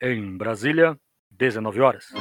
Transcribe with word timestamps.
Em 0.00 0.36
Brasília, 0.36 0.94
19 1.30 1.80
horas. 1.80 2.12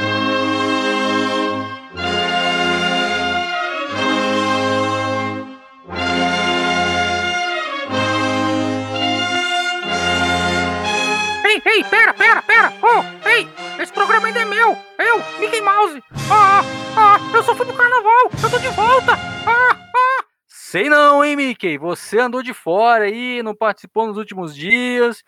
Ei, 11.43 11.61
ei, 11.65 11.83
pera, 11.83 12.13
pera, 12.13 12.41
pera! 12.43 12.73
Oh, 12.81 13.27
ei, 13.27 13.45
esse 13.83 13.91
programa 13.91 14.27
ainda 14.27 14.39
é 14.39 14.45
meu! 14.45 14.77
Eu, 14.97 15.17
Mickey 15.37 15.59
Mouse! 15.59 16.01
Ah, 16.31 16.61
ah, 16.95 17.17
eu 17.33 17.43
só 17.43 17.53
fui 17.53 17.65
pro 17.65 17.75
carnaval! 17.75 18.31
Eu 18.41 18.49
tô 18.49 18.57
de 18.57 18.69
volta! 18.69 19.11
Ah, 19.45 19.77
ah! 19.93 20.23
Sei 20.47 20.87
não, 20.87 21.25
hein, 21.25 21.35
Mickey? 21.35 21.77
Você 21.77 22.19
andou 22.19 22.41
de 22.41 22.53
fora 22.53 23.03
aí, 23.03 23.43
não 23.43 23.53
participou 23.53 24.07
nos 24.07 24.15
últimos 24.15 24.55
dias. 24.55 25.21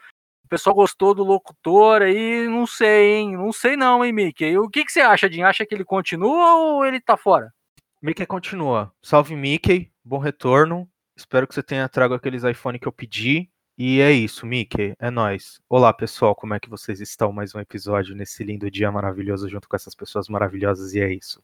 O 0.48 0.50
pessoal 0.50 0.74
gostou 0.74 1.14
do 1.14 1.26
locutor 1.26 2.02
aí, 2.02 2.48
não 2.48 2.66
sei, 2.66 3.16
hein? 3.16 3.36
Não 3.36 3.52
sei 3.52 3.76
não, 3.76 4.06
hein, 4.06 4.14
Mickey? 4.14 4.58
O 4.58 4.70
que, 4.70 4.86
que 4.86 4.92
você 4.94 5.02
acha, 5.02 5.30
Jim? 5.30 5.42
Acha 5.42 5.66
que 5.66 5.76
ele 5.76 5.84
continua 5.84 6.56
ou 6.56 6.86
ele 6.86 7.02
tá 7.02 7.18
fora? 7.18 7.54
Mickey 8.02 8.26
continua. 8.26 8.94
Salve, 9.04 9.36
Mickey. 9.36 9.92
Bom 10.06 10.20
retorno. 10.20 10.90
Espero 11.18 11.46
que 11.46 11.54
você 11.54 11.62
tenha 11.62 11.90
trago 11.90 12.14
aqueles 12.14 12.46
iPhone 12.46 12.80
que 12.80 12.88
eu 12.88 12.94
pedi. 12.94 13.50
E 13.78 14.00
é 14.00 14.10
isso, 14.14 14.46
Mickey. 14.46 14.96
É 15.00 15.12
nóis. 15.12 15.60
Olá, 15.68 15.92
pessoal. 15.92 16.34
Como 16.34 16.54
é 16.54 16.62
que 16.62 16.70
vocês 16.70 17.02
estão? 17.02 17.34
Mais 17.34 17.54
um 17.54 17.60
episódio 17.60 18.16
nesse 18.16 18.42
lindo 18.42 18.72
dia 18.72 18.90
maravilhoso 18.90 19.50
junto 19.50 19.68
com 19.68 19.76
essas 19.76 19.96
pessoas 19.96 20.30
maravilhosas. 20.30 20.94
E 20.94 21.02
é 21.02 21.12
isso. 21.12 21.44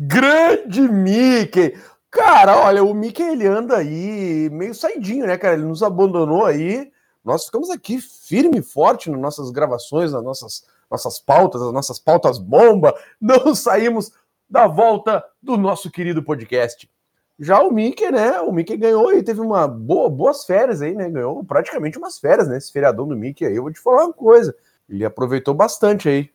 Grande 0.00 0.80
Mickey! 0.88 1.76
Cara, 2.10 2.56
olha, 2.56 2.82
o 2.82 2.94
Mickey 2.94 3.22
ele 3.22 3.46
anda 3.46 3.76
aí 3.76 4.48
meio 4.50 4.74
saidinho, 4.74 5.26
né, 5.26 5.36
cara? 5.36 5.52
Ele 5.52 5.66
nos 5.66 5.82
abandonou 5.82 6.46
aí. 6.46 6.90
Nós 7.28 7.44
ficamos 7.44 7.68
aqui 7.68 8.00
firme 8.00 8.60
e 8.60 8.62
forte 8.62 9.10
nas 9.10 9.20
nossas 9.20 9.50
gravações, 9.50 10.14
nas 10.14 10.24
nossas, 10.24 10.64
nossas 10.90 11.18
pautas, 11.18 11.60
as 11.60 11.70
nossas 11.74 11.98
pautas 11.98 12.38
bomba. 12.38 12.94
Não 13.20 13.52
saímos 13.54 14.10
da 14.48 14.66
volta 14.66 15.22
do 15.42 15.58
nosso 15.58 15.90
querido 15.90 16.22
podcast. 16.22 16.90
Já 17.38 17.60
o 17.62 17.70
Mickey, 17.70 18.10
né? 18.10 18.40
O 18.40 18.50
Mickey 18.50 18.78
ganhou 18.78 19.12
e 19.12 19.22
teve 19.22 19.42
uma 19.42 19.68
boa, 19.68 20.08
boas 20.08 20.46
férias 20.46 20.80
aí, 20.80 20.94
né? 20.94 21.10
Ganhou 21.10 21.44
praticamente 21.44 21.98
umas 21.98 22.18
férias, 22.18 22.48
né? 22.48 22.56
Esse 22.56 22.72
feriadão 22.72 23.06
do 23.06 23.14
Mickey 23.14 23.44
aí. 23.44 23.56
Eu 23.56 23.62
vou 23.64 23.72
te 23.72 23.78
falar 23.78 24.06
uma 24.06 24.14
coisa. 24.14 24.56
Ele 24.88 25.04
aproveitou 25.04 25.52
bastante 25.52 26.08
aí 26.08 26.30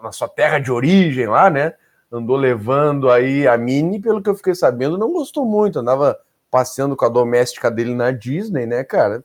na 0.00 0.12
sua 0.12 0.28
terra 0.28 0.60
de 0.60 0.70
origem 0.70 1.26
lá, 1.26 1.50
né? 1.50 1.74
Andou 2.10 2.36
levando 2.36 3.10
aí 3.10 3.48
a 3.48 3.58
Minnie, 3.58 4.00
pelo 4.00 4.22
que 4.22 4.30
eu 4.30 4.36
fiquei 4.36 4.54
sabendo, 4.54 4.96
não 4.96 5.12
gostou 5.12 5.44
muito. 5.44 5.80
Andava 5.80 6.16
passeando 6.48 6.94
com 6.94 7.04
a 7.04 7.08
doméstica 7.08 7.68
dele 7.68 7.96
na 7.96 8.12
Disney, 8.12 8.64
né, 8.64 8.84
cara? 8.84 9.24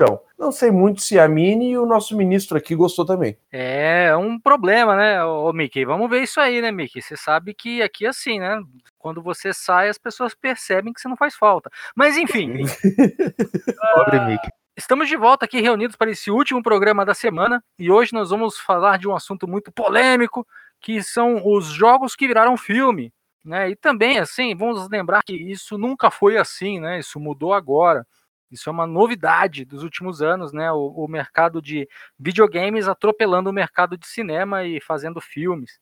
Então, 0.00 0.20
não 0.38 0.52
sei 0.52 0.70
muito 0.70 1.00
se 1.02 1.18
a 1.18 1.26
Mini 1.26 1.72
e 1.72 1.78
o 1.78 1.84
nosso 1.84 2.16
ministro 2.16 2.56
aqui 2.56 2.72
gostou 2.76 3.04
também. 3.04 3.36
É 3.50 4.16
um 4.16 4.38
problema, 4.38 4.94
né, 4.94 5.24
ô 5.24 5.52
Mickey? 5.52 5.84
Vamos 5.84 6.08
ver 6.08 6.22
isso 6.22 6.40
aí, 6.40 6.62
né, 6.62 6.70
Mickey? 6.70 7.02
Você 7.02 7.16
sabe 7.16 7.52
que 7.52 7.82
aqui 7.82 8.06
é 8.06 8.10
assim, 8.10 8.38
né? 8.38 8.62
Quando 8.96 9.20
você 9.20 9.52
sai, 9.52 9.88
as 9.88 9.98
pessoas 9.98 10.36
percebem 10.36 10.92
que 10.92 11.00
você 11.00 11.08
não 11.08 11.16
faz 11.16 11.34
falta. 11.34 11.68
Mas 11.96 12.16
enfim. 12.16 12.58
Pobre 13.96 14.20
Mickey. 14.20 14.48
Estamos 14.76 15.08
de 15.08 15.16
volta 15.16 15.46
aqui 15.46 15.60
reunidos 15.60 15.96
para 15.96 16.12
esse 16.12 16.30
último 16.30 16.62
programa 16.62 17.04
da 17.04 17.12
semana 17.12 17.60
e 17.76 17.90
hoje 17.90 18.12
nós 18.12 18.30
vamos 18.30 18.56
falar 18.56 18.98
de 18.98 19.08
um 19.08 19.16
assunto 19.16 19.48
muito 19.48 19.72
polêmico, 19.72 20.46
que 20.80 21.02
são 21.02 21.44
os 21.44 21.66
jogos 21.66 22.14
que 22.14 22.28
viraram 22.28 22.56
filme. 22.56 23.12
Né? 23.44 23.70
E 23.70 23.74
também, 23.74 24.20
assim, 24.20 24.54
vamos 24.54 24.88
lembrar 24.88 25.22
que 25.26 25.34
isso 25.34 25.76
nunca 25.76 26.08
foi 26.08 26.36
assim, 26.36 26.78
né? 26.78 27.00
Isso 27.00 27.18
mudou 27.18 27.52
agora. 27.52 28.06
Isso 28.50 28.68
é 28.68 28.72
uma 28.72 28.86
novidade 28.86 29.64
dos 29.64 29.82
últimos 29.82 30.22
anos, 30.22 30.52
né? 30.52 30.72
O, 30.72 31.04
o, 31.04 31.08
mercado 31.08 31.60
de 31.60 31.88
videogames 32.18 32.88
atropelando 32.88 33.50
o 33.50 33.52
mercado 33.52 33.96
de 33.96 34.06
cinema 34.06 34.64
e 34.64 34.80
fazendo 34.80 35.20
filmes. 35.20 35.78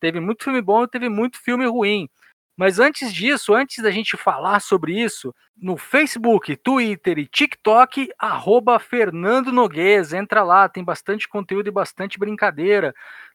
Teve 0.00 0.20
muito 0.20 0.44
filme 0.44 0.62
bom 0.62 0.84
e 0.84 0.88
teve 0.88 1.08
muito 1.08 1.38
filme 1.38 1.66
ruim. 1.66 2.08
Mas 2.56 2.78
antes 2.78 3.12
disso, 3.12 3.52
antes 3.52 3.82
da 3.82 3.90
gente 3.90 4.16
falar 4.16 4.60
sobre 4.60 5.00
isso, 5.00 5.34
no 5.56 5.76
Facebook, 5.76 6.56
Twitter 6.56 7.18
e 7.18 7.26
TikTok, 7.26 8.10
arroba 8.16 8.78
Fernando 8.78 9.50
Noguês, 9.50 10.12
entra 10.12 10.44
lá, 10.44 10.68
tem 10.68 10.84
bastante 10.84 11.28
conteúdo 11.28 11.66
e 11.66 11.72
bastante 11.72 12.16
brincadeira. 12.16 12.94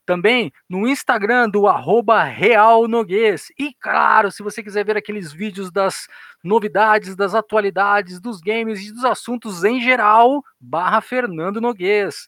Também 0.09 0.52
no 0.68 0.88
Instagram 0.88 1.47
do 1.47 1.68
arroba 1.68 2.24
Real 2.24 2.88
Noguês. 2.88 3.52
E 3.59 3.72
claro, 3.75 4.31
se 4.31 4.42
você 4.42 4.64
quiser 4.64 4.84
ver 4.84 4.97
aqueles 4.97 5.31
vídeos 5.31 5.70
das 5.72 6.08
novidades, 6.44 7.16
das 7.16 7.36
atualidades, 7.36 8.19
dos 8.19 8.42
games 8.42 8.81
e 8.81 8.92
dos 8.92 9.06
assuntos 9.06 9.64
em 9.64 9.80
geral, 9.80 10.44
barra 10.59 11.00
Fernando 11.00 11.62
Noguês. 11.62 12.28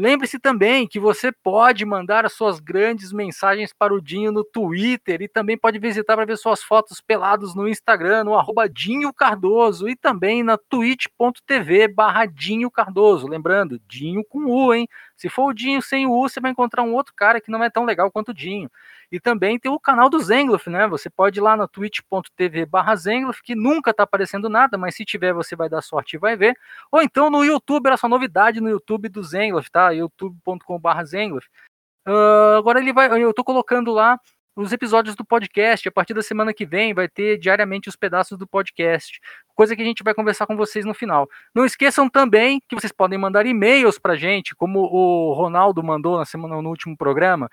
Lembre-se 0.00 0.38
também 0.38 0.86
que 0.86 1.00
você 1.00 1.32
pode 1.32 1.84
mandar 1.84 2.24
as 2.24 2.32
suas 2.32 2.60
grandes 2.60 3.12
mensagens 3.12 3.72
para 3.76 3.92
o 3.92 4.00
Dinho 4.00 4.30
no 4.30 4.44
Twitter 4.44 5.20
e 5.22 5.26
também 5.26 5.58
pode 5.58 5.76
visitar 5.80 6.14
para 6.14 6.24
ver 6.24 6.36
suas 6.36 6.62
fotos 6.62 7.00
pelados 7.00 7.52
no 7.52 7.66
Instagram, 7.66 8.22
no 8.22 8.38
arroba 8.38 8.68
Dinho 8.68 9.12
Cardoso 9.12 9.88
e 9.88 9.96
também 9.96 10.44
na 10.44 10.56
twitch.tv 10.56 11.88
barra 11.88 12.26
Dinho 12.26 12.70
Cardoso. 12.70 13.26
Lembrando, 13.26 13.80
Dinho 13.88 14.24
com 14.24 14.44
U, 14.44 14.72
hein? 14.72 14.86
Se 15.16 15.28
for 15.28 15.46
o 15.46 15.52
Dinho 15.52 15.82
sem 15.82 16.06
o 16.06 16.12
U, 16.12 16.28
você 16.28 16.38
vai 16.38 16.52
encontrar 16.52 16.84
um 16.84 16.94
outro 16.94 17.12
cara 17.12 17.40
que 17.40 17.50
não 17.50 17.64
é 17.64 17.68
tão 17.68 17.84
legal 17.84 18.08
quanto 18.08 18.28
o 18.28 18.34
Dinho. 18.34 18.70
E 19.10 19.18
também 19.18 19.58
tem 19.58 19.70
o 19.70 19.80
canal 19.80 20.10
do 20.10 20.20
Zengloff, 20.20 20.68
né? 20.68 20.86
Você 20.86 21.08
pode 21.08 21.38
ir 21.38 21.42
lá 21.42 21.56
na 21.56 21.66
twitch.tv 21.66 22.66
barra 22.66 22.94
Zengloff, 22.94 23.42
que 23.42 23.54
nunca 23.54 23.94
tá 23.94 24.02
aparecendo 24.02 24.48
nada, 24.48 24.76
mas 24.76 24.94
se 24.94 25.04
tiver 25.04 25.32
você 25.32 25.56
vai 25.56 25.68
dar 25.68 25.80
sorte 25.80 26.14
e 26.16 26.18
vai 26.18 26.36
ver. 26.36 26.56
Ou 26.92 27.00
então 27.00 27.30
no 27.30 27.44
YouTube, 27.44 27.86
era 27.86 27.96
só 27.96 28.08
novidade 28.08 28.60
no 28.60 28.68
YouTube 28.68 29.08
do 29.08 29.22
Zengloff, 29.22 29.70
tá? 29.70 29.90
youtube.com 29.90 30.78
barra 30.78 31.04
Zengloff. 31.04 31.48
Uh, 32.06 32.56
agora 32.58 32.80
ele 32.80 32.92
vai, 32.92 33.10
eu 33.22 33.32
tô 33.32 33.42
colocando 33.42 33.92
lá 33.92 34.18
os 34.62 34.72
episódios 34.72 35.14
do 35.14 35.24
podcast. 35.24 35.88
A 35.88 35.92
partir 35.92 36.14
da 36.14 36.22
semana 36.22 36.52
que 36.52 36.66
vem 36.66 36.92
vai 36.92 37.08
ter 37.08 37.38
diariamente 37.38 37.88
os 37.88 37.96
pedaços 37.96 38.36
do 38.36 38.46
podcast, 38.46 39.20
coisa 39.54 39.76
que 39.76 39.82
a 39.82 39.84
gente 39.84 40.02
vai 40.02 40.12
conversar 40.12 40.46
com 40.46 40.56
vocês 40.56 40.84
no 40.84 40.94
final. 40.94 41.28
Não 41.54 41.64
esqueçam 41.64 42.08
também 42.10 42.60
que 42.68 42.74
vocês 42.74 42.92
podem 42.92 43.18
mandar 43.18 43.46
e-mails 43.46 43.98
para 43.98 44.16
gente, 44.16 44.54
como 44.54 44.80
o 44.80 45.32
Ronaldo 45.32 45.82
mandou 45.82 46.18
na 46.18 46.24
semana 46.24 46.60
no 46.60 46.68
último 46.68 46.96
programa. 46.96 47.48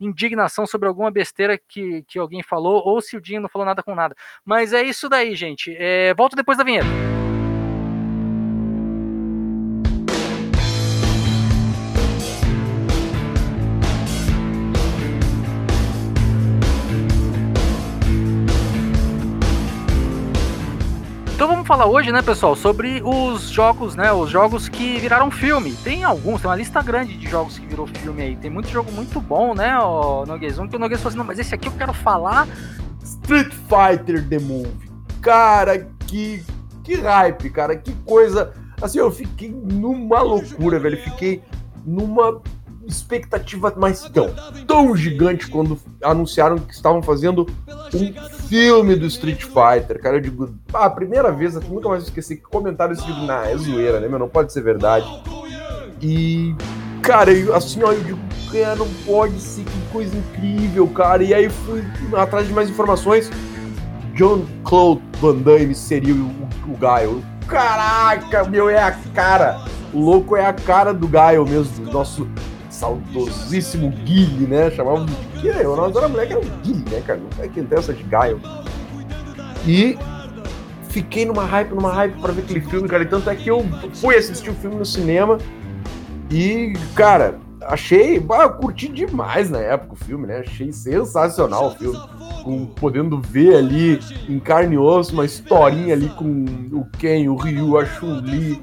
indignação 0.00 0.66
sobre 0.66 0.88
alguma 0.88 1.10
besteira 1.10 1.58
que, 1.58 2.02
que 2.08 2.18
alguém 2.18 2.42
falou, 2.42 2.82
ou 2.84 3.00
se 3.00 3.16
o 3.16 3.20
Dinho 3.20 3.40
não 3.40 3.48
falou 3.48 3.66
nada 3.66 3.82
com 3.82 3.94
nada. 3.94 4.14
Mas 4.44 4.72
é 4.72 4.82
isso 4.82 5.08
daí, 5.08 5.34
gente. 5.34 5.74
É, 5.78 6.14
volto 6.14 6.36
depois 6.36 6.58
da 6.58 6.64
vinheta. 6.64 7.13
Falar 21.74 21.86
hoje, 21.86 22.12
né, 22.12 22.22
pessoal, 22.22 22.54
sobre 22.54 23.02
os 23.04 23.48
jogos, 23.48 23.96
né, 23.96 24.12
os 24.12 24.30
jogos 24.30 24.68
que 24.68 24.96
viraram 25.00 25.28
filme. 25.28 25.72
Tem 25.82 26.04
alguns, 26.04 26.40
tem 26.40 26.48
uma 26.48 26.54
lista 26.54 26.80
grande 26.80 27.16
de 27.16 27.28
jogos 27.28 27.58
que 27.58 27.66
virou 27.66 27.84
filme 27.84 28.22
aí. 28.22 28.36
Tem 28.36 28.48
muito 28.48 28.68
jogo 28.68 28.92
muito 28.92 29.20
bom, 29.20 29.56
né, 29.56 29.76
o 29.80 30.24
Noguês? 30.24 30.56
Um 30.56 30.68
que 30.68 30.76
o 30.76 30.78
Noguês 30.78 31.00
falou 31.00 31.08
assim, 31.08 31.18
não, 31.18 31.24
mas 31.24 31.36
esse 31.36 31.52
aqui 31.52 31.66
eu 31.66 31.72
quero 31.72 31.92
falar... 31.92 32.46
Street 33.02 33.52
Fighter 33.52 34.24
The 34.28 34.38
Movie. 34.38 34.88
Cara, 35.20 35.88
que, 36.06 36.44
que 36.84 36.94
hype, 36.94 37.50
cara, 37.50 37.74
que 37.74 37.92
coisa... 38.04 38.52
Assim, 38.80 38.98
eu 39.00 39.10
fiquei 39.10 39.50
numa 39.50 40.22
loucura, 40.22 40.78
velho. 40.78 41.02
Fiquei 41.02 41.42
numa 41.84 42.40
expectativa 42.86 43.72
mais 43.76 44.02
tão, 44.02 44.30
tão 44.66 44.96
gigante 44.96 45.48
quando 45.48 45.78
anunciaram 46.02 46.58
que 46.58 46.72
estavam 46.72 47.02
fazendo 47.02 47.46
um 47.94 48.28
filme 48.48 48.96
do 48.96 49.06
Street 49.06 49.42
Fighter. 49.42 50.00
Cara, 50.00 50.16
eu 50.16 50.20
digo, 50.20 50.54
ah, 50.72 50.86
a 50.86 50.90
primeira 50.90 51.30
vez, 51.32 51.54
eu 51.54 51.62
nunca 51.62 51.88
mais 51.88 52.04
esqueci 52.04 52.36
que 52.36 52.42
comentário 52.42 52.92
esse 52.92 53.04
digo, 53.04 53.20
nah, 53.20 53.46
é 53.48 53.56
zoeira, 53.56 54.00
né, 54.00 54.08
meu? 54.08 54.18
Não 54.18 54.28
pode 54.28 54.52
ser 54.52 54.62
verdade. 54.62 55.06
E, 56.00 56.54
cara, 57.02 57.32
eu, 57.32 57.54
assim, 57.54 57.82
ó, 57.82 57.92
eu 57.92 58.02
digo, 58.02 58.18
cara, 58.52 58.76
não 58.76 58.88
pode 59.06 59.40
ser, 59.40 59.64
que 59.64 59.92
coisa 59.92 60.16
incrível, 60.16 60.86
cara. 60.88 61.22
E 61.22 61.32
aí 61.32 61.48
fui 61.48 61.82
atrás 62.16 62.46
de 62.46 62.52
mais 62.52 62.68
informações. 62.68 63.30
John 64.14 64.44
Claude 64.62 65.02
Van 65.20 65.36
Damme 65.36 65.74
seria 65.74 66.14
o, 66.14 66.48
o 66.68 66.76
Gaio. 66.76 67.24
Caraca, 67.46 68.44
meu, 68.44 68.68
é 68.68 68.80
a 68.80 68.92
cara. 69.14 69.64
O 69.92 70.00
louco 70.00 70.36
é 70.36 70.46
a 70.46 70.52
cara 70.52 70.92
do 70.92 71.06
Gaio 71.06 71.44
mesmo, 71.44 71.90
nosso 71.92 72.26
saudosíssimo 72.84 73.90
Guile, 74.04 74.46
né? 74.46 74.70
Chamavam 74.70 75.06
de 75.06 75.14
Guile. 75.40 75.62
Eu 75.62 75.76
não 75.76 75.86
era 75.86 76.08
moleque, 76.08 76.32
era 76.32 76.40
o 76.40 76.50
Guile, 76.62 76.84
né, 76.90 77.02
cara? 77.06 77.20
Não 77.20 77.44
é 77.44 77.48
que 77.48 77.62
tem 77.62 77.78
essa 77.78 77.94
de 77.94 78.02
Gaio. 78.02 78.40
E 79.66 79.96
fiquei 80.90 81.24
numa 81.24 81.44
hype, 81.44 81.70
numa 81.70 81.90
hype 81.90 82.20
pra 82.20 82.32
ver 82.32 82.42
aquele 82.42 82.60
filme, 82.60 82.86
cara. 82.86 83.02
E 83.02 83.06
tanto 83.06 83.30
é 83.30 83.34
que 83.34 83.48
eu 83.48 83.64
fui 83.94 84.16
assistir 84.16 84.50
o 84.50 84.54
filme 84.54 84.76
no 84.76 84.84
cinema 84.84 85.38
e, 86.30 86.74
cara, 86.94 87.38
achei, 87.66 88.18
bah, 88.20 88.48
curti 88.48 88.88
demais 88.88 89.50
na 89.50 89.58
época 89.58 89.94
o 89.94 89.96
filme, 89.96 90.26
né? 90.26 90.38
Achei 90.38 90.72
sensacional 90.72 91.68
o 91.68 91.70
filme. 91.72 91.98
Com, 92.42 92.66
podendo 92.66 93.20
ver 93.20 93.56
ali 93.56 94.00
em 94.28 94.38
carne 94.38 94.74
e 94.74 94.78
osso 94.78 95.12
uma 95.12 95.24
historinha 95.24 95.94
ali 95.94 96.08
com 96.10 96.44
o 96.72 96.86
Ken, 96.98 97.28
o 97.28 97.36
Ryu, 97.36 97.78
a 97.78 97.84
Chun-Li, 97.86 98.60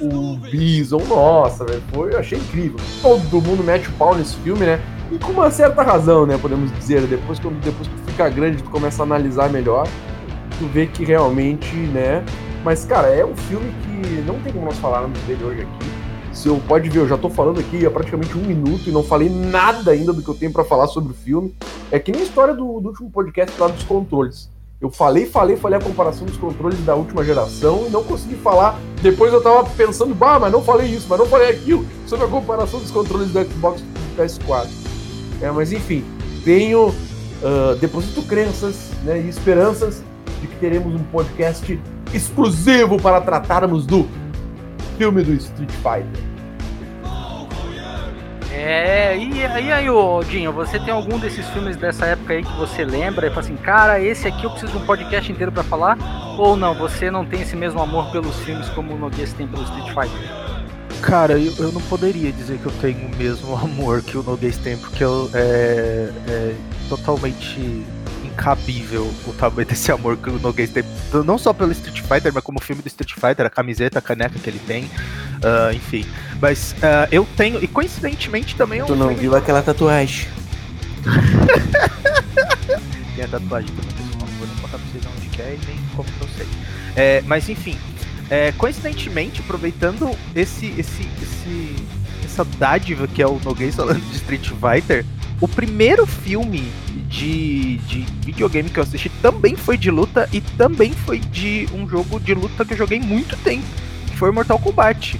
o 0.00 0.36
Bison. 0.36 1.02
Nossa, 1.08 1.64
velho, 1.64 1.82
foi, 1.92 2.14
achei 2.16 2.38
incrível. 2.38 2.78
Todo 3.02 3.40
mundo 3.40 3.62
mete 3.62 3.88
o 3.88 3.92
pau 3.92 4.16
nesse 4.16 4.36
filme, 4.36 4.66
né? 4.66 4.80
E 5.12 5.18
com 5.18 5.32
uma 5.32 5.50
certa 5.50 5.82
razão, 5.82 6.26
né? 6.26 6.38
Podemos 6.38 6.70
dizer. 6.72 7.02
Depois 7.02 7.38
que, 7.38 7.48
depois 7.48 7.88
que 7.88 7.94
tu 7.94 8.10
fica 8.10 8.28
grande, 8.28 8.62
tu 8.62 8.70
começa 8.70 9.02
a 9.02 9.06
analisar 9.06 9.50
melhor, 9.50 9.86
tu 10.58 10.66
vê 10.66 10.86
que 10.86 11.04
realmente, 11.04 11.74
né? 11.74 12.24
Mas, 12.64 12.84
cara, 12.84 13.08
é 13.08 13.24
um 13.24 13.34
filme 13.34 13.72
que 13.82 14.22
não 14.22 14.38
tem 14.40 14.52
como 14.52 14.66
nós 14.66 14.78
falarmos 14.78 15.18
dele 15.20 15.42
hoje 15.44 15.62
aqui 15.62 15.89
se 16.40 16.48
eu 16.48 16.58
pode 16.66 16.88
ver, 16.88 17.00
eu 17.00 17.08
já 17.08 17.18
tô 17.18 17.28
falando 17.28 17.60
aqui 17.60 17.84
há 17.84 17.90
praticamente 17.90 18.36
um 18.36 18.40
minuto 18.40 18.88
e 18.88 18.90
não 18.90 19.02
falei 19.02 19.28
nada 19.28 19.90
ainda 19.90 20.10
do 20.10 20.22
que 20.22 20.28
eu 20.28 20.34
tenho 20.34 20.50
para 20.50 20.64
falar 20.64 20.86
sobre 20.86 21.12
o 21.12 21.14
filme. 21.14 21.54
É 21.90 21.98
que 21.98 22.10
nem 22.10 22.22
a 22.22 22.24
história 22.24 22.54
do, 22.54 22.80
do 22.80 22.88
último 22.88 23.10
podcast 23.10 23.60
lá 23.60 23.68
dos 23.68 23.82
controles. 23.82 24.48
Eu 24.80 24.88
falei, 24.88 25.26
falei, 25.26 25.58
falei 25.58 25.78
a 25.78 25.82
comparação 25.82 26.26
dos 26.26 26.38
controles 26.38 26.82
da 26.82 26.94
última 26.94 27.22
geração 27.22 27.84
e 27.86 27.90
não 27.90 28.02
consegui 28.02 28.36
falar. 28.36 28.80
Depois 29.02 29.34
eu 29.34 29.42
tava 29.42 29.68
pensando, 29.76 30.14
bah, 30.14 30.38
mas 30.38 30.50
não 30.50 30.62
falei 30.62 30.86
isso, 30.86 31.06
mas 31.10 31.18
não 31.18 31.26
falei 31.26 31.50
aquilo, 31.50 31.84
sobre 32.06 32.24
a 32.24 32.28
comparação 32.28 32.80
dos 32.80 32.90
controles 32.90 33.30
do 33.30 33.44
Xbox 33.44 33.82
e 33.82 33.84
do 33.84 34.22
PS4. 34.22 34.68
É, 35.42 35.50
mas 35.50 35.72
enfim, 35.72 36.02
tenho, 36.42 36.88
uh, 36.88 37.76
deposito 37.78 38.22
crenças 38.22 38.90
né, 39.04 39.20
e 39.20 39.28
esperanças 39.28 40.02
de 40.40 40.46
que 40.46 40.56
teremos 40.56 40.94
um 40.94 41.04
podcast 41.04 41.78
exclusivo 42.14 42.98
para 42.98 43.20
tratarmos 43.20 43.84
do 43.84 44.08
filme 44.96 45.22
do 45.22 45.34
Street 45.34 45.70
Fighter. 45.72 46.29
É, 48.62 49.16
e, 49.16 49.38
e 49.38 49.72
aí, 49.72 49.88
ô 49.88 50.22
Dinho, 50.22 50.52
você 50.52 50.78
tem 50.78 50.92
algum 50.92 51.18
desses 51.18 51.48
filmes 51.48 51.78
dessa 51.78 52.04
época 52.04 52.34
aí 52.34 52.42
que 52.42 52.52
você 52.58 52.84
lembra 52.84 53.26
e 53.26 53.30
fala 53.30 53.40
assim, 53.40 53.56
cara, 53.56 53.98
esse 53.98 54.28
aqui 54.28 54.44
eu 54.44 54.50
preciso 54.50 54.72
de 54.72 54.78
um 54.78 54.84
podcast 54.84 55.32
inteiro 55.32 55.50
para 55.50 55.62
falar? 55.62 55.96
Ou 56.38 56.54
não, 56.56 56.74
você 56.74 57.10
não 57.10 57.24
tem 57.24 57.40
esse 57.40 57.56
mesmo 57.56 57.80
amor 57.80 58.12
pelos 58.12 58.36
filmes 58.40 58.68
como 58.68 58.92
o 58.92 58.98
Noguês 58.98 59.32
tem 59.32 59.48
pelo 59.48 59.62
Street 59.62 59.88
Fighter? 59.88 61.00
Cara, 61.00 61.38
eu, 61.38 61.54
eu 61.58 61.72
não 61.72 61.80
poderia 61.80 62.30
dizer 62.30 62.58
que 62.58 62.66
eu 62.66 62.72
tenho 62.82 63.06
o 63.06 63.16
mesmo 63.16 63.56
amor 63.56 64.02
que 64.02 64.18
o 64.18 64.22
Noguês 64.22 64.58
tem, 64.58 64.76
porque 64.76 65.02
eu, 65.02 65.30
é, 65.32 66.10
é 66.28 66.54
totalmente 66.86 67.82
incabível 68.22 69.10
o 69.26 69.32
tamanho 69.32 69.66
desse 69.66 69.90
amor 69.90 70.18
que 70.18 70.28
o 70.28 70.38
Noguês 70.38 70.70
tem, 70.70 70.84
não 71.24 71.38
só 71.38 71.54
pelo 71.54 71.72
Street 71.72 72.02
Fighter, 72.02 72.30
mas 72.30 72.44
como 72.44 72.58
o 72.58 72.62
filme 72.62 72.82
do 72.82 72.88
Street 72.88 73.14
Fighter, 73.14 73.46
a 73.46 73.50
camiseta, 73.50 74.00
a 74.00 74.02
caneca 74.02 74.38
que 74.38 74.50
ele 74.50 74.60
tem, 74.66 74.90
uh, 75.44 75.74
enfim. 75.74 76.06
Mas 76.40 76.74
uh, 76.78 77.06
eu 77.10 77.26
tenho, 77.36 77.62
e 77.62 77.66
coincidentemente 77.66 78.56
também... 78.56 78.82
Tu 78.84 78.96
não 78.96 79.14
viu 79.14 79.36
aquela 79.36 79.62
tatuagem? 79.62 80.26
tem 83.14 83.24
a 83.24 83.28
tatuagem 83.28 83.70
também, 83.70 83.92
pessoal, 83.92 84.28
não 84.28 84.38
vou 84.38 84.46
nem 84.46 84.56
contar 84.56 84.78
pra 84.78 84.86
vocês 84.90 85.04
onde 85.16 85.28
que 85.28 85.42
é 85.42 85.58
e 85.60 85.66
nem 85.66 85.76
como 85.94 86.10
que 86.10 86.20
eu 86.20 86.28
sei. 86.36 86.46
É, 86.96 87.22
mas 87.26 87.48
enfim, 87.48 87.76
é, 88.30 88.52
coincidentemente, 88.52 89.40
aproveitando 89.40 90.16
esse, 90.34 90.66
esse, 90.78 91.08
esse, 91.20 91.76
essa 92.24 92.44
dádiva 92.44 93.08
que 93.08 93.20
é 93.20 93.26
o 93.26 93.40
Noguês 93.44 93.74
falando 93.74 94.00
de 94.00 94.16
Street 94.16 94.48
Fighter, 94.48 95.04
o 95.40 95.48
primeiro 95.48 96.06
filme 96.06 96.70
de, 97.08 97.78
de 97.78 98.06
videogame 98.24 98.70
que 98.70 98.78
eu 98.78 98.82
assisti 98.82 99.08
também 99.20 99.56
foi 99.56 99.76
de 99.76 99.90
luta 99.90 100.28
e 100.32 100.40
também 100.40 100.92
foi 100.92 101.18
de 101.18 101.68
um 101.74 101.88
jogo 101.88 102.20
de 102.20 102.34
luta 102.34 102.64
que 102.64 102.74
eu 102.74 102.78
joguei 102.78 103.00
muito 103.00 103.36
tempo, 103.38 103.66
foi 104.20 104.30
Mortal 104.30 104.58
Kombat. 104.58 105.18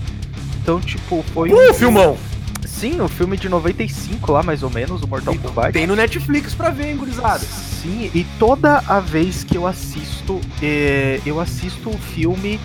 Então, 0.63 0.79
tipo, 0.79 1.25
foi. 1.33 1.51
Uh, 1.51 1.71
um 1.71 1.75
filmão! 1.75 2.19
Sim, 2.67 3.01
o 3.01 3.05
um 3.05 3.09
filme 3.09 3.37
de 3.37 3.49
95 3.49 4.31
lá, 4.31 4.43
mais 4.43 4.63
ou 4.63 4.69
menos, 4.69 5.03
o 5.03 5.09
Mortal 5.09 5.33
tem, 5.33 5.43
Kombat. 5.43 5.73
Tem 5.73 5.87
no 5.87 5.97
Netflix 5.97 6.55
pra 6.55 6.69
ver, 6.69 6.91
hein, 6.91 6.97
gurizada? 6.99 7.39
Sim, 7.39 8.11
e 8.15 8.25
toda 8.39 8.83
a 8.87 9.01
vez 9.01 9.43
que 9.43 9.57
eu 9.57 9.67
assisto, 9.67 10.39
é, 10.63 11.19
eu 11.25 11.41
assisto 11.41 11.89
o 11.89 11.97
filme 11.97 12.61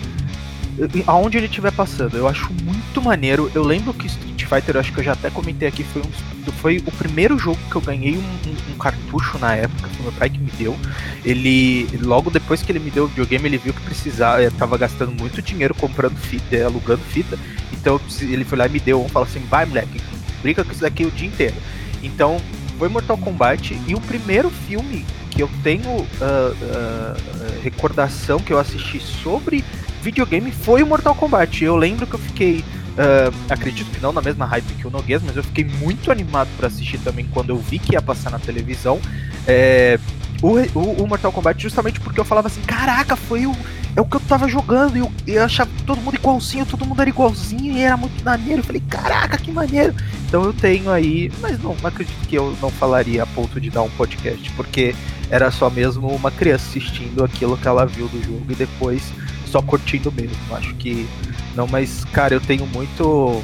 aonde 1.06 1.38
ele 1.38 1.46
estiver 1.46 1.72
passando. 1.72 2.18
Eu 2.18 2.28
acho 2.28 2.52
muito 2.62 3.00
maneiro. 3.00 3.50
Eu 3.54 3.64
lembro 3.64 3.94
que 3.94 4.06
Street 4.06 4.44
Fighter, 4.44 4.76
acho 4.76 4.92
que 4.92 5.00
eu 5.00 5.04
já 5.04 5.12
até 5.12 5.30
comentei 5.30 5.66
aqui, 5.66 5.84
foi, 5.84 6.02
um, 6.02 6.35
foi 6.52 6.78
o 6.78 6.92
primeiro 6.92 7.38
jogo 7.38 7.58
que 7.70 7.76
eu 7.76 7.80
ganhei 7.80 8.16
um, 8.16 8.20
um, 8.20 8.72
um, 8.72 8.78
cartucho 8.78 9.38
na 9.38 9.54
época, 9.54 9.88
foi 9.88 10.02
meu 10.02 10.12
pai 10.12 10.30
que 10.30 10.38
me 10.38 10.50
deu. 10.52 10.76
Ele, 11.24 11.88
logo 12.00 12.30
depois 12.30 12.62
que 12.62 12.72
ele 12.72 12.78
me 12.78 12.90
deu 12.90 13.04
o 13.04 13.08
videogame, 13.08 13.48
ele 13.48 13.58
viu 13.58 13.72
que 13.72 13.80
precisava, 13.82 14.42
eu 14.42 14.52
tava 14.52 14.76
gastando 14.78 15.12
muito 15.12 15.42
dinheiro 15.42 15.74
comprando 15.74 16.16
fita, 16.16 16.64
alugando 16.64 17.02
fita. 17.02 17.38
Então 17.72 18.00
ele 18.20 18.44
foi 18.44 18.58
lá 18.58 18.66
e 18.66 18.70
me 18.70 18.80
deu 18.80 19.02
um, 19.02 19.08
falou 19.08 19.28
assim: 19.28 19.40
vai 19.48 19.66
moleque, 19.66 20.00
brinca 20.42 20.64
com 20.64 20.72
isso 20.72 20.80
daqui 20.80 21.04
o 21.04 21.10
dia 21.10 21.28
inteiro. 21.28 21.56
Então 22.02 22.40
foi 22.78 22.88
Mortal 22.88 23.16
Kombat 23.16 23.78
e 23.86 23.94
o 23.94 24.00
primeiro 24.00 24.50
filme 24.50 25.04
que 25.30 25.42
eu 25.42 25.50
tenho 25.62 25.90
uh, 25.90 26.04
uh, 26.04 27.62
recordação 27.62 28.38
que 28.38 28.52
eu 28.52 28.58
assisti 28.58 29.00
sobre 29.00 29.64
videogame 30.02 30.50
foi 30.52 30.82
o 30.82 30.86
Mortal 30.86 31.14
Kombat. 31.14 31.64
Eu 31.64 31.76
lembro 31.76 32.06
que 32.06 32.14
eu 32.14 32.18
fiquei. 32.18 32.64
Uh, 32.96 33.34
acredito 33.50 33.90
que 33.90 34.00
não 34.00 34.10
na 34.10 34.22
mesma 34.22 34.46
hype 34.46 34.72
que 34.72 34.86
o 34.86 34.90
Noguês, 34.90 35.22
mas 35.22 35.36
eu 35.36 35.44
fiquei 35.44 35.64
muito 35.64 36.10
animado 36.10 36.48
para 36.56 36.66
assistir 36.68 36.96
também 36.98 37.26
quando 37.30 37.50
eu 37.50 37.58
vi 37.58 37.78
que 37.78 37.92
ia 37.92 38.00
passar 38.00 38.30
na 38.30 38.38
televisão. 38.38 38.98
É, 39.46 39.98
o, 40.42 40.58
o, 40.78 41.02
o, 41.02 41.06
Mortal 41.06 41.30
Kombat 41.30 41.62
justamente 41.62 42.00
porque 42.00 42.18
eu 42.18 42.24
falava 42.24 42.48
assim, 42.48 42.62
caraca, 42.62 43.14
foi 43.14 43.46
o. 43.46 43.54
É 43.94 44.00
o 44.00 44.04
que 44.04 44.16
eu 44.16 44.20
tava 44.20 44.46
jogando, 44.46 44.96
e 44.96 45.00
eu, 45.00 45.12
eu 45.26 45.42
achava 45.42 45.70
todo 45.86 46.00
mundo 46.02 46.16
igualzinho, 46.16 46.66
todo 46.66 46.84
mundo 46.84 47.00
era 47.00 47.08
igualzinho, 47.08 47.76
e 47.76 47.80
era 47.80 47.96
muito 47.96 48.22
maneiro. 48.22 48.60
Eu 48.60 48.64
falei, 48.64 48.82
caraca, 48.88 49.38
que 49.38 49.50
maneiro. 49.50 49.94
Então 50.26 50.42
eu 50.44 50.52
tenho 50.52 50.90
aí, 50.90 51.32
mas 51.40 51.58
não, 51.62 51.74
não 51.80 51.88
acredito 51.88 52.26
que 52.28 52.36
eu 52.36 52.54
não 52.60 52.70
falaria 52.70 53.22
a 53.22 53.26
ponto 53.26 53.58
de 53.58 53.70
dar 53.70 53.82
um 53.82 53.90
podcast, 53.90 54.50
porque 54.52 54.94
era 55.30 55.50
só 55.50 55.70
mesmo 55.70 56.08
uma 56.08 56.30
criança 56.30 56.66
assistindo 56.68 57.24
aquilo 57.24 57.56
que 57.56 57.66
ela 57.66 57.86
viu 57.86 58.06
do 58.08 58.22
jogo 58.22 58.44
e 58.50 58.54
depois 58.54 59.02
só 59.46 59.62
curtindo 59.62 60.12
mesmo. 60.12 60.36
Acho 60.50 60.74
que 60.74 61.08
não, 61.56 61.66
mas 61.66 62.04
cara, 62.12 62.34
eu 62.34 62.40
tenho 62.40 62.66
muito 62.66 63.42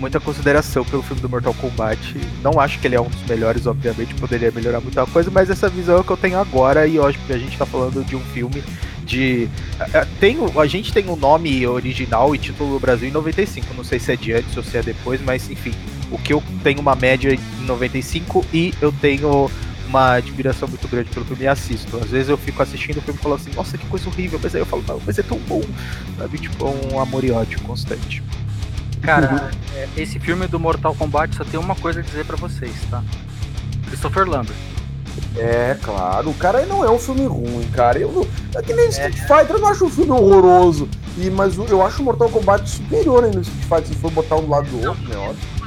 muita 0.00 0.18
consideração 0.18 0.82
pelo 0.82 1.02
filme 1.02 1.20
do 1.20 1.28
Mortal 1.28 1.52
Kombat. 1.54 2.16
Não 2.42 2.58
acho 2.58 2.78
que 2.78 2.86
ele 2.86 2.96
é 2.96 3.00
um 3.00 3.08
dos 3.08 3.22
melhores, 3.26 3.66
obviamente, 3.66 4.14
poderia 4.14 4.50
melhorar 4.50 4.80
muita 4.80 5.04
coisa, 5.06 5.30
mas 5.30 5.50
essa 5.50 5.68
visão 5.68 5.98
é 5.98 6.00
o 6.00 6.04
que 6.04 6.10
eu 6.10 6.16
tenho 6.16 6.38
agora 6.38 6.86
e 6.86 6.98
hoje 6.98 7.18
a 7.28 7.36
gente 7.36 7.56
tá 7.56 7.66
falando 7.66 8.02
de 8.02 8.16
um 8.16 8.20
filme 8.20 8.64
de 9.04 9.48
tem 10.18 10.38
a 10.56 10.66
gente 10.66 10.92
tem 10.92 11.06
o 11.06 11.12
um 11.12 11.16
nome 11.16 11.66
original 11.66 12.34
e 12.34 12.38
título 12.38 12.74
do 12.74 12.80
Brasil 12.80 13.08
em 13.08 13.12
95, 13.12 13.74
não 13.74 13.84
sei 13.84 13.98
se 13.98 14.12
é 14.12 14.16
de 14.16 14.32
antes 14.32 14.56
ou 14.56 14.62
se 14.62 14.76
é 14.78 14.82
depois, 14.82 15.20
mas 15.20 15.50
enfim, 15.50 15.72
o 16.10 16.18
que 16.18 16.32
eu 16.32 16.42
tenho 16.62 16.80
uma 16.80 16.94
média 16.94 17.34
em 17.34 17.64
95 17.66 18.44
e 18.54 18.72
eu 18.80 18.92
tenho 18.92 19.50
uma 19.90 20.12
admiração 20.12 20.68
muito 20.68 20.86
grande 20.86 21.10
pelo 21.10 21.26
filme 21.26 21.44
e 21.44 21.48
assisto. 21.48 21.96
Às 21.98 22.10
vezes 22.10 22.28
eu 22.28 22.38
fico 22.38 22.62
assistindo 22.62 22.98
o 22.98 23.02
filme 23.02 23.18
e 23.18 23.22
falo 23.22 23.34
assim, 23.34 23.50
nossa, 23.54 23.76
que 23.76 23.86
coisa 23.86 24.08
horrível, 24.08 24.38
mas 24.42 24.54
aí 24.54 24.60
eu 24.60 24.66
falo, 24.66 24.84
não, 24.86 25.00
mas 25.04 25.18
é 25.18 25.22
tão 25.22 25.38
bom, 25.38 25.62
sabe? 26.16 26.38
Tipo, 26.38 26.66
é 26.66 26.94
um 26.94 27.00
amor 27.00 27.24
e 27.24 27.32
ódio 27.32 27.60
constante. 27.62 28.22
Cara, 29.02 29.50
é, 29.74 29.88
esse 29.96 30.20
filme 30.20 30.46
do 30.46 30.60
Mortal 30.60 30.94
Kombat 30.94 31.34
só 31.34 31.44
tem 31.44 31.58
uma 31.58 31.74
coisa 31.74 32.00
a 32.00 32.02
dizer 32.02 32.24
para 32.24 32.36
vocês, 32.36 32.72
tá? 32.88 33.02
Christopher 33.88 34.28
Lambert. 34.28 34.56
É, 35.36 35.76
claro, 35.82 36.30
o 36.30 36.34
cara 36.34 36.64
não 36.66 36.84
é 36.84 36.90
um 36.90 36.98
filme 36.98 37.26
ruim, 37.26 37.68
cara. 37.72 37.98
Eu, 37.98 38.28
é 38.54 38.62
que 38.62 38.72
nem 38.72 38.86
é. 38.86 38.88
Street 38.88 39.18
Fighter, 39.18 39.50
eu 39.50 39.58
não 39.58 39.68
acho 39.68 39.86
um 39.86 39.90
filme 39.90 40.12
horroroso. 40.12 40.88
E, 41.18 41.28
mas 41.30 41.56
eu 41.56 41.84
acho 41.84 42.00
o 42.00 42.04
Mortal 42.04 42.28
Kombat 42.28 42.68
superior 42.68 43.24
ainda 43.24 43.38
no 43.38 43.42
Street 43.42 43.64
Fighter, 43.64 43.86
se 43.86 43.94
for 43.94 44.10
botar 44.12 44.36
um 44.36 44.42
do 44.42 44.50
lado 44.50 44.68
do 44.68 44.88
outro, 44.88 45.08
né? 45.08 45.16
Óbvio 45.16 45.59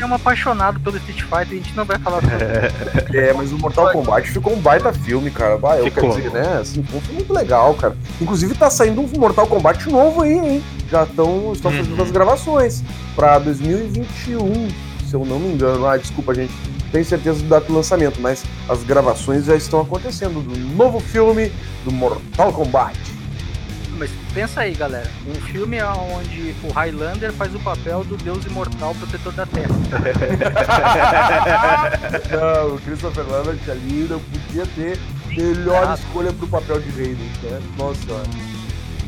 é 0.00 0.06
um 0.06 0.14
apaixonado 0.14 0.80
pelo 0.80 0.96
Street 0.96 1.22
Fighter, 1.22 1.48
a 1.50 1.54
gente 1.54 1.76
não 1.76 1.84
vai 1.84 1.98
falar 1.98 2.20
sobre 2.22 3.16
É, 3.18 3.32
mas 3.32 3.52
o 3.52 3.58
Mortal 3.58 3.92
Kombat 3.92 4.30
ficou 4.30 4.54
um 4.54 4.60
baita 4.60 4.92
filme, 4.92 5.30
cara. 5.30 5.56
Bah, 5.56 5.76
eu 5.76 5.84
ficou. 5.84 6.10
quero 6.10 6.22
dizer, 6.22 6.30
né? 6.32 6.58
Assim, 6.60 6.82
foi 6.82 7.14
muito 7.14 7.32
legal, 7.32 7.74
cara. 7.74 7.96
Inclusive 8.20 8.54
tá 8.54 8.68
saindo 8.70 9.00
um 9.00 9.18
Mortal 9.18 9.46
Kombat 9.46 9.88
novo 9.88 10.22
aí, 10.22 10.32
hein? 10.32 10.64
Já 10.90 11.06
tão, 11.06 11.52
estão 11.52 11.70
fazendo 11.70 11.96
uhum. 11.96 12.02
as 12.02 12.10
gravações 12.10 12.84
pra 13.14 13.38
2021, 13.38 14.68
se 15.06 15.14
eu 15.14 15.24
não 15.24 15.38
me 15.38 15.52
engano. 15.54 15.86
Ah, 15.86 15.96
desculpa, 15.96 16.34
gente. 16.34 16.52
Tenho 16.90 17.04
certeza 17.04 17.42
do 17.42 17.48
data 17.48 17.66
do 17.66 17.74
lançamento, 17.74 18.20
mas 18.20 18.44
as 18.68 18.82
gravações 18.84 19.46
já 19.46 19.56
estão 19.56 19.80
acontecendo 19.80 20.42
do 20.42 20.58
novo 20.76 21.00
filme 21.00 21.50
do 21.84 21.92
Mortal 21.92 22.52
Kombat 22.52 23.21
mas 24.02 24.10
pensa 24.34 24.62
aí, 24.62 24.74
galera. 24.74 25.08
Um 25.28 25.34
filme 25.34 25.80
onde 25.80 26.56
o 26.64 26.72
Highlander 26.72 27.32
faz 27.32 27.54
o 27.54 27.60
papel 27.60 28.02
do 28.02 28.16
deus 28.16 28.44
imortal 28.44 28.96
protetor 28.96 29.32
da 29.32 29.46
Terra. 29.46 29.68
não, 32.32 32.74
o 32.74 32.80
Christopher 32.80 33.24
Lambert 33.28 33.60
ali 33.68 34.08
não 34.10 34.18
podia 34.18 34.66
ter 34.66 34.98
melhor 35.28 35.88
ah. 35.88 35.94
escolha 35.94 36.32
pro 36.32 36.48
papel 36.48 36.80
de 36.80 36.90
rei, 36.90 37.14
né? 37.14 37.62
Nossa 37.78 38.24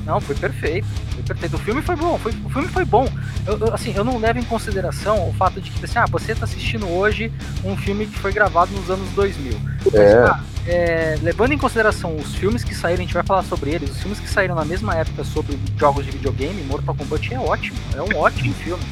Não, 0.04 0.20
foi 0.20 0.34
perfeito. 0.34 0.86
Foi 1.14 1.22
perfeito. 1.22 1.56
O 1.56 1.58
filme 1.58 1.80
foi 1.82 1.96
bom. 1.96 2.18
Foi, 2.18 2.32
o 2.44 2.50
filme 2.50 2.68
foi 2.68 2.84
bom. 2.84 3.08
Eu, 3.46 3.58
eu, 3.58 3.74
assim, 3.74 3.92
eu 3.96 4.04
não 4.04 4.18
levo 4.18 4.38
em 4.38 4.44
consideração 4.44 5.28
o 5.28 5.32
fato 5.32 5.60
de 5.60 5.70
que, 5.70 5.84
assim, 5.84 5.98
ah, 5.98 6.04
você 6.06 6.34
tá 6.34 6.44
assistindo 6.44 6.86
hoje 6.88 7.32
um 7.64 7.76
filme 7.76 8.06
que 8.06 8.18
foi 8.18 8.32
gravado 8.32 8.72
nos 8.72 8.90
anos 8.90 9.08
2000. 9.12 9.58
Mas, 9.86 9.94
É. 9.94 10.14
cara, 10.14 10.40
é, 10.66 11.18
levando 11.22 11.52
em 11.52 11.58
consideração 11.58 12.16
os 12.16 12.34
filmes 12.34 12.62
que 12.64 12.74
saíram, 12.74 13.00
a 13.02 13.04
gente 13.04 13.14
vai 13.14 13.22
falar 13.22 13.42
sobre 13.44 13.70
eles, 13.70 13.90
os 13.90 13.98
filmes 14.00 14.20
que 14.20 14.28
saíram 14.28 14.54
na 14.54 14.64
mesma 14.64 14.94
época 14.94 15.24
sobre 15.24 15.58
jogos 15.78 16.04
de 16.04 16.10
videogame, 16.12 16.62
Mortal 16.64 16.94
Kombat 16.94 17.32
é 17.34 17.38
ótimo. 17.38 17.76
É 17.94 18.02
um 18.02 18.18
ótimo 18.18 18.52
filme. 18.54 18.82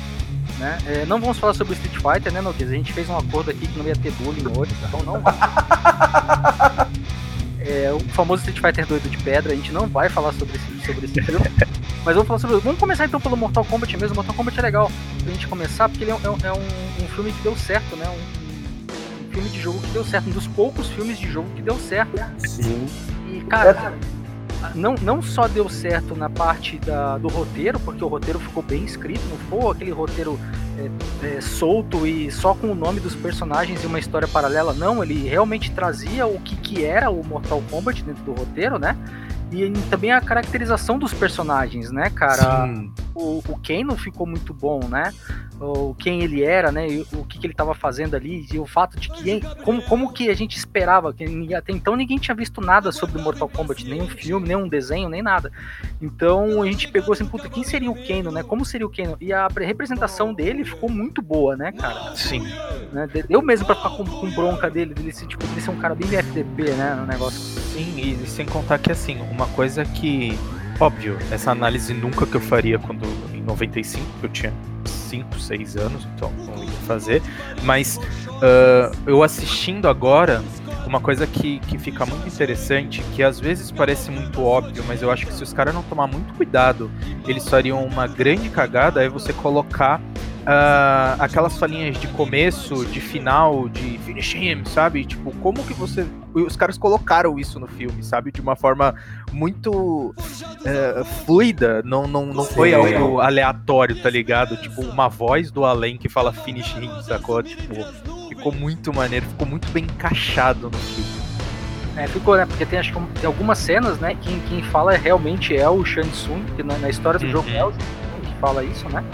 Né? 0.58 0.78
É, 0.86 1.06
não 1.06 1.20
vamos 1.20 1.38
falar 1.38 1.54
sobre 1.54 1.72
Street 1.74 1.96
Fighter, 1.96 2.32
né, 2.32 2.40
Noguês? 2.40 2.70
A 2.70 2.74
gente 2.74 2.92
fez 2.92 3.08
um 3.08 3.16
acordo 3.16 3.50
aqui 3.50 3.66
que 3.66 3.78
não 3.78 3.86
ia 3.86 3.96
ter 3.96 4.12
bullying 4.12 4.46
hoje, 4.56 4.72
então 4.86 5.02
não. 5.02 5.22
É, 7.64 7.92
o 7.92 8.00
famoso 8.10 8.40
Street 8.48 8.60
Fighter 8.60 8.86
doido 8.86 9.08
de 9.08 9.16
pedra, 9.18 9.52
a 9.52 9.56
gente 9.56 9.72
não 9.72 9.86
vai 9.86 10.08
falar 10.08 10.32
sobre 10.32 10.56
esse, 10.56 10.86
sobre 10.86 11.06
esse 11.06 11.22
filme. 11.22 11.44
Mas 12.04 12.14
vamos 12.14 12.26
falar 12.26 12.40
sobre. 12.40 12.58
Vamos 12.58 12.80
começar 12.80 13.04
então 13.06 13.20
pelo 13.20 13.36
Mortal 13.36 13.64
Kombat 13.64 13.96
mesmo. 13.96 14.16
Mortal 14.16 14.34
Kombat 14.34 14.58
é 14.58 14.62
legal 14.62 14.90
pra 15.22 15.32
gente 15.32 15.46
começar, 15.46 15.88
porque 15.88 16.02
ele 16.04 16.10
é, 16.10 16.14
um- 16.14 16.20
é 16.24 16.30
um- 16.30 16.38
é 16.42 16.52
um, 16.52 17.04
um 17.04 17.08
filme 17.08 17.32
que 17.32 17.42
deu 17.42 17.56
certo, 17.56 17.94
né? 17.96 18.06
Um, 18.08 19.28
um 19.28 19.32
filme 19.32 19.48
de 19.50 19.60
jogo 19.60 19.78
que 19.80 19.90
deu 19.92 20.04
certo, 20.04 20.28
um 20.28 20.32
dos 20.32 20.46
poucos 20.48 20.88
filmes 20.88 21.16
de 21.18 21.30
jogo 21.30 21.48
que 21.54 21.62
deu 21.62 21.78
certo. 21.78 22.12
Sim. 22.38 22.86
E, 23.28 23.40
cara, 23.48 23.94
não, 24.74 24.94
não 24.94 25.22
só 25.22 25.48
deu 25.48 25.68
certo 25.68 26.14
na 26.14 26.30
parte 26.30 26.78
da, 26.78 27.18
do 27.18 27.28
roteiro, 27.28 27.78
porque 27.80 28.04
o 28.04 28.08
roteiro 28.08 28.38
ficou 28.38 28.62
bem 28.62 28.84
escrito, 28.84 29.22
não 29.28 29.36
foi 29.36 29.72
aquele 29.72 29.90
roteiro 29.90 30.38
é, 30.78 31.36
é, 31.36 31.40
solto 31.40 32.06
e 32.06 32.30
só 32.30 32.54
com 32.54 32.68
o 32.68 32.74
nome 32.74 33.00
dos 33.00 33.14
personagens 33.14 33.82
e 33.82 33.86
uma 33.86 33.98
história 33.98 34.26
paralela, 34.26 34.72
não, 34.72 35.02
ele 35.02 35.28
realmente 35.28 35.70
trazia 35.70 36.26
o 36.26 36.40
que, 36.40 36.56
que 36.56 36.84
era 36.84 37.10
o 37.10 37.24
Mortal 37.24 37.62
Kombat 37.70 38.02
dentro 38.02 38.22
do 38.24 38.32
roteiro, 38.32 38.78
né? 38.78 38.96
E 39.52 39.70
também 39.90 40.10
a 40.10 40.20
caracterização 40.20 40.98
dos 40.98 41.12
personagens, 41.12 41.90
né, 41.90 42.08
cara? 42.08 42.66
Sim. 42.66 42.90
o, 43.14 43.42
o 43.46 43.60
Kano 43.60 43.96
ficou 43.96 44.26
muito 44.26 44.54
bom, 44.54 44.80
né? 44.88 45.12
O 45.60 45.94
quem 45.94 46.22
ele 46.22 46.42
era, 46.42 46.72
né? 46.72 46.86
O 47.12 47.24
que, 47.24 47.38
que 47.38 47.46
ele 47.46 47.52
estava 47.52 47.74
fazendo 47.74 48.16
ali 48.16 48.46
e 48.52 48.58
o 48.58 48.66
fato 48.66 48.98
de 48.98 49.10
que 49.10 49.40
como, 49.62 49.82
como 49.82 50.12
que 50.12 50.28
a 50.30 50.34
gente 50.34 50.56
esperava 50.56 51.12
que 51.12 51.54
até 51.54 51.72
então 51.72 51.94
ninguém 51.94 52.18
tinha 52.18 52.34
visto 52.34 52.60
nada 52.60 52.90
sobre 52.90 53.20
Mortal 53.20 53.48
Kombat, 53.48 53.86
nem 53.86 54.02
um 54.02 54.08
filme, 54.08 54.48
nem 54.48 54.56
um 54.56 54.66
desenho, 54.66 55.08
nem 55.08 55.22
nada. 55.22 55.52
Então 56.00 56.62
a 56.62 56.66
gente 56.66 56.88
pegou 56.88 57.12
assim, 57.12 57.26
puta, 57.26 57.48
quem 57.48 57.62
seria 57.62 57.90
o 57.90 58.06
Kano, 58.06 58.32
né? 58.32 58.42
Como 58.42 58.64
seria 58.64 58.86
o 58.86 58.90
Kano? 58.90 59.16
E 59.20 59.32
a 59.32 59.48
representação 59.48 60.32
dele 60.32 60.64
ficou 60.64 60.90
muito 60.90 61.20
boa, 61.20 61.56
né, 61.56 61.72
cara? 61.72 62.16
Sim. 62.16 62.40
Né? 62.92 63.08
Eu 63.28 63.42
mesmo 63.42 63.66
pra 63.66 63.76
ficar 63.76 63.90
com, 63.90 64.04
com 64.04 64.30
bronca 64.30 64.70
dele, 64.70 64.94
dele 64.94 65.12
ser, 65.12 65.26
tipo, 65.26 65.46
dele 65.46 65.60
ser 65.60 65.70
um 65.70 65.78
cara 65.78 65.94
bem 65.94 66.08
FDP, 66.14 66.70
né, 66.70 66.96
no 66.98 67.06
negócio. 67.06 67.38
Sim, 67.72 67.94
e 67.96 68.26
sem 68.26 68.46
contar 68.46 68.78
que 68.78 68.90
assim, 68.90 69.20
uma 69.30 69.41
coisa 69.46 69.84
que. 69.84 70.38
Óbvio, 70.80 71.16
essa 71.30 71.50
análise 71.52 71.94
nunca 71.94 72.26
que 72.26 72.34
eu 72.34 72.40
faria 72.40 72.78
quando 72.78 73.04
em 73.32 73.42
95, 73.42 74.04
que 74.18 74.26
eu 74.26 74.30
tinha 74.30 74.52
5, 74.84 75.38
6 75.38 75.76
anos, 75.76 76.08
então 76.16 76.32
não 76.32 76.64
ia 76.64 76.70
fazer. 76.86 77.22
Mas 77.62 78.00
ah, 78.42 78.90
eu 79.06 79.22
assistindo 79.22 79.86
agora, 79.86 80.42
uma 80.84 81.00
coisa 81.00 81.28
que, 81.28 81.60
que 81.60 81.78
fica 81.78 82.04
muito 82.04 82.26
interessante, 82.26 83.00
que 83.14 83.22
às 83.22 83.38
vezes 83.38 83.70
parece 83.70 84.10
muito 84.10 84.42
óbvio, 84.42 84.84
mas 84.88 85.00
eu 85.00 85.12
acho 85.12 85.26
que 85.26 85.32
se 85.32 85.42
os 85.44 85.52
caras 85.52 85.72
não 85.72 85.82
tomar 85.84 86.08
muito 86.08 86.34
cuidado, 86.34 86.90
eles 87.28 87.48
fariam 87.48 87.84
uma 87.84 88.08
grande 88.08 88.48
cagada, 88.50 89.02
é 89.02 89.08
você 89.08 89.32
colocar 89.32 90.00
ah, 90.46 91.16
aquelas 91.18 91.56
falinhas 91.58 91.96
de 91.98 92.06
começo, 92.08 92.84
de 92.86 93.00
final, 93.00 93.68
de 93.68 93.98
finish 93.98 94.34
him, 94.34 94.64
sabe? 94.64 95.04
Tipo, 95.04 95.30
como 95.36 95.62
que 95.64 95.72
você. 95.74 96.06
Os 96.34 96.56
caras 96.56 96.76
colocaram 96.78 97.38
isso 97.38 97.60
no 97.60 97.66
filme, 97.66 98.02
sabe? 98.02 98.32
De 98.32 98.40
uma 98.40 98.56
forma 98.56 98.94
muito 99.32 100.14
eh, 100.64 101.02
fluida, 101.26 101.82
não, 101.84 102.06
não, 102.06 102.26
não 102.26 102.44
foi 102.44 102.72
algo 102.74 103.20
aleatório, 103.20 104.00
tá 104.02 104.08
ligado? 104.10 104.56
Tipo, 104.56 104.82
uma 104.82 105.08
voz 105.08 105.50
do 105.50 105.64
além 105.64 105.96
que 105.98 106.08
fala 106.08 106.32
finish 106.32 106.74
him, 106.76 106.90
sacou? 107.02 107.42
Tipo, 107.42 107.74
ficou 108.28 108.52
muito 108.52 108.92
maneiro, 108.94 109.26
ficou 109.26 109.46
muito 109.46 109.68
bem 109.72 109.84
encaixado 109.84 110.70
no 110.70 110.78
filme. 110.78 111.22
É, 111.94 112.06
ficou, 112.06 112.34
né? 112.36 112.46
Porque 112.46 112.64
tem, 112.64 112.78
acho 112.78 112.90
que 112.90 112.98
um- 112.98 113.04
tem 113.06 113.26
algumas 113.26 113.58
cenas, 113.58 113.98
né? 114.00 114.16
Quem, 114.22 114.40
quem 114.48 114.62
fala 114.62 114.92
realmente 114.96 115.54
é 115.54 115.68
o 115.68 115.84
Shang 115.84 116.08
Tsung, 116.08 116.42
que 116.56 116.62
na, 116.62 116.78
na 116.78 116.88
história 116.88 117.20
do 117.20 117.26
Uhum. 117.26 117.32
jogo 117.32 117.50
é 117.50 117.62
o 117.64 117.70
Shang 117.70 117.84
Tsung 117.84 118.32
que 118.32 118.40
fala 118.40 118.64
isso, 118.64 118.88
né? 118.88 119.04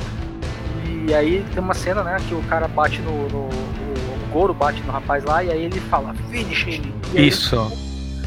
E 1.07 1.14
aí 1.14 1.45
tem 1.55 1.62
uma 1.62 1.75
cena, 1.75 2.02
né? 2.02 2.17
Que 2.28 2.35
o 2.35 2.43
cara 2.45 2.67
bate 2.69 3.00
no. 3.00 3.28
no- 3.28 3.38
o, 3.49 4.25
o 4.25 4.28
Goro 4.33 4.52
bate 4.52 4.83
no 4.83 4.93
rapaz 4.93 5.25
lá 5.25 5.43
e 5.43 5.50
aí 5.50 5.64
ele 5.64 5.81
fala, 5.81 6.14
finish 6.31 6.67
ele. 6.67 6.95
Isso. 7.14 7.57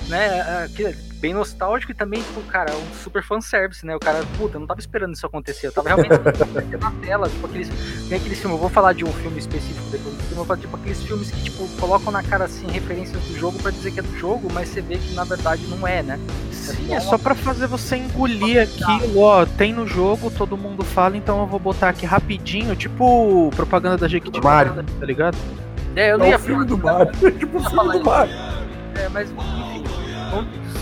né? 0.07 0.39
é, 0.39 0.69
que 0.75 0.85
é 0.85 0.95
bem 1.21 1.33
nostálgico 1.33 1.91
e 1.91 1.95
também, 1.95 2.21
tipo, 2.21 2.41
cara, 2.41 2.73
um 2.73 2.95
super 2.95 3.23
fanservice, 3.23 3.85
né? 3.85 3.95
O 3.95 3.99
cara, 3.99 4.23
puta, 4.37 4.55
eu 4.55 4.59
não 4.59 4.67
tava 4.67 4.79
esperando 4.79 5.13
isso 5.13 5.25
acontecer. 5.25 5.67
Eu 5.67 5.71
tava 5.71 5.87
realmente 5.89 6.09
na 6.81 6.91
tela, 7.05 7.29
tipo, 7.29 7.45
aqueles. 7.45 7.69
Tem 8.09 8.17
aqueles 8.17 8.39
filmes, 8.39 8.55
eu 8.55 8.61
vou 8.61 8.69
falar 8.69 8.93
de 8.93 9.05
um 9.05 9.13
filme 9.13 9.37
específico 9.37 9.85
depois 9.91 10.15
do 10.15 10.19
filme, 10.19 10.31
eu 10.31 10.35
vou 10.37 10.45
falar, 10.45 10.59
tipo, 10.59 10.75
aqueles 10.75 11.03
filmes 11.03 11.29
que, 11.31 11.43
tipo, 11.43 11.67
colocam 11.79 12.11
na 12.11 12.23
cara, 12.23 12.45
assim, 12.45 12.67
referências 12.67 13.21
do 13.23 13.37
jogo 13.37 13.57
pra 13.59 13.69
dizer 13.71 13.91
que 13.91 13.99
é 13.99 14.03
do 14.03 14.17
jogo, 14.17 14.47
mas 14.51 14.69
você 14.69 14.81
vê 14.81 14.97
que 14.97 15.13
na 15.13 15.23
verdade 15.23 15.65
não 15.67 15.87
é, 15.87 16.01
né? 16.01 16.19
Sim, 16.51 16.93
é 16.93 16.99
só 16.99 17.17
pra 17.17 17.35
fazer 17.35 17.67
você 17.67 17.97
engolir 17.97 18.61
aquilo, 18.63 19.19
ó, 19.19 19.45
tem 19.45 19.73
no 19.73 19.85
jogo, 19.85 20.31
todo 20.31 20.57
mundo 20.57 20.83
fala, 20.83 21.17
então 21.17 21.39
eu 21.41 21.47
vou 21.47 21.59
botar 21.59 21.89
aqui 21.89 22.05
rapidinho, 22.05 22.75
tipo 22.75 23.51
propaganda 23.55 23.97
da 23.97 24.07
Jequiti 24.07 24.41
Mario. 24.41 24.73
tá 24.99 25.05
ligado? 25.05 25.37
É, 25.95 26.11
eu 26.11 26.17
não 26.17 26.25
É 26.25 26.29
ia 26.29 26.35
o 26.37 26.39
filme 26.41 26.65
do 26.65 26.77
Mario. 26.77 27.11
É 27.23 27.31
tipo 27.31 27.57
o 27.57 27.63
filme 27.63 27.99
do 27.99 28.03
Mario. 28.05 28.33
É, 28.95 29.09
mas 29.09 29.29
enfim. 29.31 30.00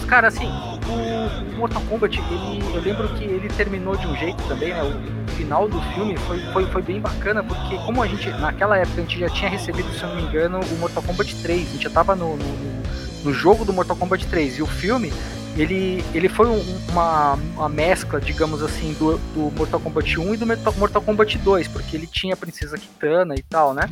Cara, 0.07 0.27
assim, 0.27 0.47
o 0.47 1.57
Mortal 1.57 1.81
Kombat, 1.83 2.19
ele, 2.19 2.63
eu 2.75 2.81
lembro 2.81 3.07
que 3.09 3.23
ele 3.23 3.47
terminou 3.49 3.95
de 3.95 4.07
um 4.07 4.15
jeito 4.15 4.41
também, 4.47 4.73
né? 4.73 4.83
O, 4.83 5.19
final 5.39 5.69
do 5.69 5.81
filme 5.93 6.17
foi, 6.17 6.39
foi, 6.51 6.65
foi 6.65 6.81
bem 6.81 6.99
bacana, 6.99 7.41
porque 7.41 7.77
como 7.85 8.03
a 8.03 8.07
gente, 8.07 8.29
naquela 8.31 8.77
época, 8.77 8.97
a 8.99 9.01
gente 9.05 9.19
já 9.19 9.29
tinha 9.29 9.49
recebido, 9.49 9.89
se 9.93 10.03
eu 10.03 10.09
não 10.09 10.17
me 10.17 10.23
engano, 10.23 10.59
o 10.59 10.75
Mortal 10.79 11.01
Kombat 11.01 11.33
3. 11.35 11.61
A 11.67 11.71
gente 11.71 11.83
já 11.83 11.89
tava 11.89 12.13
no, 12.13 12.35
no, 12.35 12.83
no 13.23 13.33
jogo 13.33 13.63
do 13.63 13.71
Mortal 13.71 13.95
Kombat 13.95 14.25
3. 14.27 14.57
E 14.57 14.61
o 14.61 14.67
filme, 14.67 15.13
ele, 15.55 16.03
ele 16.13 16.27
foi 16.27 16.47
um- 16.47 16.77
uma, 16.89 17.33
uma 17.55 17.69
mescla, 17.69 18.19
digamos 18.19 18.61
assim, 18.61 18.93
do, 18.99 19.17
do 19.33 19.51
Mortal 19.55 19.79
Kombat 19.79 20.19
1 20.19 20.33
e 20.33 20.37
do 20.37 20.45
Mortal, 20.45 20.73
Mortal 20.77 21.01
Kombat 21.01 21.37
2, 21.37 21.67
porque 21.69 21.95
ele 21.95 22.07
tinha 22.07 22.33
a 22.33 22.37
Princesa 22.37 22.77
Kitana 22.77 23.33
e 23.35 23.41
tal, 23.43 23.73
né? 23.73 23.89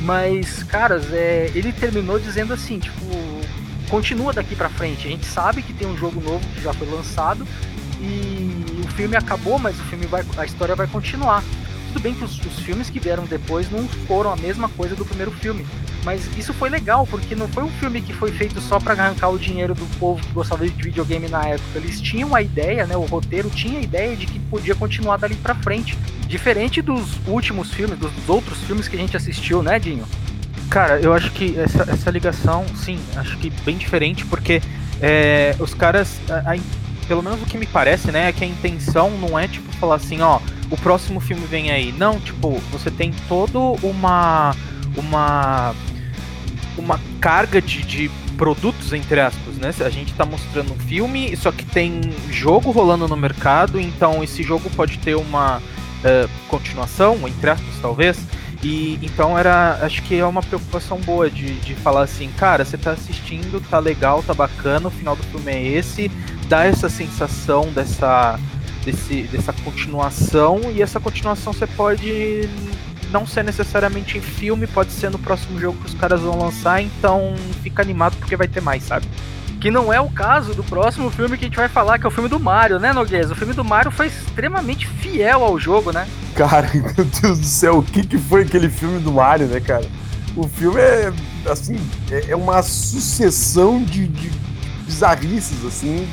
Mas, 0.00 0.62
caras, 0.62 1.12
é, 1.12 1.50
ele 1.54 1.74
terminou 1.74 2.18
dizendo 2.18 2.54
assim, 2.54 2.78
tipo, 2.78 3.04
continua 3.90 4.32
daqui 4.32 4.54
pra 4.54 4.68
frente. 4.70 5.06
A 5.06 5.10
gente 5.10 5.26
sabe 5.26 5.62
que 5.62 5.74
tem 5.74 5.86
um 5.86 5.96
jogo 5.96 6.20
novo 6.20 6.46
que 6.54 6.62
já 6.62 6.72
foi 6.72 6.88
lançado 6.88 7.46
e 8.00 8.64
o 8.82 8.88
filme 8.92 9.16
acabou, 9.16 9.58
mas 9.58 9.78
o 9.78 9.82
filme 9.84 10.06
vai, 10.06 10.24
a 10.38 10.44
história 10.44 10.74
vai 10.74 10.86
continuar. 10.86 11.42
Tudo 11.88 12.00
bem 12.00 12.14
que 12.14 12.22
os, 12.22 12.38
os 12.38 12.60
filmes 12.60 12.88
que 12.88 13.00
vieram 13.00 13.24
depois 13.24 13.68
não 13.70 13.86
foram 14.06 14.32
a 14.32 14.36
mesma 14.36 14.68
coisa 14.68 14.94
do 14.94 15.04
primeiro 15.04 15.32
filme, 15.32 15.66
mas 16.04 16.24
isso 16.38 16.54
foi 16.54 16.70
legal 16.70 17.04
porque 17.04 17.34
não 17.34 17.48
foi 17.48 17.64
um 17.64 17.68
filme 17.68 18.00
que 18.00 18.12
foi 18.12 18.30
feito 18.30 18.60
só 18.60 18.78
pra 18.78 18.94
arrancar 18.94 19.28
o 19.28 19.38
dinheiro 19.38 19.74
do 19.74 19.84
povo 19.98 20.22
que 20.24 20.32
gostava 20.32 20.66
de 20.66 20.82
videogame 20.82 21.28
na 21.28 21.44
época. 21.44 21.78
Eles 21.78 22.00
tinham 22.00 22.34
a 22.34 22.40
ideia, 22.40 22.86
né? 22.86 22.96
O 22.96 23.04
roteiro 23.04 23.50
tinha 23.50 23.80
a 23.80 23.82
ideia 23.82 24.16
de 24.16 24.26
que 24.26 24.38
podia 24.38 24.76
continuar 24.76 25.16
dali 25.16 25.34
pra 25.34 25.54
frente. 25.56 25.98
Diferente 26.28 26.80
dos 26.80 27.18
últimos 27.26 27.74
filmes, 27.74 27.98
dos 27.98 28.12
outros 28.28 28.58
filmes 28.60 28.86
que 28.86 28.94
a 28.94 28.98
gente 28.98 29.16
assistiu, 29.16 29.60
né, 29.60 29.80
Dinho? 29.80 30.06
Cara, 30.70 31.00
eu 31.00 31.12
acho 31.12 31.32
que 31.32 31.58
essa, 31.58 31.82
essa 31.90 32.10
ligação, 32.10 32.64
sim, 32.76 32.98
acho 33.16 33.36
que 33.38 33.50
bem 33.64 33.76
diferente, 33.76 34.24
porque 34.24 34.62
é, 35.02 35.54
os 35.58 35.74
caras, 35.74 36.20
a- 36.30 36.52
a 36.54 36.58
pelo 37.08 37.22
menos 37.24 37.42
o 37.42 37.46
que 37.46 37.58
me 37.58 37.66
parece, 37.66 38.12
né, 38.12 38.28
é 38.28 38.32
que 38.32 38.44
a 38.44 38.46
intenção 38.46 39.10
não 39.18 39.36
é 39.36 39.48
tipo 39.48 39.70
falar 39.76 39.96
assim, 39.96 40.20
ó, 40.20 40.38
o 40.70 40.76
próximo 40.76 41.18
filme 41.18 41.44
vem 41.44 41.72
aí. 41.72 41.92
Não, 41.98 42.20
tipo, 42.20 42.60
você 42.70 42.88
tem 42.88 43.12
todo 43.28 43.76
uma 43.82 44.54
uma 44.96 45.74
uma 46.78 47.00
carga 47.20 47.60
de, 47.60 47.82
de 47.82 48.10
produtos 48.36 48.92
entre 48.92 49.20
aspas, 49.20 49.56
né? 49.56 49.72
A 49.84 49.90
gente 49.90 50.14
tá 50.14 50.24
mostrando 50.24 50.72
um 50.72 50.78
filme, 50.78 51.36
só 51.36 51.50
que 51.50 51.64
tem 51.64 52.00
jogo 52.30 52.70
rolando 52.70 53.08
no 53.08 53.16
mercado, 53.16 53.78
então 53.80 54.22
esse 54.22 54.42
jogo 54.44 54.70
pode 54.70 54.98
ter 54.98 55.16
uma 55.16 55.60
eh, 56.04 56.28
continuação, 56.48 57.18
entre 57.26 57.50
aspas, 57.50 57.74
talvez. 57.82 58.18
E 58.62 58.98
então 59.02 59.38
era, 59.38 59.78
acho 59.82 60.02
que 60.02 60.18
é 60.18 60.26
uma 60.26 60.42
preocupação 60.42 60.98
boa 61.00 61.30
de, 61.30 61.54
de 61.60 61.74
falar 61.76 62.02
assim, 62.02 62.30
cara, 62.36 62.64
você 62.64 62.76
tá 62.76 62.92
assistindo, 62.92 63.60
tá 63.70 63.78
legal, 63.78 64.22
tá 64.22 64.34
bacana, 64.34 64.88
o 64.88 64.90
final 64.90 65.16
do 65.16 65.22
filme 65.22 65.50
é 65.50 65.66
esse, 65.66 66.10
dá 66.46 66.64
essa 66.64 66.88
sensação 66.88 67.72
dessa, 67.72 68.38
desse, 68.84 69.22
dessa 69.22 69.52
continuação, 69.52 70.60
e 70.74 70.82
essa 70.82 71.00
continuação 71.00 71.54
você 71.54 71.66
pode 71.66 72.48
não 73.10 73.26
ser 73.26 73.42
necessariamente 73.42 74.18
em 74.18 74.20
filme, 74.20 74.66
pode 74.66 74.92
ser 74.92 75.10
no 75.10 75.18
próximo 75.18 75.58
jogo 75.58 75.78
que 75.78 75.86
os 75.86 75.94
caras 75.94 76.20
vão 76.20 76.38
lançar, 76.38 76.82
então 76.82 77.34
fica 77.62 77.80
animado 77.82 78.16
porque 78.18 78.36
vai 78.36 78.46
ter 78.46 78.60
mais, 78.60 78.82
sabe? 78.82 79.06
Que 79.60 79.70
não 79.70 79.92
é 79.92 80.00
o 80.00 80.08
caso 80.08 80.54
do 80.54 80.64
próximo 80.64 81.10
filme 81.10 81.36
que 81.36 81.44
a 81.44 81.48
gente 81.48 81.56
vai 81.56 81.68
falar, 81.68 81.98
que 81.98 82.06
é 82.06 82.08
o 82.08 82.10
filme 82.10 82.30
do 82.30 82.40
Mario, 82.40 82.78
né, 82.78 82.94
Noguês? 82.94 83.30
O 83.30 83.34
filme 83.34 83.52
do 83.52 83.62
Mario 83.62 83.90
foi 83.90 84.06
extremamente 84.06 84.86
fiel 84.86 85.44
ao 85.44 85.58
jogo, 85.58 85.92
né? 85.92 86.08
Cara, 86.34 86.70
meu 86.72 87.04
Deus 87.04 87.38
do 87.38 87.46
céu, 87.46 87.78
o 87.78 87.82
que, 87.82 88.06
que 88.06 88.16
foi 88.16 88.42
aquele 88.42 88.70
filme 88.70 88.98
do 89.00 89.12
Mario, 89.12 89.46
né, 89.48 89.60
cara? 89.60 89.84
O 90.34 90.48
filme 90.48 90.80
é, 90.80 91.12
assim, 91.46 91.76
é 92.10 92.30
é 92.30 92.36
uma 92.36 92.62
sucessão 92.62 93.82
de, 93.84 94.08
de 94.08 94.30
bizarrices, 94.86 95.62
assim, 95.66 96.08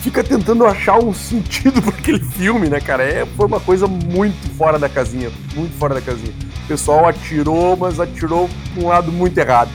fica 0.00 0.24
tentando 0.24 0.66
achar 0.66 0.98
um 0.98 1.14
sentido 1.14 1.80
para 1.82 1.94
aquele 1.94 2.20
filme, 2.20 2.68
né, 2.68 2.80
cara? 2.80 3.04
É, 3.04 3.24
foi 3.24 3.46
uma 3.46 3.60
coisa 3.60 3.86
muito 3.86 4.48
fora 4.56 4.78
da 4.78 4.88
casinha, 4.88 5.30
muito 5.54 5.76
fora 5.78 5.94
da 5.94 6.00
casinha. 6.00 6.32
O 6.64 6.66
pessoal 6.66 7.06
atirou, 7.06 7.76
mas 7.76 8.00
atirou 8.00 8.48
para 8.74 8.82
um 8.82 8.88
lado 8.88 9.12
muito 9.12 9.38
errado. 9.38 9.70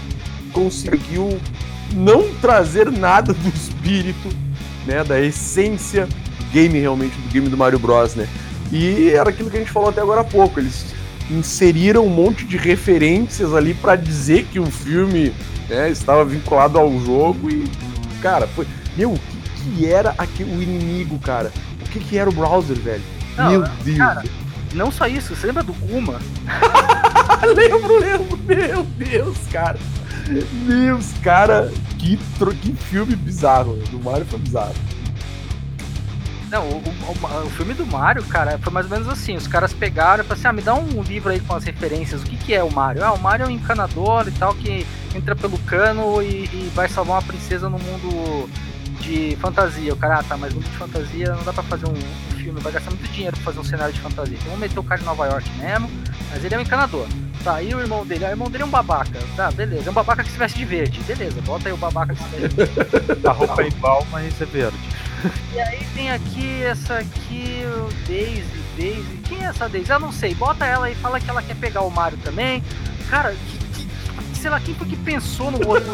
Conseguiu 0.52 1.40
não 1.94 2.34
trazer 2.36 2.92
nada 2.92 3.34
do 3.34 3.50
espírito, 3.50 4.30
né, 4.86 5.04
da 5.04 5.20
essência 5.20 6.06
do 6.06 6.46
game 6.52 6.80
realmente, 6.80 7.16
do 7.16 7.30
game 7.30 7.48
do 7.50 7.58
Mario 7.58 7.80
Bros, 7.80 8.16
né? 8.16 8.28
E 8.72 9.10
era 9.10 9.30
aquilo 9.30 9.50
que 9.50 9.58
a 9.58 9.60
gente 9.60 9.72
falou 9.72 9.90
até 9.90 10.02
agora 10.02 10.22
há 10.22 10.24
pouco, 10.24 10.60
eles 10.60 10.86
inseriram 11.30 12.06
um 12.06 12.10
monte 12.10 12.46
de 12.46 12.58
referências 12.58 13.54
ali 13.54 13.74
para 13.74 13.96
dizer 13.96 14.46
que 14.52 14.60
o 14.60 14.66
filme 14.66 15.34
né, 15.70 15.90
estava 15.90 16.26
vinculado 16.26 16.78
ao 16.78 17.00
jogo 17.00 17.50
e, 17.50 17.66
cara, 18.22 18.48
foi... 18.48 18.68
Meu, 18.98 19.14
o 19.14 19.20
que, 19.20 19.72
que 19.76 19.86
era 19.88 20.14
aqui, 20.18 20.44
o 20.44 20.62
inimigo, 20.62 21.18
cara? 21.20 21.52
O 21.82 21.90
que, 21.90 22.00
que 22.00 22.18
era 22.18 22.30
o 22.30 22.34
browser, 22.34 22.76
velho? 22.78 23.04
Não, 23.38 23.50
Meu 23.50 23.64
Deus. 23.84 23.98
cara, 23.98 24.24
Não 24.74 24.92
só 24.92 25.08
isso, 25.08 25.36
você 25.36 25.48
lembra 25.48 25.64
do 25.64 25.74
Kuma? 25.74 26.20
lembro, 27.56 28.00
lembro. 28.02 28.40
Meu 28.46 28.84
Deus, 28.84 29.38
cara. 29.52 29.78
Deus, 30.68 31.12
cara. 31.22 31.72
Que, 31.98 32.18
que 32.62 32.74
filme 32.74 33.16
bizarro. 33.16 33.76
Do 33.90 34.00
Mario 34.00 34.26
foi 34.26 34.40
bizarro. 34.40 34.74
Não, 36.50 36.70
o, 36.70 36.78
o, 36.78 37.48
o, 37.48 37.50
filme 37.50 37.74
do 37.74 37.84
Mario, 37.84 38.24
cara, 38.26 38.60
foi 38.60 38.72
mais 38.72 38.86
ou 38.86 38.92
menos 38.92 39.08
assim. 39.08 39.36
Os 39.36 39.48
caras 39.48 39.74
pegaram 39.74 40.24
e 40.24 40.28
falaram 40.28 40.40
assim: 40.40 40.48
ah, 40.48 40.54
me 40.54 40.62
dá 40.62 40.76
um 40.76 41.02
livro 41.02 41.32
aí 41.32 41.40
com 41.40 41.56
as 41.56 41.64
referências. 41.64 42.22
O 42.22 42.26
que, 42.26 42.38
que 42.38 42.54
é 42.54 42.64
o 42.64 42.72
Mario? 42.72 43.04
Ah, 43.04 43.12
o 43.12 43.20
Mario 43.20 43.46
é 43.46 43.48
um 43.48 43.52
encanador 43.52 44.28
e 44.28 44.32
tal 44.32 44.54
que 44.54 44.86
entra 45.16 45.36
pelo 45.36 45.58
cano 45.60 46.22
e, 46.22 46.46
e 46.46 46.72
vai 46.76 46.88
salvar 46.88 47.16
uma 47.16 47.24
princesa 47.24 47.70
no 47.70 47.80
mundo 47.80 48.48
de 49.04 49.36
fantasia. 49.36 49.94
O 49.94 49.98
cara, 49.98 50.20
ah, 50.20 50.24
tá, 50.24 50.38
mas 50.38 50.54
mundo 50.54 50.64
de 50.64 50.78
fantasia 50.78 51.36
não 51.36 51.44
dá 51.44 51.54
pra 51.54 51.64
fazer 51.64 51.86
um, 51.86 51.92
um 51.92 52.38
filme, 52.38 52.60
vai 52.62 52.72
gastar 52.72 52.92
muito 52.92 53.12
dinheiro 53.12 53.36
pra 53.36 53.46
fazer 53.46 53.60
um 53.60 53.64
cenário 53.64 53.94
de 53.94 54.00
fantasia. 54.00 54.36
Então 54.36 54.46
vamos 54.46 54.60
meter 54.60 54.80
o 54.80 54.84
cara 54.84 55.02
em 55.02 55.06
Nova 55.06 55.28
York 55.28 55.50
mesmo, 55.60 55.90
mas 56.32 56.44
ele 56.44 56.56
é 56.56 56.58
um 56.58 56.62
encanador. 56.62 57.08
Tá, 57.44 57.62
e 57.62 57.76
o 57.76 57.82
irmão 57.82 58.06
dele? 58.06 58.24
Ah, 58.26 58.30
o 58.30 58.32
irmão 58.32 58.50
dele 58.50 58.64
é 58.64 58.66
um 58.66 58.70
babaca. 58.70 59.20
Tá, 59.36 59.52
beleza. 59.52 59.88
É 59.88 59.92
um 59.92 59.94
babaca 59.94 60.24
que 60.24 60.32
se 60.32 60.38
veste 60.38 60.58
de 60.60 60.66
verde. 60.66 61.02
Beleza, 61.04 61.42
bota 61.42 61.68
aí 61.68 61.74
o 61.74 61.78
babaca 61.78 62.16
que 62.16 62.24
se 62.24 62.30
veste 62.30 62.48
de 62.50 62.56
verde. 62.56 63.28
A 63.28 63.32
roupa 63.32 63.62
é 63.62 63.68
igual, 63.68 64.08
mas 64.10 64.42
é 64.42 64.46
verde. 64.46 64.78
E 65.54 65.60
aí 65.60 65.86
tem 65.94 66.10
aqui 66.12 66.64
essa 66.64 67.00
aqui, 67.00 67.64
o 67.66 68.08
Daisy, 68.08 68.46
Daisy. 68.78 69.20
Quem 69.28 69.44
é 69.44 69.48
essa 69.48 69.68
Daisy? 69.68 69.90
Eu 69.90 70.00
não 70.00 70.12
sei. 70.12 70.34
Bota 70.36 70.66
ela 70.66 70.90
e 70.90 70.96
fala 70.96 71.20
que 71.20 71.30
ela 71.30 71.42
quer 71.42 71.56
pegar 71.58 71.82
o 71.82 71.90
Mario 71.90 72.18
também. 72.20 72.64
Cara, 73.10 73.34
que, 73.34 73.58
que, 73.58 74.38
sei 74.38 74.50
lá, 74.50 74.62
quem 74.62 74.74
foi 74.76 74.88
que 74.88 74.96
pensou 74.96 75.52
no 75.52 75.68
olho? 75.68 75.86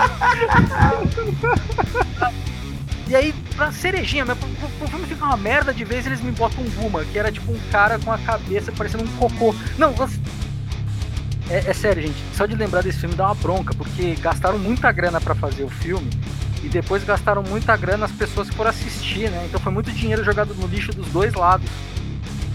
E 3.09 3.15
aí, 3.15 3.33
pra 3.55 3.71
cerejinha, 3.71 4.23
mas 4.23 4.37
pro, 4.37 4.47
pro, 4.47 4.87
filme 4.87 5.07
ficar 5.07 5.25
uma 5.25 5.37
merda 5.37 5.73
de 5.73 5.83
vez, 5.83 6.05
eles 6.05 6.21
me 6.21 6.31
botam 6.31 6.63
um 6.63 6.69
Guma, 6.69 7.03
que 7.03 7.17
era 7.17 7.31
tipo 7.31 7.51
um 7.51 7.59
cara 7.71 7.97
com 7.97 8.11
a 8.11 8.19
cabeça 8.19 8.71
parecendo 8.71 9.03
um 9.03 9.17
cocô. 9.17 9.55
Não, 9.79 9.95
é, 11.49 11.57
é, 11.57 11.73
sério, 11.73 12.03
gente. 12.03 12.17
Só 12.35 12.45
de 12.45 12.55
lembrar 12.55 12.83
desse 12.83 12.99
filme 12.99 13.15
dá 13.15 13.25
uma 13.25 13.33
bronca, 13.33 13.73
porque 13.73 14.13
gastaram 14.21 14.59
muita 14.59 14.91
grana 14.91 15.19
para 15.19 15.33
fazer 15.33 15.63
o 15.63 15.69
filme 15.69 16.07
e 16.63 16.69
depois 16.69 17.03
gastaram 17.03 17.41
muita 17.41 17.75
grana 17.75 18.05
as 18.05 18.11
pessoas 18.11 18.47
que 18.47 18.55
foram 18.55 18.69
assistir, 18.69 19.31
né? 19.31 19.45
Então 19.47 19.59
foi 19.59 19.71
muito 19.73 19.91
dinheiro 19.91 20.23
jogado 20.23 20.53
no 20.53 20.67
lixo 20.67 20.91
dos 20.91 21.07
dois 21.07 21.33
lados. 21.33 21.67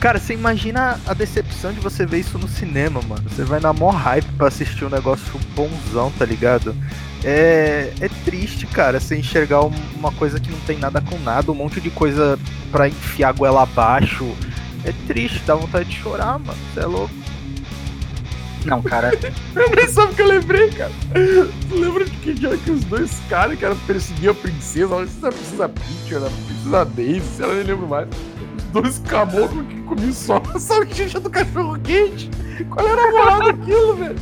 Cara, 0.05 0.21
você 0.21 0.35
imagina 0.35 1.01
a 1.07 1.15
decepção 1.15 1.73
de 1.73 1.81
você 1.81 2.05
ver 2.05 2.19
isso 2.19 2.39
no 2.39 2.47
cinema, 2.47 3.01
mano. 3.01 3.23
Você 3.27 3.43
vai 3.43 3.59
na 3.59 3.73
mó 3.73 3.89
hype 3.89 4.31
pra 4.37 4.49
assistir 4.49 4.85
um 4.85 4.91
negócio 4.91 5.41
bonzão, 5.57 6.13
tá 6.19 6.27
ligado? 6.27 6.77
É, 7.25 7.91
é 7.99 8.11
triste, 8.23 8.67
cara, 8.67 9.01
você 9.01 9.17
enxergar 9.17 9.63
uma 9.63 10.13
coisa 10.13 10.39
que 10.39 10.51
não 10.51 10.61
tem 10.61 10.77
nada 10.77 11.01
com 11.01 11.19
nada, 11.21 11.51
um 11.51 11.55
monte 11.55 11.81
de 11.81 11.89
coisa 11.89 12.39
pra 12.71 12.87
enfiar 12.87 13.31
a 13.31 13.33
goela 13.33 13.63
abaixo. 13.63 14.31
É 14.85 14.93
triste, 15.07 15.41
dá 15.47 15.55
vontade 15.55 15.89
de 15.89 15.97
chorar, 15.97 16.39
mano. 16.39 16.59
Você 16.75 16.81
é 16.81 16.85
louco. 16.85 17.15
Não, 18.67 18.83
cara. 18.83 19.11
Nem 19.75 19.89
sabe 19.89 20.13
o 20.13 20.17
que 20.17 20.21
eu 20.21 20.29
lembrei, 20.29 20.69
cara. 20.69 20.93
Tu 21.67 21.75
lembra 21.75 22.05
de 22.05 22.11
que 22.19 22.35
dia 22.35 22.55
que 22.59 22.71
os 22.71 22.85
dois 22.85 23.11
caras 23.31 23.59
que 23.59 23.65
eram 23.65 23.77
perseguiam 23.87 24.33
a 24.33 24.37
princesa, 24.37 24.99
sei 24.99 25.07
se 25.07 25.19
era 25.19 25.29
a 25.29 25.33
princesa 25.33 25.69
Peach, 25.71 26.15
era 26.15 26.27
a 26.27 26.31
princesa 26.31 26.85
Daisy, 26.85 27.43
eu 27.43 27.55
nem 27.55 27.65
lembro 27.65 27.89
mais. 27.89 28.34
Dois 28.75 28.99
caboclos 28.99 29.65
que 29.69 29.81
comiam 29.83 30.13
só 30.13 30.43
a 30.53 30.59
salsicha 30.59 31.21
do 31.21 31.31
cachorro 31.31 31.79
quente. 31.79 32.29
Qual 32.69 32.85
era 32.85 33.03
a 33.03 33.11
moral 33.13 33.45
daquilo, 33.45 33.95
velho? 33.95 34.17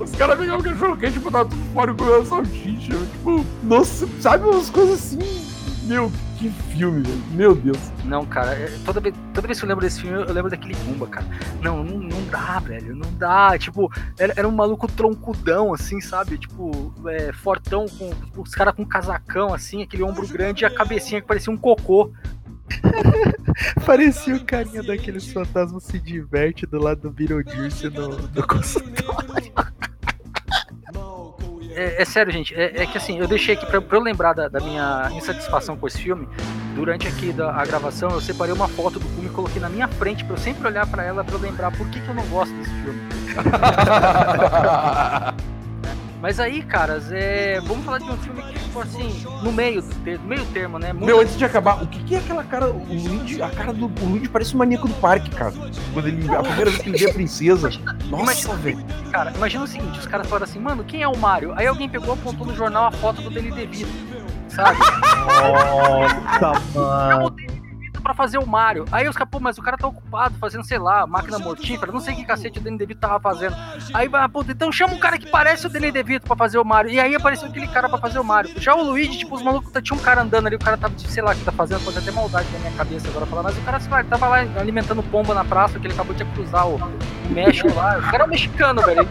Os 0.00 0.10
caras 0.16 0.36
pegavam 0.36 0.60
o 0.60 0.64
cachorro 0.64 0.96
quente 0.96 1.16
e 1.16 1.20
botavam 1.20 1.48
tudo 1.48 1.72
fora 1.72 1.92
e 1.92 1.94
comiam 1.94 2.22
a 2.22 2.24
salsicha. 2.24 2.92
Tipo, 2.92 3.46
nossa, 3.62 4.08
sabe 4.20 4.44
umas 4.44 4.68
coisas 4.68 4.94
assim 4.96 5.50
meu, 5.90 6.08
que 6.38 6.48
filme, 6.48 7.02
velho. 7.02 7.22
Meu 7.32 7.52
Deus. 7.52 7.78
Não, 8.04 8.24
cara, 8.24 8.52
é, 8.52 8.70
toda 8.84 9.00
vez, 9.00 9.12
toda 9.34 9.48
vez 9.48 9.58
que 9.58 9.64
eu 9.64 9.68
lembro 9.68 9.84
desse 9.84 10.00
filme, 10.00 10.22
eu 10.22 10.32
lembro 10.32 10.48
daquele 10.48 10.76
Pumba, 10.76 11.08
cara. 11.08 11.26
Não, 11.60 11.82
não, 11.82 11.98
não 11.98 12.24
dá, 12.30 12.60
velho. 12.60 12.94
Não 12.94 13.12
dá. 13.14 13.58
Tipo, 13.58 13.92
era, 14.16 14.32
era 14.36 14.48
um 14.48 14.52
maluco 14.52 14.86
troncudão, 14.86 15.74
assim, 15.74 16.00
sabe? 16.00 16.38
Tipo, 16.38 16.94
é, 17.08 17.32
fortão, 17.32 17.86
com 17.88 18.40
os 18.40 18.54
caras 18.54 18.72
com 18.72 18.86
casacão, 18.86 19.52
assim, 19.52 19.82
aquele 19.82 20.04
ombro 20.04 20.28
grande 20.28 20.62
e 20.62 20.64
a 20.64 20.70
cabecinha 20.70 21.20
que 21.20 21.26
parecia 21.26 21.52
um 21.52 21.56
cocô. 21.56 22.12
Parecia 23.84 24.36
o 24.36 24.44
carinha 24.44 24.82
daqueles 24.82 25.32
fantasmas 25.32 25.84
se 25.84 25.98
diverte 25.98 26.66
do 26.66 26.82
lado 26.82 27.02
do 27.02 27.10
Beetlejuice 27.10 27.88
no, 27.90 28.08
no 28.08 28.46
consultório 28.46 29.52
é, 31.80 32.02
é, 32.02 32.04
sério, 32.04 32.30
gente. 32.32 32.54
É, 32.54 32.82
é, 32.82 32.86
que 32.86 32.98
assim, 32.98 33.18
eu 33.18 33.26
deixei 33.26 33.54
aqui 33.54 33.64
pra, 33.64 33.80
pra 33.80 33.96
eu 33.96 34.02
lembrar 34.02 34.34
da, 34.34 34.48
da, 34.48 34.60
minha 34.60 35.08
insatisfação 35.12 35.76
com 35.78 35.86
esse 35.86 35.98
filme. 35.98 36.28
Durante 36.74 37.08
aqui 37.08 37.32
da, 37.32 37.52
a 37.52 37.64
gravação, 37.64 38.10
eu 38.10 38.20
separei 38.20 38.52
uma 38.52 38.68
foto 38.68 38.98
do 38.98 39.08
filme 39.08 39.26
e 39.26 39.32
coloquei 39.32 39.60
na 39.60 39.68
minha 39.68 39.88
frente 39.88 40.24
pra 40.24 40.34
eu 40.34 40.38
sempre 40.38 40.66
olhar 40.66 40.86
para 40.86 41.02
ela 41.02 41.24
pra 41.24 41.34
eu 41.34 41.40
lembrar 41.40 41.70
por 41.70 41.88
que, 41.88 42.00
que 42.00 42.08
eu 42.08 42.14
não 42.14 42.26
gosto 42.26 42.54
desse 42.54 42.70
filme. 42.70 43.00
Mas 46.20 46.38
aí, 46.38 46.62
caras, 46.62 47.10
é... 47.10 47.60
vamos 47.62 47.84
falar 47.84 47.98
de 47.98 48.04
um 48.04 48.16
filme 48.18 48.42
que 48.42 48.58
ficou 48.58 48.82
assim, 48.82 49.24
no 49.42 49.50
meio 49.50 49.80
do 49.80 49.94
ter... 49.96 50.18
meio 50.20 50.44
termo, 50.46 50.78
né? 50.78 50.92
Muito... 50.92 51.06
Meu, 51.06 51.20
antes 51.20 51.36
de 51.36 51.44
acabar, 51.44 51.82
o 51.82 51.86
que, 51.86 52.02
que 52.04 52.14
é 52.14 52.18
aquela 52.18 52.44
cara. 52.44 52.70
O 52.70 52.84
Luigi, 52.86 53.42
a 53.42 53.48
cara 53.48 53.72
do 53.72 53.86
Luigi 53.86 54.28
parece 54.28 54.54
um 54.54 54.58
maníaco 54.58 54.86
do 54.86 54.94
parque, 54.94 55.30
cara. 55.30 55.52
Quando 55.92 56.08
ele. 56.08 56.30
A 56.30 56.42
primeira 56.42 56.70
vez 56.70 56.82
que 56.82 56.90
ele 56.90 56.98
vê 56.98 57.10
a 57.10 57.14
princesa. 57.14 57.70
Nossa, 58.10 58.54
velho. 58.56 58.84
Cara, 59.10 59.32
imagina 59.34 59.64
o 59.64 59.66
seguinte: 59.66 59.98
os 59.98 60.06
caras 60.06 60.26
falaram 60.26 60.44
assim, 60.44 60.58
mano, 60.58 60.84
quem 60.84 61.02
é 61.02 61.08
o 61.08 61.16
Mario? 61.16 61.52
Aí 61.56 61.66
alguém 61.66 61.88
pegou, 61.88 62.12
apontou 62.12 62.46
no 62.46 62.54
jornal 62.54 62.86
a 62.86 62.92
foto 62.92 63.22
do 63.22 63.30
Danny 63.30 63.50
DeVito, 63.50 63.90
sabe? 64.48 64.78
Nossa, 66.38 66.60
mano 66.74 67.49
pra 68.00 68.14
fazer 68.14 68.38
o 68.38 68.46
Mario. 68.46 68.84
Aí 68.90 69.08
os 69.08 69.16
caras, 69.16 69.30
pô, 69.30 69.40
mas 69.40 69.58
o 69.58 69.62
cara 69.62 69.76
tá 69.76 69.86
ocupado 69.86 70.34
fazendo, 70.38 70.64
sei 70.64 70.78
lá, 70.78 71.06
máquina 71.06 71.38
mortífera, 71.38 71.92
não 71.92 72.00
sei 72.00 72.14
que 72.14 72.24
cacete 72.24 72.58
o 72.58 72.62
Danny 72.62 72.78
DeVito 72.78 73.00
tava 73.00 73.20
fazendo. 73.20 73.54
Aí, 73.94 74.08
ah, 74.12 74.28
pô, 74.28 74.44
então 74.48 74.72
chama 74.72 74.94
um 74.94 74.98
cara 74.98 75.18
que 75.18 75.28
parece 75.28 75.66
o 75.66 75.70
Danny 75.70 75.90
DeVito 75.90 76.26
pra 76.26 76.36
fazer 76.36 76.58
o 76.58 76.64
Mario. 76.64 76.90
E 76.90 77.00
aí 77.00 77.14
apareceu 77.14 77.48
aquele 77.48 77.68
cara 77.68 77.88
pra 77.88 77.98
fazer 77.98 78.18
o 78.18 78.24
Mario. 78.24 78.52
Já 78.60 78.74
o 78.74 78.82
Luigi, 78.82 79.18
tipo, 79.18 79.34
os 79.34 79.42
malucos, 79.42 79.70
tinha 79.82 79.98
um 79.98 80.02
cara 80.02 80.22
andando 80.22 80.46
ali, 80.46 80.56
o 80.56 80.58
cara 80.58 80.76
tava, 80.76 80.94
sei 80.98 81.22
lá, 81.22 81.32
o 81.32 81.34
que 81.34 81.44
tá 81.44 81.52
fazendo, 81.52 81.84
pode 81.84 81.98
até 81.98 82.10
maldade 82.10 82.48
na 82.52 82.58
minha 82.58 82.72
cabeça 82.72 83.08
agora 83.08 83.26
falar, 83.26 83.42
mas 83.42 83.58
o 83.58 83.60
cara, 83.62 83.80
sei 83.80 83.90
lá, 83.90 84.04
tava 84.04 84.28
lá 84.28 84.36
alimentando 84.58 85.02
pomba 85.02 85.34
na 85.34 85.44
praça, 85.44 85.78
que 85.78 85.86
ele 85.86 85.94
acabou 85.94 86.14
de 86.14 86.24
cruzar 86.24 86.66
o, 86.66 86.76
o 86.76 87.32
México 87.32 87.72
lá. 87.74 87.98
O 87.98 88.10
cara 88.10 88.24
é 88.24 88.26
um 88.26 88.30
mexicano, 88.30 88.82
velho. 88.82 89.06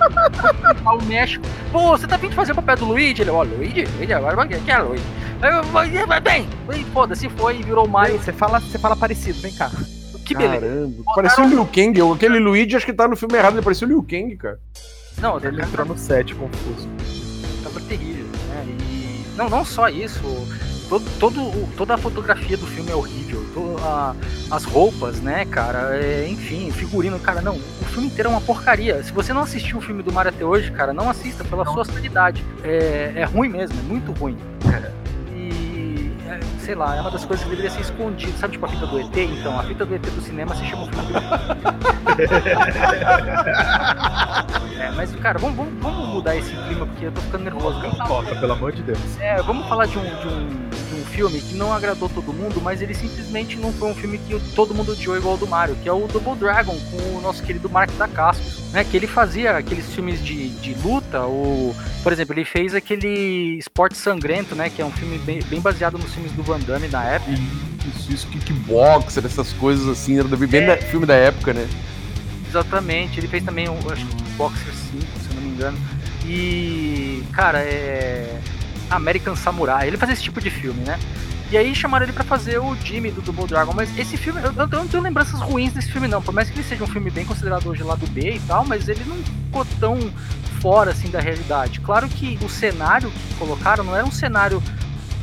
o 0.85 1.05
México. 1.05 1.45
Pô, 1.71 1.89
você 1.89 2.07
tá 2.07 2.17
vindo 2.17 2.33
fazer 2.33 2.51
o 2.51 2.55
papel 2.55 2.77
do 2.77 2.85
Luigi? 2.85 3.21
Ele, 3.21 3.31
ó, 3.31 3.43
Luigi? 3.43 3.85
Luigi, 3.97 4.13
agora 4.13 4.47
quem 4.47 4.73
é 4.73 4.77
Luigi? 4.79 5.03
Aí, 5.41 6.21
bem, 6.21 6.85
foda-se, 6.93 7.29
foi 7.29 7.59
e 7.59 7.63
virou 7.63 7.85
o 7.85 7.89
Mario. 7.89 8.17
Você 8.17 8.33
fala, 8.33 8.59
você 8.59 8.77
fala 8.77 8.95
parecido, 8.95 9.39
vem 9.39 9.53
cá. 9.53 9.71
Que 10.25 10.35
beleza. 10.35 10.59
Caramba. 10.59 11.03
Parecia 11.15 11.43
o 11.43 11.47
Liu 11.47 11.65
Kang. 11.65 12.13
Aquele 12.13 12.39
Luigi 12.39 12.75
acho 12.75 12.85
que 12.85 12.93
tá 12.93 13.07
no 13.07 13.15
filme 13.15 13.35
errado, 13.35 13.53
ele 13.53 13.63
parecia 13.63 13.87
o 13.87 13.89
Liu 13.89 14.03
Kang, 14.03 14.35
cara. 14.35 14.59
Não, 15.19 15.37
ele 15.37 15.61
entrou 15.61 15.85
no 15.85 15.97
set 15.97 16.35
confuso. 16.35 16.87
Tava 17.63 17.79
terrível, 17.81 18.25
né? 18.49 18.65
E. 18.67 19.25
Não, 19.35 19.49
não 19.49 19.65
só 19.65 19.89
isso. 19.89 20.21
Todo, 20.87 21.05
todo, 21.19 21.75
toda 21.75 21.95
a 21.95 21.97
fotografia 21.97 22.57
do 22.57 22.67
filme 22.67 22.91
é 22.91 22.95
horrível. 22.95 23.39
A, 23.81 24.15
as 24.51 24.65
roupas, 24.65 25.19
né, 25.19 25.45
cara? 25.45 25.97
É, 25.97 26.27
enfim, 26.27 26.69
figurino, 26.71 27.19
cara, 27.19 27.41
não. 27.41 27.55
O 27.55 27.85
filme 27.85 28.07
inteiro 28.07 28.29
é 28.29 28.31
uma 28.31 28.41
porcaria. 28.41 29.01
Se 29.03 29.11
você 29.11 29.33
não 29.33 29.41
assistiu 29.41 29.77
o 29.77 29.81
filme 29.81 30.03
do 30.03 30.11
Mario 30.11 30.31
até 30.31 30.45
hoje, 30.45 30.71
cara, 30.71 30.93
não 30.93 31.09
assista 31.09 31.43
pela 31.43 31.63
não. 31.63 31.73
sua 31.73 31.85
sanidade. 31.85 32.45
É, 32.63 33.13
é 33.15 33.23
ruim 33.23 33.49
mesmo, 33.49 33.79
é 33.79 33.83
muito 33.83 34.11
ruim. 34.11 34.37
Sei 36.59 36.75
lá, 36.75 36.95
é 36.95 37.01
uma 37.01 37.11
das 37.11 37.25
coisas 37.25 37.43
que 37.43 37.49
deveria 37.49 37.71
ser 37.71 37.81
escondida. 37.81 38.31
Sabe, 38.37 38.53
tipo 38.53 38.65
a 38.65 38.69
fita 38.69 38.87
do 38.87 38.99
ET? 38.99 39.17
Então, 39.17 39.59
a 39.59 39.63
fita 39.63 39.85
do 39.85 39.95
ET 39.95 40.01
do 40.01 40.21
cinema 40.21 40.55
se 40.55 40.65
chama 40.65 40.87
filme 40.87 41.09
É, 44.79 44.91
mas, 44.91 45.13
cara, 45.17 45.37
vamos, 45.37 45.57
vamos, 45.57 45.73
vamos, 45.81 46.07
mudar 46.09 46.37
esse 46.37 46.55
clima, 46.55 46.85
porque 46.85 47.05
eu 47.05 47.11
tô 47.11 47.19
ficando 47.21 47.43
nervoso. 47.43 47.79
Não, 47.79 47.91
toca, 48.07 48.35
pelo 48.35 48.53
amor 48.53 48.71
de 48.71 48.81
Deus. 48.81 48.99
É, 49.19 49.41
vamos 49.41 49.67
falar 49.67 49.87
de 49.87 49.97
um, 49.97 50.03
de 50.03 50.27
um 50.27 50.69
filme 51.19 51.41
que 51.41 51.53
não 51.53 51.73
agradou 51.73 52.07
todo 52.07 52.31
mundo, 52.31 52.61
mas 52.61 52.81
ele 52.81 52.93
simplesmente 52.93 53.57
não 53.57 53.73
foi 53.73 53.91
um 53.91 53.95
filme 53.95 54.17
que 54.19 54.39
todo 54.55 54.73
mundo 54.73 54.93
odiou 54.93 55.17
igual 55.17 55.35
o 55.35 55.37
do 55.37 55.45
Mario, 55.45 55.75
que 55.75 55.89
é 55.89 55.91
o 55.91 56.07
Double 56.07 56.35
Dragon, 56.35 56.77
com 56.91 57.17
o 57.17 57.21
nosso 57.21 57.43
querido 57.43 57.69
Mark 57.69 57.91
Dacascos, 57.97 58.71
né? 58.71 58.85
Que 58.85 58.95
ele 58.95 59.05
fazia 59.05 59.57
aqueles 59.57 59.93
filmes 59.93 60.23
de, 60.23 60.47
de 60.47 60.73
luta, 60.75 61.23
ou, 61.23 61.75
por 62.01 62.13
exemplo, 62.13 62.33
ele 62.33 62.45
fez 62.45 62.73
aquele 62.73 63.57
Esporte 63.57 63.97
Sangrento, 63.97 64.55
né? 64.55 64.69
Que 64.69 64.81
é 64.81 64.85
um 64.85 64.91
filme 64.91 65.17
bem, 65.17 65.41
bem 65.43 65.59
baseado 65.59 65.97
nos 65.97 66.13
filmes 66.13 66.31
do 66.31 66.41
Van 66.41 66.59
Damme 66.59 66.87
na 66.87 67.03
época. 67.03 67.31
Isso, 67.31 68.13
isso, 68.13 68.27
kickboxer, 68.27 69.25
essas 69.25 69.51
coisas 69.51 69.89
assim, 69.89 70.19
era 70.19 70.27
bem 70.37 70.61
é... 70.61 70.77
filme 70.77 71.05
da 71.05 71.15
época, 71.15 71.53
né? 71.53 71.67
Exatamente, 72.47 73.19
ele 73.19 73.27
fez 73.27 73.43
também, 73.43 73.67
acho 73.67 74.05
que 74.05 74.23
Boxer 74.37 74.73
5, 74.73 75.03
se 75.19 75.29
eu 75.29 75.35
não 75.35 75.41
me 75.41 75.49
engano. 75.49 75.77
E, 76.25 77.23
cara, 77.33 77.59
é. 77.59 78.39
American 78.89 79.35
Samurai. 79.35 79.87
Ele 79.87 79.97
fazia 79.97 80.13
esse 80.13 80.23
tipo 80.23 80.41
de 80.41 80.49
filme, 80.49 80.81
né? 80.81 80.99
E 81.51 81.57
aí 81.57 81.73
chamaram 81.73 82.05
ele 82.05 82.13
para 82.13 82.23
fazer 82.23 82.59
o 82.59 82.75
Jimmy 82.75 83.09
do 83.09 83.21
Double 83.21 83.47
Dragon. 83.47 83.73
Mas 83.75 83.97
esse 83.97 84.15
filme, 84.17 84.39
eu, 84.41 84.53
eu, 84.53 84.67
não 84.67 84.87
tenho 84.87 85.01
lembranças 85.01 85.39
ruins 85.39 85.73
desse 85.73 85.91
filme, 85.91 86.07
não. 86.07 86.21
Por 86.21 86.33
mais 86.33 86.49
que 86.49 86.55
ele 86.55 86.67
seja 86.67 86.83
um 86.83 86.87
filme 86.87 87.09
bem 87.09 87.25
considerado 87.25 87.67
hoje 87.67 87.81
lá 87.81 87.95
do 87.95 88.05
B 88.07 88.35
e 88.35 88.39
tal, 88.41 88.65
mas 88.65 88.87
ele 88.87 89.03
não 89.05 89.17
ficou 89.17 89.65
tão 89.79 89.97
fora 90.61 90.91
assim 90.91 91.09
da 91.09 91.19
realidade. 91.19 91.79
Claro 91.79 92.07
que 92.07 92.37
o 92.43 92.49
cenário 92.49 93.09
que 93.09 93.33
colocaram 93.35 93.83
não 93.83 93.95
era 93.95 94.05
um 94.05 94.11
cenário 94.11 94.61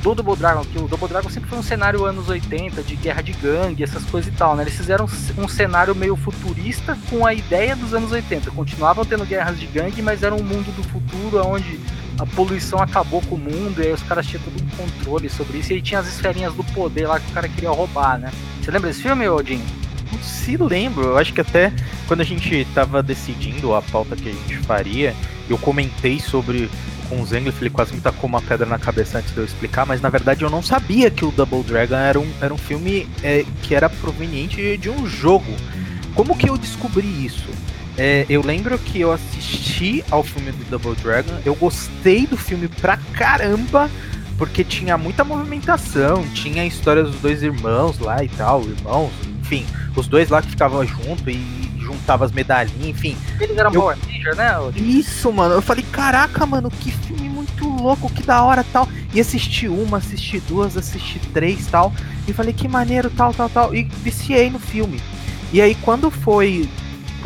do 0.02 0.14
Double 0.14 0.36
Dragon, 0.36 0.64
que 0.64 0.78
o 0.78 0.88
Double 0.88 1.08
Dragon 1.08 1.28
sempre 1.28 1.48
foi 1.48 1.58
um 1.58 1.62
cenário 1.62 2.04
anos 2.04 2.28
80, 2.28 2.82
de 2.82 2.96
guerra 2.96 3.22
de 3.22 3.32
gangue, 3.32 3.82
essas 3.82 4.04
coisas 4.04 4.32
e 4.32 4.36
tal, 4.36 4.54
né? 4.56 4.62
Eles 4.62 4.76
fizeram 4.76 5.06
um 5.36 5.48
cenário 5.48 5.94
meio 5.94 6.16
futurista 6.16 6.96
com 7.10 7.26
a 7.26 7.34
ideia 7.34 7.74
dos 7.74 7.92
anos 7.94 8.12
80. 8.12 8.50
Continuavam 8.50 9.04
tendo 9.04 9.24
guerras 9.24 9.58
de 9.58 9.66
gangue, 9.66 10.02
mas 10.02 10.22
era 10.22 10.34
um 10.34 10.42
mundo 10.42 10.74
do 10.76 10.82
futuro 10.84 11.44
onde 11.46 11.80
a 12.18 12.26
poluição 12.26 12.80
acabou 12.80 13.20
com 13.22 13.34
o 13.34 13.38
mundo, 13.38 13.82
e 13.82 13.86
aí 13.86 13.92
os 13.92 14.02
caras 14.02 14.26
tinham 14.26 14.42
todo 14.42 14.62
um 14.62 14.68
controle 14.76 15.28
sobre 15.28 15.58
isso, 15.58 15.72
e 15.72 15.76
aí 15.76 15.82
tinha 15.82 16.00
as 16.00 16.08
esferinhas 16.08 16.54
do 16.54 16.64
poder 16.64 17.06
lá 17.06 17.20
que 17.20 17.30
o 17.30 17.34
cara 17.34 17.48
queria 17.48 17.70
roubar, 17.70 18.18
né? 18.18 18.32
Você 18.62 18.70
lembra 18.70 18.88
desse 18.88 19.02
filme, 19.02 19.28
Odin? 19.28 19.60
Se 20.22 20.56
lembro, 20.56 21.04
eu 21.04 21.18
acho 21.18 21.32
que 21.32 21.40
até 21.40 21.72
quando 22.06 22.20
a 22.20 22.24
gente 22.24 22.66
tava 22.74 23.02
decidindo 23.02 23.74
a 23.74 23.82
pauta 23.82 24.16
que 24.16 24.28
a 24.28 24.32
gente 24.32 24.56
faria, 24.58 25.14
eu 25.48 25.58
comentei 25.58 26.18
sobre 26.18 26.70
com 27.08 27.20
o 27.20 27.26
Zengler, 27.26 27.54
ele 27.60 27.70
quase 27.70 27.94
me 27.94 28.00
tacou 28.00 28.28
uma 28.28 28.42
pedra 28.42 28.66
na 28.66 28.78
cabeça 28.78 29.18
antes 29.18 29.32
de 29.32 29.38
eu 29.38 29.44
explicar, 29.44 29.86
mas 29.86 30.00
na 30.00 30.08
verdade 30.08 30.42
eu 30.42 30.50
não 30.50 30.62
sabia 30.62 31.10
que 31.10 31.24
o 31.24 31.30
Double 31.30 31.62
Dragon 31.62 31.94
era 31.94 32.18
um, 32.18 32.32
era 32.40 32.52
um 32.52 32.58
filme 32.58 33.08
é, 33.22 33.44
que 33.62 33.74
era 33.74 33.88
proveniente 33.88 34.76
de 34.76 34.90
um 34.90 35.06
jogo. 35.06 35.52
Como 36.14 36.36
que 36.36 36.48
eu 36.48 36.56
descobri 36.56 37.06
isso? 37.24 37.48
É, 37.98 38.26
eu 38.28 38.42
lembro 38.42 38.78
que 38.78 39.00
eu 39.00 39.12
assisti 39.12 40.04
ao 40.10 40.22
filme 40.22 40.52
do 40.52 40.64
Double 40.64 40.94
Dragon, 41.02 41.32
eu 41.44 41.54
gostei 41.54 42.26
do 42.26 42.36
filme 42.36 42.68
pra 42.68 42.98
caramba, 43.14 43.90
porque 44.36 44.62
tinha 44.62 44.98
muita 44.98 45.24
movimentação, 45.24 46.26
tinha 46.34 46.62
a 46.62 46.66
história 46.66 47.02
dos 47.02 47.16
dois 47.16 47.42
irmãos 47.42 47.98
lá 47.98 48.22
e 48.22 48.28
tal, 48.28 48.62
irmãos, 48.62 49.10
enfim, 49.40 49.64
os 49.96 50.06
dois 50.06 50.28
lá 50.28 50.42
que 50.42 50.50
ficavam 50.50 50.84
junto 50.86 51.30
e 51.30 51.66
juntava 51.86 52.24
as 52.24 52.32
medalhinhas, 52.32 52.88
enfim. 52.88 53.16
Eles 53.40 53.56
eram 53.56 53.72
eu... 53.72 53.80
Power 53.80 53.96
Ranger, 54.06 54.34
né? 54.34 54.52
Isso, 54.74 55.32
mano. 55.32 55.54
Eu 55.54 55.62
falei, 55.62 55.84
caraca, 55.92 56.44
mano, 56.44 56.68
que 56.68 56.90
filme 56.90 57.28
muito 57.28 57.66
louco, 57.68 58.10
que 58.12 58.22
da 58.22 58.42
hora 58.42 58.64
tal. 58.72 58.88
E 59.14 59.20
assisti 59.20 59.68
uma, 59.68 59.98
assisti 59.98 60.40
duas, 60.40 60.76
assisti 60.76 61.20
três 61.32 61.66
tal. 61.68 61.94
E 62.26 62.32
falei, 62.32 62.52
que 62.52 62.66
maneiro, 62.66 63.08
tal, 63.10 63.32
tal, 63.32 63.48
tal. 63.48 63.74
E 63.74 63.84
viciei 64.02 64.50
no 64.50 64.58
filme. 64.58 65.00
E 65.52 65.60
aí, 65.62 65.76
quando 65.76 66.10
foi 66.10 66.68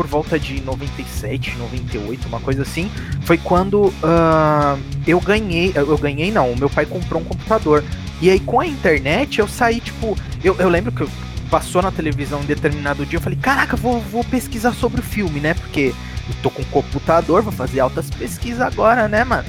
por 0.01 0.07
volta 0.07 0.39
de 0.39 0.63
97, 0.63 1.59
98, 1.59 2.27
uma 2.27 2.41
coisa 2.41 2.63
assim, 2.63 2.91
foi 3.21 3.37
quando 3.37 3.89
uh, 3.89 4.81
eu 5.07 5.21
ganhei. 5.21 5.75
Eu 5.75 5.99
ganhei, 5.99 6.33
não, 6.33 6.57
meu 6.57 6.71
pai 6.71 6.87
comprou 6.87 7.21
um 7.21 7.25
computador. 7.27 7.85
E 8.19 8.31
aí, 8.31 8.41
com 8.41 8.61
a 8.61 8.67
internet, 8.67 9.41
eu 9.41 9.47
saí, 9.47 9.79
tipo. 9.79 10.17
Eu, 10.43 10.57
eu 10.59 10.71
lembro 10.71 10.91
que 10.91 11.07
passou 11.51 11.83
na 11.83 11.91
televisão 11.91 12.41
em 12.41 12.47
determinado 12.47 13.05
dia, 13.05 13.19
eu 13.19 13.21
falei, 13.21 13.39
caraca, 13.43 13.77
vou, 13.77 14.01
vou 14.01 14.25
pesquisar 14.25 14.73
sobre 14.73 15.01
o 15.01 15.05
filme, 15.05 15.39
né? 15.39 15.53
Porque 15.53 15.93
eu 16.27 16.35
tô 16.43 16.51
com 16.51 16.63
um 16.63 16.67
computador, 16.67 17.43
vou 17.43 17.53
fazer 17.53 17.81
altas 17.81 18.09
pesquisas 18.09 18.63
agora, 18.63 19.07
né, 19.07 19.23
mano? 19.23 19.45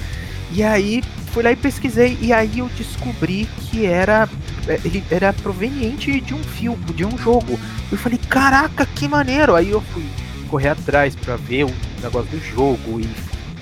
E 0.51 0.63
aí 0.63 1.01
fui 1.27 1.43
lá 1.43 1.53
e 1.53 1.55
pesquisei, 1.55 2.17
e 2.19 2.33
aí 2.33 2.59
eu 2.59 2.67
descobri 2.75 3.47
que 3.57 3.85
era 3.85 4.27
é, 4.67 4.79
era 5.09 5.31
proveniente 5.31 6.19
de 6.19 6.33
um 6.33 6.43
filme, 6.43 6.83
de 6.93 7.05
um 7.05 7.17
jogo. 7.17 7.57
Eu 7.89 7.97
falei, 7.97 8.19
caraca, 8.29 8.85
que 8.85 9.07
maneiro! 9.07 9.55
Aí 9.55 9.69
eu 9.69 9.79
fui 9.79 10.03
correr 10.51 10.69
atrás 10.69 11.15
para 11.15 11.37
ver 11.37 11.63
o 11.63 11.73
negócio 12.03 12.29
do 12.29 12.39
jogo, 12.39 12.99
e 12.99 13.09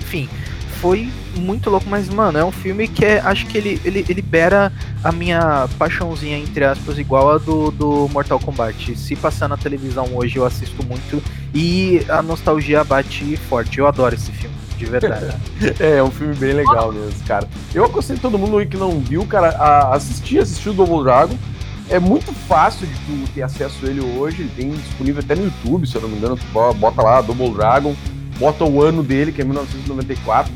enfim, 0.02 0.28
foi 0.82 1.12
muito 1.36 1.70
louco, 1.70 1.86
mas, 1.90 2.10
mano, 2.10 2.38
é 2.38 2.44
um 2.44 2.52
filme 2.52 2.88
que 2.88 3.06
é, 3.06 3.20
acho 3.20 3.46
que 3.48 3.58
ele, 3.58 3.82
ele, 3.84 4.00
ele 4.00 4.14
libera 4.14 4.72
a 5.04 5.12
minha 5.12 5.68
paixãozinha, 5.78 6.38
entre 6.38 6.64
aspas, 6.64 6.98
igual 6.98 7.32
a 7.32 7.38
do, 7.38 7.70
do 7.70 8.08
Mortal 8.10 8.40
Kombat. 8.40 8.98
Se 8.98 9.16
passar 9.16 9.48
na 9.48 9.58
televisão 9.58 10.08
hoje, 10.14 10.38
eu 10.38 10.46
assisto 10.46 10.84
muito 10.86 11.22
e 11.54 12.02
a 12.10 12.22
nostalgia 12.22 12.84
bate 12.84 13.38
forte. 13.38 13.78
Eu 13.78 13.88
adoro 13.88 14.16
esse 14.16 14.32
filme, 14.32 14.56
de 14.78 14.86
verdade. 14.86 15.36
é, 15.80 15.98
é 15.98 16.04
um 16.04 16.12
filme 16.12 16.34
bem 16.36 16.54
legal 16.54 16.92
mesmo, 16.92 17.26
cara. 17.26 17.48
Eu 17.74 17.84
aconselho 17.84 18.20
todo 18.20 18.40
mundo 18.40 18.58
aí 18.58 18.66
que 18.66 18.78
não 18.78 19.00
viu, 19.00 19.26
cara, 19.26 19.50
a 19.50 19.94
assistir, 19.94 20.40
assistir 20.40 20.70
o 20.70 20.74
Double 20.74 21.04
Dragon. 21.04 21.38
É 21.90 22.00
muito 22.00 22.32
fácil 22.48 22.86
de 22.86 22.94
tu 22.94 23.34
ter 23.34 23.42
acesso 23.42 23.86
a 23.86 23.90
ele 23.90 24.00
hoje, 24.00 24.44
ele 24.44 24.52
tem 24.56 24.70
disponível 24.72 25.22
até 25.24 25.36
no 25.36 25.46
YouTube, 25.46 25.88
se 25.88 25.96
eu 25.96 26.02
não 26.02 26.10
me 26.10 26.18
engano, 26.18 26.38
tu 26.38 26.46
bota 26.76 27.02
lá 27.02 27.22
Double 27.22 27.52
Dragon, 27.52 27.96
bota 28.38 28.64
o 28.64 28.82
ano 28.82 29.02
dele, 29.02 29.32
que 29.32 29.42
é 29.42 29.44
1994, 29.44 30.52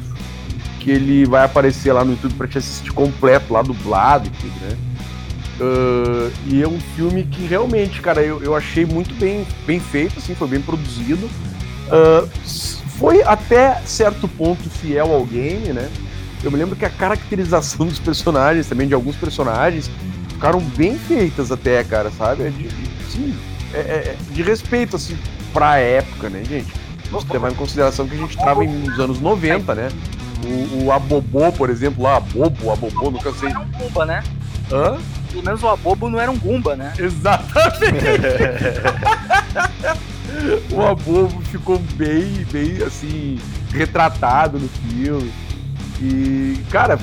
que 0.80 0.91
ele 0.91 1.26
vai 1.26 1.43
aparecer 1.43 1.91
lá 1.91 2.06
no 2.06 2.12
YouTube 2.12 2.36
para 2.36 2.48
te 2.48 2.60
assistir 2.60 2.91
completo, 2.91 3.52
lá 3.52 3.63
dublado 3.63 4.28
e 4.28 4.30
tudo, 4.30 4.54
né? 4.62 4.78
Uh, 5.60 6.32
e 6.48 6.62
é 6.62 6.67
um 6.67 6.80
filme 6.96 7.24
que 7.24 7.46
realmente, 7.46 8.02
cara, 8.02 8.22
eu, 8.22 8.41
eu 8.43 8.56
achei 8.56 8.86
muito 8.86 9.13
bem, 9.15 9.46
bem 9.65 9.80
feito, 9.80 10.19
assim, 10.19 10.36
foi 10.36 10.48
bem 10.48 10.62
produzido. 10.62 11.26
Uh, 11.88 12.28
foi 12.98 13.22
até 13.24 13.82
certo 13.86 14.28
ponto 14.28 14.69
fiel 14.69 15.12
ao 15.12 15.26
game, 15.26 15.74
né? 15.74 15.89
Eu 16.43 16.52
me 16.52 16.58
lembro 16.58 16.76
que 16.76 16.86
a 16.86 16.89
caracterização 16.89 17.86
dos 17.88 18.00
personagens, 18.00 18.67
também 18.67 18.88
de 18.88 18.93
alguns 18.93 19.15
personagens, 19.15 19.89
ficaram 20.44 20.60
bem 20.60 20.98
feitas 20.98 21.54
até, 21.54 21.82
cara, 21.86 22.12
sabe? 22.12 22.44
É 22.44 22.50
de, 22.50 22.70
sim, 23.10 23.34
é, 23.74 23.78
é, 23.78 24.16
de 24.30 24.44
respeito, 24.44 24.98
assim, 24.98 25.18
pra 25.54 25.78
época, 25.78 26.30
né, 26.30 26.44
gente? 26.44 26.74
Vamos 27.10 27.26
levar 27.30 27.50
em 27.50 27.56
consideração 27.56 28.06
que 28.06 28.16
a 28.16 28.18
gente 28.18 28.36
tava 28.36 28.62
nos 28.62 29.00
anos 29.00 29.22
90, 29.22 29.74
né? 29.74 29.88
O, 30.44 30.84
o 30.84 30.92
Abobô, 30.92 31.50
por 31.54 31.70
exemplo, 31.70 32.04
lá, 32.04 32.18
Abobo, 32.18 32.72
Abobô, 32.74 33.10
nunca 33.10 33.32
sei. 33.32 33.52
Era 33.52 33.60
um 33.60 33.72
Gumba, 33.72 34.06
né? 34.06 34.22
Hã? 34.70 34.98
Pelo 35.32 35.44
menos 35.46 35.64
o 35.64 35.70
Abobo 35.70 36.10
não 36.10 36.20
era 36.20 36.30
um 36.30 36.38
Gumba, 36.38 36.76
né? 36.76 36.92
Exatamente! 37.00 38.04
o 40.76 40.82
Abobo 40.82 41.42
ficou 41.44 41.80
bem, 41.96 42.46
bem 42.52 42.84
assim, 42.86 43.40
retratado 43.72 44.60
no 44.60 44.68
filme. 44.68 45.32
E, 46.02 46.62
cara, 46.70 47.00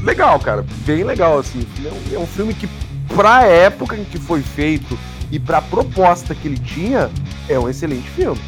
legal, 0.00 0.38
cara. 0.38 0.64
Bem 0.86 1.02
legal, 1.02 1.40
assim. 1.40 1.66
É 2.12 2.18
um 2.18 2.26
filme 2.26 2.54
que, 2.54 2.68
pra 3.08 3.44
época 3.44 3.96
em 3.96 4.04
que 4.04 4.18
foi 4.18 4.42
feito 4.42 4.98
e 5.30 5.38
pra 5.38 5.60
proposta 5.60 6.34
que 6.34 6.48
ele 6.48 6.58
tinha, 6.58 7.10
é 7.48 7.58
um 7.58 7.68
excelente 7.68 8.08
filme. 8.10 8.40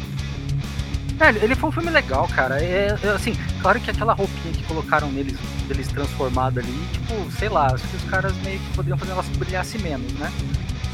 É, 1.19 1.29
ele 1.43 1.55
foi 1.55 1.69
um 1.69 1.71
filme 1.71 1.89
legal, 1.89 2.27
cara. 2.27 2.61
É, 2.61 2.95
é, 3.01 3.09
assim, 3.09 3.35
claro 3.61 3.79
que 3.79 3.89
aquela 3.89 4.13
roupinha 4.13 4.53
que 4.53 4.63
colocaram 4.63 5.11
neles, 5.11 5.35
deles 5.67 5.87
transformado 5.87 6.59
ali, 6.59 6.87
tipo, 6.91 7.31
sei 7.31 7.49
lá, 7.49 7.73
acho 7.73 7.87
que 7.87 7.97
os 7.97 8.03
caras 8.03 8.35
meio 8.43 8.59
que 8.59 8.75
poderiam 8.75 8.97
fazer 8.97 9.13
elas 9.13 9.27
brilhasse 9.29 9.79
menos, 9.79 10.13
né? 10.13 10.31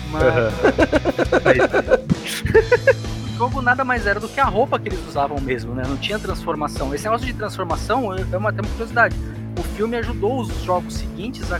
Mas. 0.09 0.23
o 3.33 3.37
jogo 3.37 3.61
nada 3.61 3.83
mais 3.83 4.07
era 4.07 4.19
do 4.19 4.29
que 4.29 4.39
a 4.39 4.45
roupa 4.45 4.79
que 4.79 4.87
eles 4.87 5.05
usavam 5.07 5.39
mesmo, 5.41 5.73
né? 5.73 5.83
Não 5.85 5.97
tinha 5.97 6.17
transformação. 6.17 6.95
Esse 6.95 7.03
negócio 7.03 7.27
de 7.27 7.33
transformação 7.33 8.13
é 8.13 8.37
uma, 8.37 8.49
é 8.49 8.61
uma 8.61 8.63
curiosidade 8.69 9.15
o 9.57 9.63
filme 9.63 9.97
ajudou 9.97 10.41
os 10.41 10.63
jogos 10.63 10.95
seguintes, 10.95 11.51
a, 11.51 11.59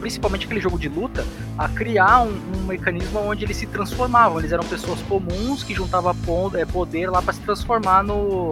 principalmente 0.00 0.46
aquele 0.46 0.60
jogo 0.60 0.78
de 0.78 0.88
luta, 0.88 1.24
a 1.56 1.68
criar 1.68 2.22
um, 2.22 2.32
um, 2.56 2.66
mecanismo 2.66 3.20
onde 3.20 3.44
eles 3.44 3.56
se 3.56 3.66
transformavam. 3.66 4.38
Eles 4.38 4.52
eram 4.52 4.64
pessoas 4.64 5.00
comuns 5.02 5.62
que 5.62 5.74
juntavam 5.74 6.14
é, 6.54 6.64
poder 6.64 7.10
lá 7.10 7.22
para 7.22 7.32
se 7.32 7.40
transformar 7.40 8.02
no, 8.02 8.50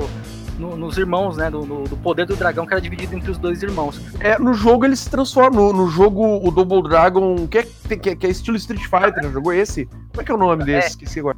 no, 0.59 0.77
nos 0.77 0.99
irmãos, 0.99 1.37
né? 1.37 1.51
Do, 1.51 1.65
do, 1.65 1.97
poder 1.99 2.27
do 2.27 2.37
dragão 2.37 2.67
que 2.67 2.73
era 2.73 2.81
dividido 2.81 3.15
entre 3.15 3.31
os 3.31 3.39
dois 3.39 3.63
irmãos. 3.63 4.01
É, 4.21 4.39
no 4.39 4.53
jogo 4.53 4.85
ele 4.85 4.97
se 4.97 5.09
transforma. 5.09 5.61
No, 5.61 5.73
no 5.73 5.89
jogo, 5.89 6.47
o 6.47 6.51
Double 6.51 6.83
Dragon, 6.83 7.47
que 7.47 7.59
é, 7.59 7.63
que, 7.97 8.11
é, 8.11 8.17
que 8.17 8.27
é 8.27 8.31
estilo 8.31 8.57
Street 8.57 8.83
Fighter, 8.83 9.23
né? 9.23 9.31
Jogou 9.31 9.53
esse? 9.53 9.87
Como 9.87 10.21
é 10.21 10.25
que 10.25 10.33
é 10.33 10.35
o 10.35 10.39
nome 10.39 10.65
desse? 10.65 10.89
É. 10.89 10.91
Esqueci 10.91 11.21
agora. 11.21 11.38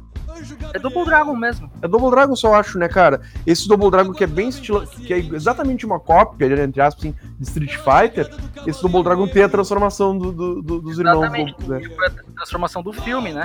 É 0.73 0.79
Double 0.79 1.05
Dragon 1.05 1.35
mesmo. 1.35 1.71
É 1.81 1.87
Double 1.87 2.09
Dragon, 2.09 2.35
só 2.35 2.53
acho, 2.55 2.77
né, 2.77 2.87
cara? 2.87 3.21
Esse 3.45 3.67
Double 3.67 3.89
Dragon 3.91 4.13
que 4.13 4.23
é 4.23 4.27
bem 4.27 4.49
estilo. 4.49 4.85
que 4.87 5.13
é 5.13 5.17
exatamente 5.17 5.85
uma 5.85 5.99
cópia, 5.99 6.45
entre 6.63 6.81
aspas, 6.81 7.03
assim, 7.03 7.15
de 7.39 7.43
Street 7.43 7.75
Fighter. 7.75 8.29
Esse 8.65 8.81
Double 8.81 9.03
Dragon 9.03 9.27
tem 9.27 9.43
a 9.43 9.49
transformação 9.49 10.17
do, 10.17 10.31
do, 10.31 10.61
do, 10.61 10.81
dos 10.81 10.99
irmãos. 10.99 11.23
Exatamente, 11.23 11.69
né? 11.69 11.81
A 12.05 12.35
transformação 12.35 12.81
do 12.81 12.93
filme, 12.93 13.33
né? 13.33 13.43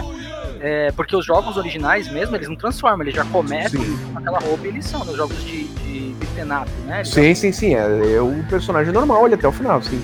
É, 0.60 0.92
porque 0.92 1.16
os 1.16 1.24
jogos 1.24 1.56
originais 1.56 2.10
mesmo, 2.10 2.36
eles 2.36 2.48
não 2.48 2.56
transformam, 2.56 3.02
eles 3.02 3.14
já 3.14 3.24
começam 3.24 3.80
com 4.12 4.18
aquela 4.18 4.38
roupa 4.38 4.66
e 4.66 4.68
eles 4.68 4.84
são, 4.84 5.04
nos 5.04 5.16
jogos 5.16 5.42
de, 5.44 5.64
de 5.64 6.14
beaten 6.18 6.52
up, 6.52 6.70
né? 6.86 6.98
Eles 6.98 7.08
sim, 7.08 7.34
sim, 7.34 7.52
sim. 7.52 7.74
É, 7.74 8.14
é 8.14 8.20
o 8.20 8.44
personagem 8.48 8.92
normal 8.92 9.24
ali 9.24 9.34
até 9.34 9.48
o 9.48 9.52
final, 9.52 9.82
sim. 9.82 10.00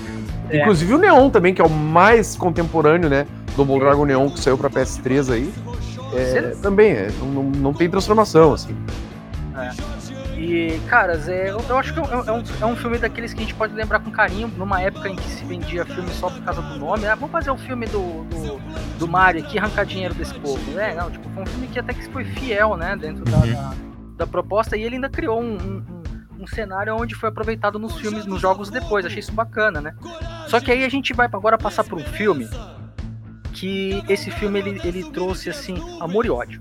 É. 0.49 0.61
Inclusive 0.61 0.93
o 0.93 0.97
Neon 0.97 1.29
também, 1.29 1.53
que 1.53 1.61
é 1.61 1.65
o 1.65 1.69
mais 1.69 2.35
contemporâneo, 2.35 3.09
né? 3.09 3.25
Double 3.55 3.79
Dragon 3.79 4.05
Neon 4.05 4.29
que 4.29 4.39
saiu 4.39 4.57
pra 4.57 4.69
PS3 4.69 5.31
aí. 5.33 5.53
É, 6.15 6.41
também 6.61 6.91
é, 6.91 7.09
não, 7.21 7.43
não 7.43 7.73
tem 7.73 7.89
transformação, 7.89 8.53
assim. 8.53 8.75
É. 9.55 10.13
E, 10.39 10.79
caras, 10.87 11.29
é, 11.29 11.51
eu, 11.51 11.63
eu 11.69 11.77
acho 11.77 11.93
que 11.93 11.99
é, 11.99 12.03
é 12.03 12.31
um, 12.31 12.43
é 12.61 12.65
um 12.65 12.75
filme 12.75 12.97
daqueles 12.97 13.33
que 13.33 13.39
a 13.39 13.43
gente 13.43 13.55
pode 13.55 13.73
lembrar 13.73 13.99
com 13.99 14.11
carinho, 14.11 14.47
numa 14.57 14.81
época 14.81 15.07
em 15.07 15.15
que 15.15 15.23
se 15.23 15.45
vendia 15.45 15.85
filme 15.85 16.09
só 16.09 16.29
por 16.29 16.41
causa 16.43 16.61
do 16.61 16.79
nome. 16.79 17.05
Ah, 17.05 17.15
vamos 17.15 17.31
fazer 17.31 17.49
o 17.49 17.53
um 17.53 17.57
filme 17.57 17.85
do, 17.85 18.23
do, 18.25 18.59
do, 18.99 19.07
Mario 19.07 19.43
aqui, 19.43 19.57
arrancar 19.57 19.85
dinheiro 19.85 20.13
desse 20.13 20.33
povo. 20.39 20.59
né 20.71 20.93
não, 20.95 21.09
tipo, 21.09 21.29
foi 21.29 21.43
um 21.43 21.45
filme 21.45 21.67
que 21.67 21.79
até 21.79 21.93
que 21.93 22.09
foi 22.09 22.25
fiel, 22.25 22.75
né, 22.75 22.95
dentro 22.95 23.23
da, 23.23 23.37
uhum. 23.37 23.53
da, 23.53 23.73
da 24.17 24.27
proposta, 24.27 24.75
e 24.75 24.83
ele 24.83 24.95
ainda 24.95 25.09
criou 25.09 25.41
um, 25.41 25.55
um 25.55 26.03
um 26.43 26.47
cenário 26.47 26.93
onde 26.95 27.15
foi 27.15 27.29
aproveitado 27.29 27.79
nos 27.79 27.95
filmes, 27.95 28.25
nos 28.25 28.41
jogos 28.41 28.69
depois. 28.69 29.05
Achei 29.05 29.19
isso 29.19 29.31
bacana, 29.31 29.79
né? 29.79 29.95
Só 30.47 30.59
que 30.59 30.71
aí 30.71 30.83
a 30.83 30.89
gente 30.89 31.13
vai 31.13 31.27
agora 31.31 31.57
passar 31.57 31.85
por 31.85 31.97
um 31.97 32.03
filme 32.03 32.49
que 33.53 34.03
esse 34.09 34.31
filme 34.31 34.59
ele, 34.59 34.81
ele 34.83 35.03
trouxe 35.11 35.49
assim 35.49 35.75
amor 36.01 36.25
e 36.25 36.29
ódio. 36.29 36.59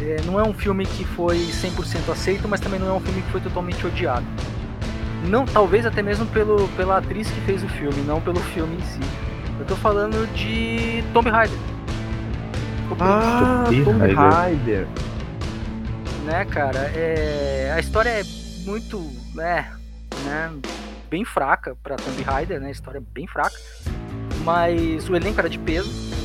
É, 0.00 0.22
não 0.24 0.38
é 0.38 0.42
um 0.44 0.54
filme 0.54 0.86
que 0.86 1.04
foi 1.04 1.38
100% 1.38 2.10
aceito, 2.12 2.48
mas 2.48 2.60
também 2.60 2.78
não 2.78 2.88
é 2.88 2.92
um 2.92 3.00
filme 3.00 3.20
que 3.20 3.30
foi 3.30 3.40
totalmente 3.40 3.84
odiado. 3.84 4.24
Não, 5.26 5.44
talvez 5.44 5.84
até 5.84 6.00
mesmo 6.00 6.24
pelo, 6.26 6.68
pela 6.68 6.98
atriz 6.98 7.28
que 7.28 7.40
fez 7.40 7.64
o 7.64 7.68
filme, 7.68 8.00
não 8.02 8.20
pelo 8.20 8.38
filme 8.38 8.76
em 8.76 8.80
si. 8.82 9.00
Eu 9.58 9.66
tô 9.66 9.74
falando 9.74 10.32
de 10.34 11.02
Tomb 11.12 11.28
Raider. 11.28 11.58
Ah, 13.00 13.64
Tomb 13.84 14.12
Raider. 14.12 14.86
Né, 16.24 16.44
cara? 16.44 16.78
É, 16.94 17.72
a 17.74 17.80
história 17.80 18.10
é 18.10 18.22
muito, 18.64 19.04
é, 19.40 19.64
né, 20.24 20.52
bem 21.10 21.24
fraca 21.24 21.76
para 21.82 21.96
Tomb 21.96 22.22
Raider, 22.22 22.60
né? 22.60 22.68
A 22.68 22.70
história 22.70 22.98
é 22.98 23.02
bem 23.12 23.26
fraca. 23.26 23.56
Mas 24.44 25.08
o 25.08 25.16
elenco 25.16 25.40
era 25.40 25.50
de 25.50 25.58
peso 25.58 26.17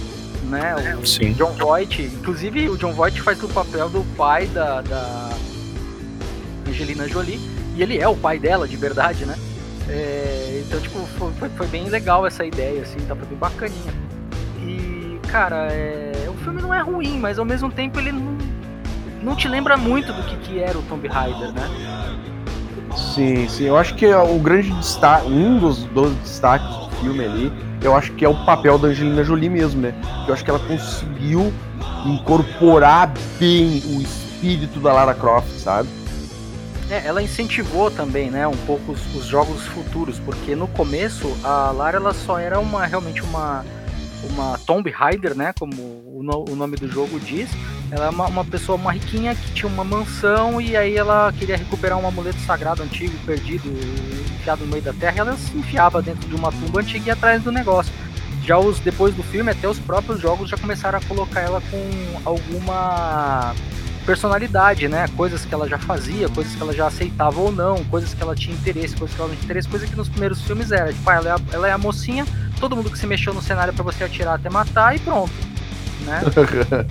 né? 0.49 0.95
O 1.01 1.05
Sim. 1.05 1.33
John 1.33 1.53
Voight. 1.53 2.01
Inclusive, 2.01 2.69
o 2.69 2.77
John 2.77 2.93
Voight 2.93 3.21
faz 3.21 3.41
o 3.43 3.47
papel 3.47 3.89
do 3.89 4.03
pai 4.15 4.47
da, 4.47 4.81
da 4.81 5.29
Angelina 6.67 7.07
Jolie. 7.07 7.39
E 7.75 7.81
ele 7.81 7.99
é 7.99 8.07
o 8.07 8.15
pai 8.15 8.37
dela, 8.37 8.67
de 8.67 8.77
verdade, 8.77 9.25
né? 9.25 9.35
É, 9.89 10.63
então, 10.65 10.79
tipo, 10.79 10.99
foi, 11.17 11.49
foi, 11.49 11.67
bem 11.67 11.89
legal 11.89 12.25
essa 12.25 12.45
ideia, 12.45 12.81
assim, 12.81 12.99
tá 12.99 13.15
bem 13.15 13.37
bacaninha. 13.37 13.93
E, 14.61 15.19
cara, 15.27 15.67
é, 15.71 16.29
o 16.29 16.33
filme 16.43 16.61
não 16.61 16.73
é 16.73 16.79
ruim, 16.79 17.19
mas 17.19 17.37
ao 17.37 17.45
mesmo 17.45 17.69
tempo 17.71 17.99
ele 17.99 18.11
não, 18.11 18.37
não 19.21 19.35
te 19.35 19.47
lembra 19.47 19.75
muito 19.75 20.13
do 20.13 20.23
que, 20.23 20.37
que 20.37 20.59
era 20.59 20.77
o 20.77 20.81
Tomb 20.83 21.07
Raider, 21.07 21.51
né? 21.51 22.19
Sim, 22.95 23.47
sim. 23.49 23.65
Eu 23.65 23.75
acho 23.75 23.95
que 23.95 24.05
o 24.05 24.39
grande 24.39 24.71
destaque, 24.71 25.27
um 25.27 25.57
dos, 25.57 25.83
dos 25.85 26.13
destaques 26.17 26.72
filme 27.03 27.25
ali 27.25 27.73
eu 27.83 27.95
acho 27.95 28.13
que 28.13 28.23
é 28.23 28.29
o 28.29 28.45
papel 28.45 28.77
da 28.77 28.87
Angelina 28.87 29.23
Jolie 29.23 29.49
mesmo, 29.49 29.81
né? 29.81 29.93
Eu 30.27 30.33
acho 30.33 30.43
que 30.43 30.49
ela 30.49 30.59
conseguiu 30.59 31.53
incorporar 32.05 33.13
bem 33.37 33.83
o 33.87 34.01
espírito 34.01 34.79
da 34.79 34.93
Lara 34.93 35.13
Croft, 35.13 35.49
sabe? 35.59 35.89
É, 36.89 37.05
ela 37.05 37.21
incentivou 37.21 37.91
também, 37.91 38.29
né, 38.29 38.47
um 38.47 38.57
pouco 38.65 38.91
os, 38.91 39.15
os, 39.15 39.25
jogos 39.25 39.65
futuros, 39.67 40.19
porque 40.19 40.55
no 40.55 40.67
começo 40.67 41.35
a 41.43 41.71
Lara 41.71 41.97
ela 41.97 42.13
só 42.13 42.39
era 42.39 42.59
uma 42.59 42.85
realmente 42.85 43.21
uma 43.21 43.65
uma 44.29 44.57
Tomb 44.59 44.89
Raider, 44.89 45.35
né, 45.35 45.53
como 45.57 45.75
o, 45.75 46.21
no, 46.23 46.45
o 46.49 46.55
nome 46.55 46.77
do 46.77 46.87
jogo 46.87 47.19
diz. 47.19 47.49
Ela 47.93 48.07
é 48.07 48.09
uma, 48.09 48.25
uma, 48.25 48.43
pessoa, 48.43 48.75
uma 48.75 48.91
riquinha 48.91 49.35
que 49.35 49.51
tinha 49.51 49.71
uma 49.71 49.83
mansão 49.83 50.59
e 50.59 50.75
aí 50.75 50.97
ela 50.97 51.31
queria 51.31 51.55
recuperar 51.55 51.99
um 51.99 52.07
amuleto 52.07 52.39
sagrado 52.39 52.81
antigo, 52.81 53.13
perdido, 53.23 53.69
enfiado 54.35 54.65
no 54.65 54.71
meio 54.71 54.81
da 54.81 54.91
terra. 54.93 55.15
E 55.15 55.19
ela 55.19 55.37
se 55.37 55.55
enfiava 55.55 56.01
dentro 56.01 56.27
de 56.27 56.33
uma 56.33 56.51
tumba 56.51 56.81
antiga 56.81 57.05
e 57.05 57.07
ia 57.07 57.13
atrás 57.13 57.43
do 57.43 57.51
negócio. 57.51 57.93
Já 58.43 58.57
os 58.57 58.79
depois 58.79 59.13
do 59.13 59.21
filme, 59.21 59.51
até 59.51 59.69
os 59.69 59.77
próprios 59.77 60.19
jogos 60.19 60.49
já 60.49 60.57
começaram 60.57 60.97
a 60.97 61.01
colocar 61.03 61.41
ela 61.41 61.61
com 61.69 62.29
alguma 62.29 63.53
personalidade, 64.07 64.87
né? 64.87 65.07
Coisas 65.15 65.45
que 65.45 65.53
ela 65.53 65.69
já 65.69 65.77
fazia, 65.77 66.27
coisas 66.29 66.55
que 66.55 66.61
ela 66.61 66.73
já 66.73 66.87
aceitava 66.87 67.39
ou 67.39 67.51
não, 67.51 67.83
coisas 67.85 68.13
que 68.13 68.21
ela 68.21 68.35
tinha 68.35 68.55
interesse, 68.55 68.95
coisas 68.95 69.15
que 69.15 69.21
ela 69.21 69.29
não 69.29 69.35
tinha 69.35 69.45
interesse, 69.45 69.69
coisa 69.69 69.85
que 69.85 69.95
nos 69.95 70.09
primeiros 70.09 70.41
filmes 70.41 70.71
era, 70.71 70.91
tipo, 70.91 71.07
ah, 71.09 71.13
ela, 71.13 71.29
é 71.29 71.31
a, 71.31 71.39
ela 71.53 71.67
é 71.67 71.71
a 71.71 71.77
mocinha, 71.77 72.25
todo 72.59 72.75
mundo 72.75 72.89
que 72.89 72.97
se 72.97 73.05
mexeu 73.05 73.35
no 73.35 73.41
cenário 73.41 73.71
para 73.71 73.83
você 73.83 74.03
atirar 74.03 74.33
até 74.33 74.49
matar 74.49 74.95
e 74.95 74.99
pronto. 74.99 75.52
Né? 76.05 76.21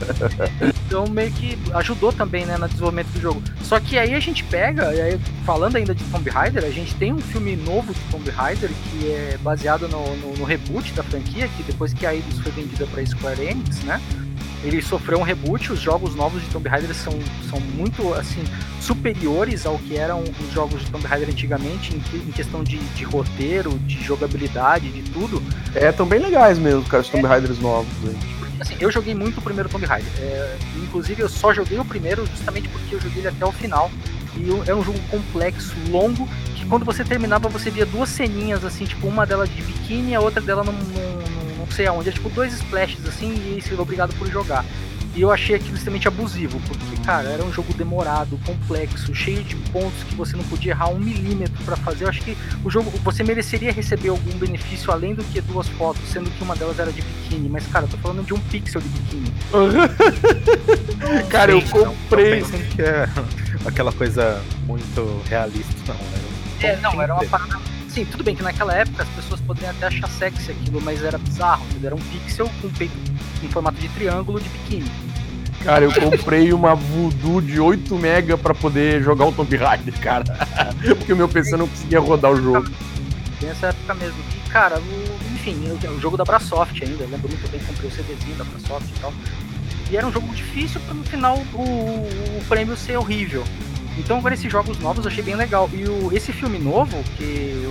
então 0.86 1.06
meio 1.08 1.30
que 1.32 1.58
ajudou 1.74 2.12
também 2.12 2.46
né, 2.46 2.56
no 2.56 2.68
desenvolvimento 2.68 3.08
do 3.08 3.20
jogo. 3.20 3.42
Só 3.62 3.78
que 3.78 3.98
aí 3.98 4.14
a 4.14 4.20
gente 4.20 4.42
pega, 4.44 4.94
e 4.94 5.00
aí, 5.00 5.20
falando 5.44 5.76
ainda 5.76 5.94
de 5.94 6.04
Tomb 6.04 6.28
Raider, 6.30 6.64
a 6.64 6.70
gente 6.70 6.94
tem 6.94 7.12
um 7.12 7.20
filme 7.20 7.56
novo 7.56 7.92
de 7.92 8.00
Tomb 8.10 8.30
Raider 8.30 8.70
que 8.70 9.10
é 9.10 9.38
baseado 9.42 9.88
no, 9.88 10.16
no, 10.16 10.36
no 10.36 10.44
reboot 10.44 10.92
da 10.92 11.02
franquia, 11.02 11.48
que 11.48 11.62
depois 11.62 11.92
que 11.92 12.06
a 12.06 12.14
Eidos 12.14 12.38
foi 12.40 12.52
vendida 12.52 12.86
para 12.86 13.04
Square 13.04 13.40
Enix, 13.40 13.82
né? 13.84 14.00
ele 14.62 14.80
sofreu 14.80 15.18
um 15.18 15.22
reboot. 15.22 15.72
Os 15.72 15.80
jogos 15.80 16.14
novos 16.14 16.42
de 16.42 16.48
Tomb 16.48 16.68
Raider 16.68 16.94
são, 16.94 17.12
são 17.50 17.60
muito 17.60 18.14
assim 18.14 18.42
superiores 18.80 19.66
ao 19.66 19.78
que 19.78 19.96
eram 19.96 20.22
os 20.22 20.52
jogos 20.52 20.80
de 20.80 20.90
Tomb 20.90 21.06
Raider 21.06 21.28
antigamente 21.28 21.94
em, 21.94 22.18
em 22.18 22.32
questão 22.32 22.62
de, 22.62 22.78
de, 22.78 23.04
roteiro, 23.04 23.70
de 23.80 24.02
jogabilidade, 24.02 24.90
de 24.90 25.02
tudo. 25.10 25.42
É, 25.74 25.90
tão 25.92 26.06
bem 26.06 26.20
legais 26.20 26.58
mesmo, 26.58 26.84
cara, 26.84 27.02
os 27.02 27.08
Tomb 27.08 27.24
é. 27.24 27.28
Raiders 27.28 27.58
novos. 27.58 27.92
Assim, 28.62 28.76
eu 28.80 28.90
joguei 28.90 29.14
muito 29.14 29.38
o 29.38 29.42
primeiro 29.42 29.68
Tomb 29.68 29.84
Raider. 29.84 30.10
É, 30.18 30.56
inclusive, 30.76 31.20
eu 31.20 31.28
só 31.28 31.52
joguei 31.52 31.78
o 31.78 31.84
primeiro 31.84 32.24
justamente 32.26 32.68
porque 32.68 32.94
eu 32.94 33.00
joguei 33.00 33.18
ele 33.18 33.28
até 33.28 33.44
o 33.44 33.52
final. 33.52 33.90
E 34.36 34.48
é 34.70 34.74
um 34.74 34.82
jogo 34.82 34.98
complexo, 35.10 35.74
longo, 35.90 36.26
que 36.54 36.64
quando 36.66 36.84
você 36.84 37.04
terminava 37.04 37.48
você 37.48 37.70
via 37.70 37.84
duas 37.84 38.08
ceninhas, 38.08 38.64
assim, 38.64 38.86
tipo, 38.86 39.06
uma 39.06 39.26
dela 39.26 39.46
de 39.46 39.60
biquíni 39.60 40.12
e 40.12 40.14
a 40.14 40.20
outra 40.20 40.40
dela 40.40 40.64
num, 40.64 40.72
num 40.72 41.66
sei 41.72 41.86
aonde. 41.86 42.10
É 42.10 42.12
tipo 42.12 42.30
dois 42.30 42.52
splashes 42.52 43.04
assim 43.06 43.56
e 43.56 43.60
ser 43.60 43.80
obrigado 43.80 44.14
por 44.16 44.28
jogar. 44.28 44.64
E 45.14 45.20
eu 45.20 45.30
achei 45.30 45.56
aquilo 45.56 45.74
extremamente 45.74 46.08
abusivo, 46.08 46.58
porque, 46.60 47.02
cara, 47.04 47.28
era 47.28 47.44
um 47.44 47.52
jogo 47.52 47.74
demorado, 47.74 48.38
complexo, 48.46 49.14
cheio 49.14 49.44
de 49.44 49.56
pontos 49.70 50.02
que 50.08 50.14
você 50.14 50.36
não 50.36 50.44
podia 50.44 50.72
errar 50.72 50.88
um 50.88 50.98
milímetro 50.98 51.62
para 51.64 51.76
fazer. 51.76 52.04
Eu 52.04 52.08
acho 52.08 52.22
que 52.22 52.36
o 52.64 52.70
jogo, 52.70 52.90
você 53.04 53.22
mereceria 53.22 53.72
receber 53.72 54.08
algum 54.08 54.38
benefício 54.38 54.90
além 54.90 55.14
do 55.14 55.22
que 55.24 55.40
duas 55.42 55.68
fotos, 55.68 56.02
sendo 56.08 56.30
que 56.30 56.42
uma 56.42 56.56
delas 56.56 56.78
era 56.78 56.90
de 56.90 57.02
biquíni. 57.02 57.48
Mas, 57.48 57.66
cara, 57.66 57.84
eu 57.84 57.90
tô 57.90 57.98
falando 57.98 58.24
de 58.24 58.32
um 58.32 58.38
pixel 58.38 58.80
de 58.80 58.88
biquíni. 58.88 59.32
cara, 61.28 61.52
eu 61.52 61.62
comprei. 61.62 62.40
Não, 62.40 62.48
não 62.48 62.58
que 62.70 62.82
é 62.82 63.08
aquela 63.66 63.92
coisa 63.92 64.42
muito 64.66 65.22
realista, 65.28 65.74
não. 65.88 65.94
Era 65.94 66.22
um 66.26 66.42
é, 66.62 66.76
não, 66.80 67.02
era 67.02 67.14
uma 67.14 67.24
parada 67.26 67.60
Sim, 67.92 68.06
tudo 68.06 68.24
bem 68.24 68.34
que 68.34 68.42
naquela 68.42 68.74
época 68.74 69.02
as 69.02 69.08
pessoas 69.10 69.38
poderiam 69.42 69.70
até 69.70 69.88
achar 69.88 70.08
sexy 70.08 70.50
aquilo, 70.50 70.80
mas 70.80 71.04
era 71.04 71.18
bizarro. 71.18 71.62
Era 71.84 71.94
um 71.94 71.98
pixel 71.98 72.50
com 72.62 72.70
peito 72.70 73.11
em 73.42 73.48
formato 73.48 73.78
de 73.80 73.88
triângulo 73.88 74.40
de 74.40 74.48
biquíni. 74.48 74.90
Cara, 75.64 75.84
eu 75.84 75.92
comprei 75.92 76.52
uma 76.52 76.74
Voodoo 76.74 77.40
de 77.40 77.60
8 77.60 77.94
MB 77.94 78.36
para 78.42 78.52
poder 78.52 79.02
jogar 79.02 79.26
o 79.26 79.32
Tomb 79.32 79.56
Raider, 79.56 79.98
cara. 80.00 80.24
Porque 80.98 81.12
o 81.12 81.16
meu 81.16 81.28
PC 81.28 81.56
não 81.56 81.68
conseguia 81.68 82.00
rodar 82.00 82.32
o 82.32 82.42
jogo. 82.42 82.68
Nessa 83.40 83.68
época 83.68 83.94
mesmo. 83.94 84.18
E, 84.34 84.50
cara, 84.50 84.80
o, 84.80 85.34
enfim, 85.34 85.56
o, 85.68 85.90
o 85.90 86.00
jogo 86.00 86.16
da 86.16 86.24
Brasoft 86.24 86.82
ainda. 86.82 87.04
Eu 87.04 87.08
lembro 87.08 87.28
muito 87.28 87.48
bem 87.50 87.60
que 87.60 87.66
comprei 87.66 87.88
o 87.88 87.92
CDzinho 87.92 88.36
da 88.36 88.44
Brasoft 88.44 88.88
e 88.88 89.00
tal. 89.00 89.12
E 89.90 89.96
era 89.96 90.06
um 90.06 90.12
jogo 90.12 90.34
difícil 90.34 90.80
para 90.80 90.94
no 90.94 91.04
final 91.04 91.36
o, 91.54 91.62
o 91.62 92.44
prêmio 92.48 92.76
ser 92.76 92.96
horrível. 92.96 93.44
Então 93.98 94.18
agora 94.18 94.34
esses 94.34 94.50
jogos 94.50 94.78
novos 94.78 95.04
eu 95.04 95.10
achei 95.10 95.22
bem 95.22 95.36
legal. 95.36 95.68
E 95.72 95.84
o, 95.84 96.12
esse 96.12 96.32
filme 96.32 96.58
novo, 96.58 97.02
que 97.16 97.68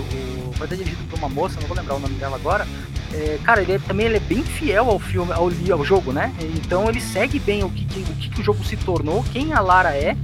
o, 0.58 0.66
ser 0.66 0.76
dirigido 0.76 1.04
por 1.10 1.18
uma 1.18 1.28
moça, 1.28 1.60
não 1.60 1.66
vou 1.66 1.76
lembrar 1.76 1.96
o 1.96 1.98
nome 1.98 2.14
dela 2.14 2.36
agora, 2.36 2.66
é, 3.14 3.38
cara, 3.44 3.62
ele 3.62 3.72
é, 3.72 3.78
também 3.78 4.06
ele 4.06 4.16
é 4.16 4.20
bem 4.20 4.42
fiel 4.42 4.88
ao 4.88 4.98
filme, 4.98 5.32
ao, 5.32 5.50
ao 5.72 5.84
jogo, 5.84 6.12
né? 6.12 6.32
Então 6.56 6.88
ele 6.88 7.00
segue 7.00 7.38
bem 7.38 7.62
o 7.62 7.70
que, 7.70 7.84
o 7.84 8.14
que, 8.14 8.40
o 8.40 8.44
jogo 8.44 8.64
se 8.64 8.76
tornou, 8.76 9.24
quem 9.32 9.52
a 9.52 9.60
Lara 9.60 9.94
é, 9.94 10.16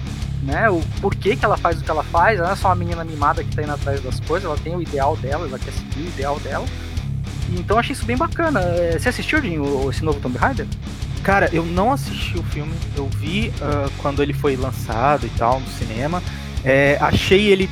né? 0.43 0.71
O 0.71 0.81
porquê 1.01 1.37
que 1.37 1.45
ela 1.45 1.57
faz 1.57 1.81
o 1.81 1.85
que 1.85 1.91
ela 1.91 2.03
faz. 2.03 2.39
Ela 2.39 2.49
não 2.49 2.55
é 2.55 2.57
só 2.57 2.69
uma 2.69 2.75
menina 2.75 3.05
mimada 3.05 3.45
que 3.45 3.55
tá 3.55 3.63
indo 3.63 3.73
atrás 3.73 4.01
das 4.01 4.21
coisas, 4.21 4.49
ela 4.49 4.59
tem 4.59 4.75
o 4.75 4.83
ideal 4.83 5.17
dela, 5.17 5.47
ela 5.47 5.59
quer 5.59 5.73
seguir 5.73 6.01
o 6.01 6.09
ideal 6.09 6.41
dela. 6.41 6.67
Então 7.51 7.79
achei 7.79 7.93
isso 7.93 8.05
bem 8.05 8.17
bacana. 8.17 8.61
É, 8.61 8.99
você 8.99 9.09
assistiu, 9.09 9.41
Dinho, 9.41 9.91
esse 9.91 10.05
novo 10.05 10.21
Tomb 10.21 10.39
Raider? 10.39 10.67
Cara, 11.23 11.51
eu 11.53 11.65
não 11.65 11.93
assisti 11.93 12.39
o 12.39 12.43
filme, 12.45 12.73
eu 12.97 13.07
vi 13.09 13.53
uh, 13.61 13.91
quando 13.99 14.23
ele 14.23 14.33
foi 14.33 14.57
lançado 14.57 15.27
e 15.27 15.31
tal, 15.31 15.61
no 15.61 15.67
cinema. 15.67 16.23
É, 16.65 16.97
achei 17.01 17.49
ele 17.49 17.69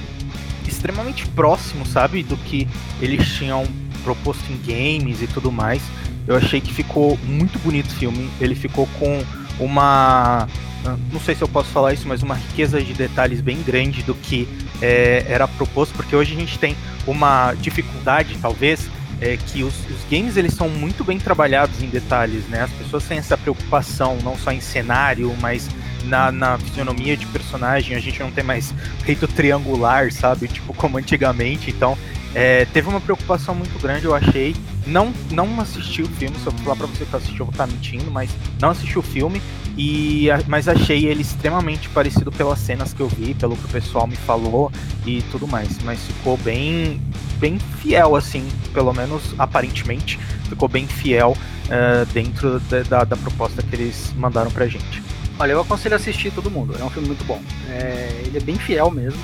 extremamente 0.66 1.26
próximo, 1.28 1.86
sabe, 1.86 2.22
do 2.22 2.36
que 2.36 2.68
eles 3.00 3.26
tinham 3.34 3.64
proposto 4.06 4.44
em 4.52 4.56
games 4.64 5.20
e 5.20 5.26
tudo 5.26 5.50
mais. 5.50 5.82
Eu 6.28 6.36
achei 6.36 6.60
que 6.60 6.72
ficou 6.72 7.18
muito 7.24 7.58
bonito 7.58 7.88
o 7.88 7.94
filme. 7.94 8.30
Ele 8.40 8.54
ficou 8.54 8.88
com 9.00 9.24
uma. 9.58 10.48
Ah, 10.84 10.96
não 11.12 11.18
sei 11.18 11.34
se 11.34 11.42
eu 11.42 11.48
posso 11.48 11.70
falar 11.70 11.92
isso, 11.92 12.06
mas 12.06 12.22
uma 12.22 12.36
riqueza 12.36 12.80
de 12.80 12.94
detalhes 12.94 13.40
bem 13.40 13.60
grande 13.62 14.04
do 14.04 14.14
que 14.14 14.48
é, 14.80 15.24
era 15.28 15.48
proposto, 15.48 15.92
porque 15.94 16.14
hoje 16.14 16.36
a 16.36 16.38
gente 16.38 16.56
tem 16.58 16.76
uma 17.06 17.52
dificuldade, 17.54 18.36
talvez, 18.40 18.88
é 19.20 19.36
que 19.36 19.64
os, 19.64 19.74
os, 19.90 20.04
games 20.10 20.36
eles 20.36 20.54
são 20.54 20.68
muito 20.68 21.02
bem 21.02 21.18
trabalhados 21.18 21.82
em 21.82 21.88
detalhes, 21.88 22.46
né? 22.48 22.62
As 22.62 22.70
pessoas 22.70 23.04
têm 23.04 23.18
essa 23.18 23.36
preocupação 23.36 24.18
não 24.22 24.36
só 24.38 24.52
em 24.52 24.60
cenário, 24.60 25.34
mas 25.40 25.68
na, 26.04 26.30
na 26.30 26.58
fisionomia 26.58 27.16
de 27.16 27.26
personagem. 27.26 27.96
A 27.96 28.00
gente 28.00 28.20
não 28.20 28.30
tem 28.30 28.44
mais 28.44 28.72
feito 29.04 29.26
triangular, 29.26 30.12
sabe? 30.12 30.48
Tipo 30.48 30.72
como 30.74 30.98
antigamente. 30.98 31.70
Então 31.70 31.96
É, 32.34 32.64
teve 32.66 32.88
uma 32.88 33.00
preocupação 33.00 33.54
muito 33.54 33.80
grande, 33.80 34.04
eu 34.04 34.14
achei. 34.14 34.54
Não, 34.86 35.12
não 35.30 35.60
assisti 35.60 36.02
o 36.02 36.08
filme, 36.08 36.36
se 36.38 36.46
eu 36.46 36.52
falar 36.52 36.76
pra 36.76 36.86
você 36.86 37.04
que 37.04 37.12
eu 37.12 37.18
assisti, 37.18 37.40
eu 37.40 37.46
vou 37.46 37.52
estar 37.52 37.66
mentindo, 37.66 38.10
mas 38.10 38.30
não 38.60 38.70
assisti 38.70 38.98
o 38.98 39.02
filme. 39.02 39.40
E, 39.76 40.28
mas 40.46 40.68
achei 40.68 41.04
ele 41.06 41.20
extremamente 41.20 41.88
parecido 41.90 42.32
pelas 42.32 42.58
cenas 42.58 42.94
que 42.94 43.00
eu 43.00 43.08
vi, 43.08 43.34
pelo 43.34 43.56
que 43.56 43.66
o 43.66 43.68
pessoal 43.68 44.06
me 44.06 44.16
falou 44.16 44.72
e 45.04 45.22
tudo 45.30 45.46
mais. 45.46 45.78
Mas 45.82 46.00
ficou 46.00 46.36
bem, 46.38 47.00
bem 47.38 47.58
fiel, 47.58 48.16
assim, 48.16 48.48
pelo 48.72 48.92
menos 48.94 49.34
aparentemente, 49.38 50.18
ficou 50.48 50.68
bem 50.68 50.86
fiel 50.86 51.36
uh, 51.66 52.06
dentro 52.12 52.58
da, 52.60 52.82
da, 52.82 53.04
da, 53.04 53.16
proposta 53.16 53.62
que 53.62 53.74
eles 53.76 54.14
mandaram 54.16 54.50
pra 54.50 54.66
gente. 54.66 55.02
Olha, 55.38 55.52
eu 55.52 55.60
aconselho 55.60 55.94
a 55.94 55.96
assistir 55.96 56.32
todo 56.32 56.50
mundo, 56.50 56.74
é 56.80 56.82
um 56.82 56.88
filme 56.88 57.08
muito 57.08 57.24
bom. 57.24 57.42
É, 57.68 58.22
ele 58.24 58.38
é 58.38 58.40
bem 58.40 58.56
fiel 58.56 58.90
mesmo. 58.90 59.20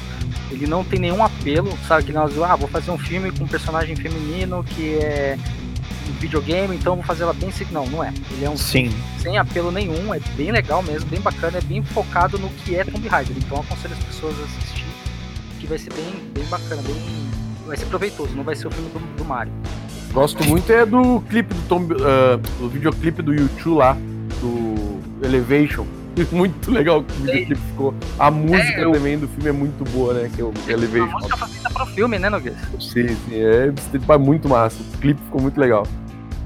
Ele 0.53 0.67
não 0.67 0.85
tem 0.85 0.99
nenhum 0.99 1.25
apelo, 1.25 1.77
sabe? 1.89 2.05
Que 2.05 2.13
nós, 2.13 2.37
ah, 2.43 2.55
vou 2.57 2.69
fazer 2.69 2.91
um 2.91 2.99
filme 2.99 3.33
com 3.33 3.45
um 3.45 3.49
personagem 3.49 3.97
feminino 3.97 4.63
que 4.63 4.97
é 4.97 5.39
um 6.09 6.13
videogame, 6.21 6.77
então 6.77 6.95
vou 6.97 7.05
fazer 7.05 7.23
ela 7.23 7.33
bem 7.33 7.49
assim. 7.49 7.67
Não, 7.71 7.87
não 7.87 8.05
é. 8.05 8.13
Ele 8.33 8.45
é 8.45 8.51
um 8.51 8.57
Sim. 8.57 8.91
filme 8.91 9.03
sem 9.19 9.39
apelo 9.39 9.71
nenhum, 9.71 10.13
é 10.13 10.21
bem 10.37 10.51
legal 10.51 10.83
mesmo, 10.83 11.09
bem 11.09 11.21
bacana, 11.21 11.59
é 11.59 11.61
bem 11.63 11.83
focado 11.83 12.39
no 12.39 12.49
que 12.51 12.77
é 12.77 12.85
Tomb 12.85 13.09
Raider. 13.09 13.35
Então 13.39 13.61
aconselho 13.61 13.95
as 13.95 14.05
pessoas 14.05 14.39
a 14.41 14.45
assistir, 14.45 14.87
que 15.59 15.67
vai 15.67 15.79
ser 15.79 15.93
bem, 15.95 16.13
bem 16.35 16.45
bacana, 16.47 16.83
bem. 16.83 16.97
Vai 17.67 17.77
ser 17.77 17.87
proveitoso, 17.87 18.35
não 18.35 18.45
vai 18.45 18.55
ser 18.55 18.67
o 18.67 18.71
filme 18.71 18.91
do, 18.91 18.99
do 19.17 19.25
Mario. 19.25 19.53
Gosto 20.13 20.45
muito 20.45 20.71
é 20.71 20.85
do 20.85 21.21
clipe 21.23 21.55
do 21.55 21.63
Tomb. 21.69 21.95
Uh, 21.95 22.37
do 22.59 22.69
videoclipe 22.69 23.23
do 23.23 23.33
YouTube 23.33 23.79
lá, 23.79 23.97
do 24.41 25.01
Elevation 25.25 25.87
muito 26.33 26.71
legal 26.71 27.01
o 27.01 27.03
videoclipe 27.03 27.55
ficou. 27.55 27.95
A 28.19 28.31
música 28.31 28.81
é, 28.81 28.85
eu... 28.85 28.93
também 28.93 29.19
do 29.19 29.29
filme 29.29 29.49
é 29.49 29.53
muito 29.53 29.85
boa, 29.91 30.15
né? 30.15 30.31
Que 30.35 30.41
é 30.41 30.45
o 30.45 30.53
Elevation. 30.69 31.05
A 31.05 31.13
música 31.13 31.37
foi 31.37 31.49
feita 31.49 31.71
pro 31.71 31.87
filme, 31.87 32.19
né, 32.19 32.29
Noguês? 32.29 32.57
Sim, 32.81 33.09
sim. 33.09 33.35
É, 33.35 33.73
muito 34.19 34.49
massa. 34.49 34.83
O 34.95 34.99
clipe 34.99 35.21
ficou 35.23 35.41
muito 35.41 35.59
legal. 35.59 35.87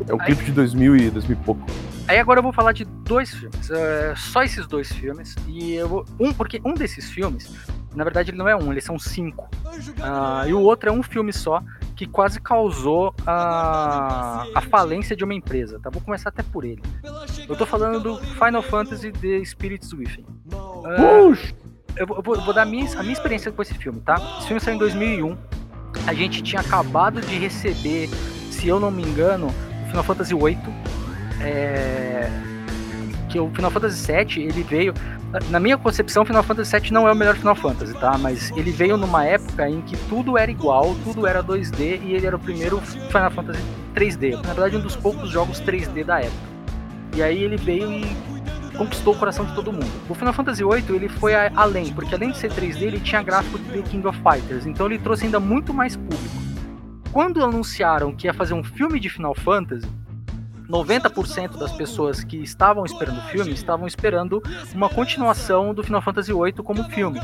É 0.08 0.14
um 0.14 0.20
Aí... 0.20 0.26
clipe 0.26 0.44
de 0.44 0.52
2000 0.52 0.96
e 0.96 1.10
2000 1.10 1.36
e 1.36 1.44
pouco. 1.44 1.66
Aí 2.08 2.18
agora 2.18 2.38
eu 2.38 2.42
vou 2.42 2.52
falar 2.52 2.72
de 2.72 2.84
dois 2.84 3.34
filmes, 3.34 3.68
uh, 3.68 4.16
só 4.16 4.42
esses 4.42 4.66
dois 4.66 4.92
filmes. 4.92 5.34
E 5.48 5.74
eu 5.74 5.88
vou. 5.88 6.04
Um, 6.20 6.32
porque 6.32 6.60
um 6.64 6.72
desses 6.72 7.10
filmes, 7.10 7.52
na 7.94 8.04
verdade, 8.04 8.30
ele 8.30 8.38
não 8.38 8.48
é 8.48 8.54
um, 8.54 8.70
eles 8.70 8.84
são 8.84 8.98
cinco. 8.98 9.48
Uh, 9.64 10.48
e 10.48 10.54
o 10.54 10.60
outro 10.60 10.88
é 10.88 10.92
um 10.92 11.02
filme 11.02 11.32
só, 11.32 11.62
que 11.96 12.06
quase 12.06 12.40
causou 12.40 13.12
a, 13.26 14.46
a 14.54 14.60
falência 14.60 15.16
de 15.16 15.24
uma 15.24 15.34
empresa, 15.34 15.80
tá? 15.80 15.90
Vou 15.90 16.00
começar 16.00 16.28
até 16.28 16.42
por 16.42 16.64
ele. 16.64 16.82
Eu 17.48 17.56
tô 17.56 17.66
falando 17.66 18.00
do 18.00 18.16
Final 18.18 18.62
Fantasy 18.62 19.10
The 19.10 19.44
Spirits 19.44 19.92
Within. 19.92 20.26
Uh, 20.52 21.36
eu, 21.96 22.06
vou, 22.06 22.36
eu 22.36 22.42
vou 22.42 22.54
dar 22.54 22.62
a 22.62 22.66
minha, 22.66 22.86
a 22.98 23.02
minha 23.02 23.14
experiência 23.14 23.50
com 23.50 23.62
esse 23.62 23.74
filme, 23.74 24.00
tá? 24.00 24.14
Esse 24.38 24.46
filme 24.46 24.60
saiu 24.60 24.76
em 24.76 24.78
2001. 24.78 25.36
A 26.06 26.14
gente 26.14 26.42
tinha 26.42 26.60
acabado 26.60 27.20
de 27.20 27.36
receber, 27.36 28.08
se 28.50 28.68
eu 28.68 28.78
não 28.78 28.90
me 28.90 29.02
engano, 29.02 29.48
o 29.48 29.88
Final 29.88 30.04
Fantasy 30.04 30.34
VIII. 30.34 30.95
É, 31.40 32.28
que 33.28 33.38
o 33.38 33.50
Final 33.50 33.70
Fantasy 33.70 34.12
VII 34.12 34.42
ele 34.44 34.62
veio 34.62 34.94
na 35.50 35.60
minha 35.60 35.76
concepção, 35.76 36.24
Final 36.24 36.42
Fantasy 36.42 36.78
VII 36.78 36.92
não 36.92 37.06
é 37.06 37.12
o 37.12 37.14
melhor 37.14 37.34
Final 37.36 37.54
Fantasy, 37.54 37.94
tá? 37.94 38.16
Mas 38.16 38.50
ele 38.56 38.70
veio 38.70 38.96
numa 38.96 39.24
época 39.24 39.68
em 39.68 39.80
que 39.82 39.96
tudo 40.08 40.38
era 40.38 40.50
igual, 40.50 40.96
tudo 41.04 41.26
era 41.26 41.42
2D 41.42 42.00
e 42.02 42.14
ele 42.14 42.26
era 42.26 42.36
o 42.36 42.38
primeiro 42.38 42.80
Final 42.80 43.30
Fantasy 43.30 43.60
3D. 43.94 44.34
Na 44.36 44.52
verdade, 44.54 44.76
um 44.76 44.80
dos 44.80 44.96
poucos 44.96 45.28
jogos 45.28 45.60
3D 45.60 46.04
da 46.04 46.20
época. 46.20 46.56
E 47.14 47.22
aí 47.22 47.42
ele 47.42 47.56
veio 47.56 47.92
e 47.92 48.16
conquistou 48.76 49.14
o 49.14 49.18
coração 49.18 49.44
de 49.44 49.54
todo 49.54 49.72
mundo. 49.72 49.90
O 50.08 50.14
Final 50.14 50.32
Fantasy 50.32 50.62
VIII 50.62 50.96
ele 50.96 51.08
foi 51.08 51.34
além, 51.34 51.92
porque 51.92 52.14
além 52.14 52.30
de 52.30 52.38
ser 52.38 52.50
3D, 52.52 52.82
ele 52.82 53.00
tinha 53.00 53.22
gráfico 53.22 53.58
de 53.58 53.70
The 53.70 53.82
King 53.82 54.06
of 54.06 54.18
Fighters, 54.22 54.66
então 54.66 54.86
ele 54.86 54.98
trouxe 54.98 55.24
ainda 55.24 55.40
muito 55.40 55.72
mais 55.72 55.96
público. 55.96 56.36
Quando 57.10 57.42
anunciaram 57.42 58.14
que 58.14 58.26
ia 58.26 58.34
fazer 58.34 58.54
um 58.54 58.62
filme 58.62 59.00
de 59.00 59.08
Final 59.08 59.34
Fantasy, 59.34 59.86
90% 60.68 61.58
das 61.58 61.72
pessoas 61.72 62.24
que 62.24 62.36
estavam 62.38 62.84
esperando 62.84 63.18
o 63.18 63.22
filme 63.28 63.52
estavam 63.52 63.86
esperando 63.86 64.42
uma 64.74 64.88
continuação 64.88 65.72
do 65.72 65.82
Final 65.82 66.02
Fantasy 66.02 66.32
VIII 66.32 66.52
como 66.64 66.84
filme. 66.84 67.20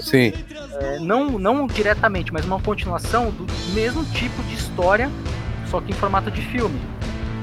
Sim. 0.00 0.32
É, 0.80 0.98
não, 0.98 1.38
não 1.38 1.66
diretamente, 1.66 2.32
mas 2.32 2.44
uma 2.44 2.60
continuação 2.60 3.30
do 3.30 3.46
mesmo 3.72 4.04
tipo 4.06 4.42
de 4.44 4.54
história, 4.54 5.10
só 5.70 5.80
que 5.80 5.90
em 5.90 5.94
formato 5.94 6.30
de 6.30 6.42
filme. 6.42 6.80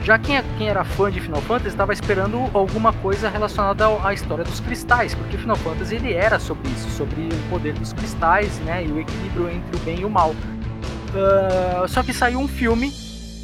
Já 0.03 0.19
quem, 0.19 0.37
é, 0.37 0.43
quem 0.57 0.67
era 0.67 0.83
fã 0.83 1.09
de 1.09 1.21
Final 1.21 1.41
Fantasy 1.43 1.69
estava 1.69 1.93
esperando 1.93 2.37
alguma 2.53 2.91
coisa 2.91 3.29
relacionada 3.29 3.85
à 4.03 4.13
história 4.13 4.43
dos 4.43 4.59
cristais, 4.59 5.15
porque 5.15 5.37
Final 5.37 5.55
Fantasy 5.55 5.95
ele 5.95 6.13
era 6.13 6.39
sobre 6.39 6.69
isso, 6.71 6.89
sobre 6.89 7.21
o 7.21 7.49
poder 7.49 7.73
dos 7.73 7.93
cristais, 7.93 8.59
né, 8.59 8.85
e 8.85 8.91
o 8.91 8.99
equilíbrio 8.99 9.49
entre 9.49 9.77
o 9.77 9.79
bem 9.79 10.01
e 10.01 10.05
o 10.05 10.09
mal. 10.09 10.31
Uh, 10.31 11.87
só 11.87 12.03
que 12.03 12.11
saiu 12.11 12.39
um 12.39 12.47
filme 12.47 12.91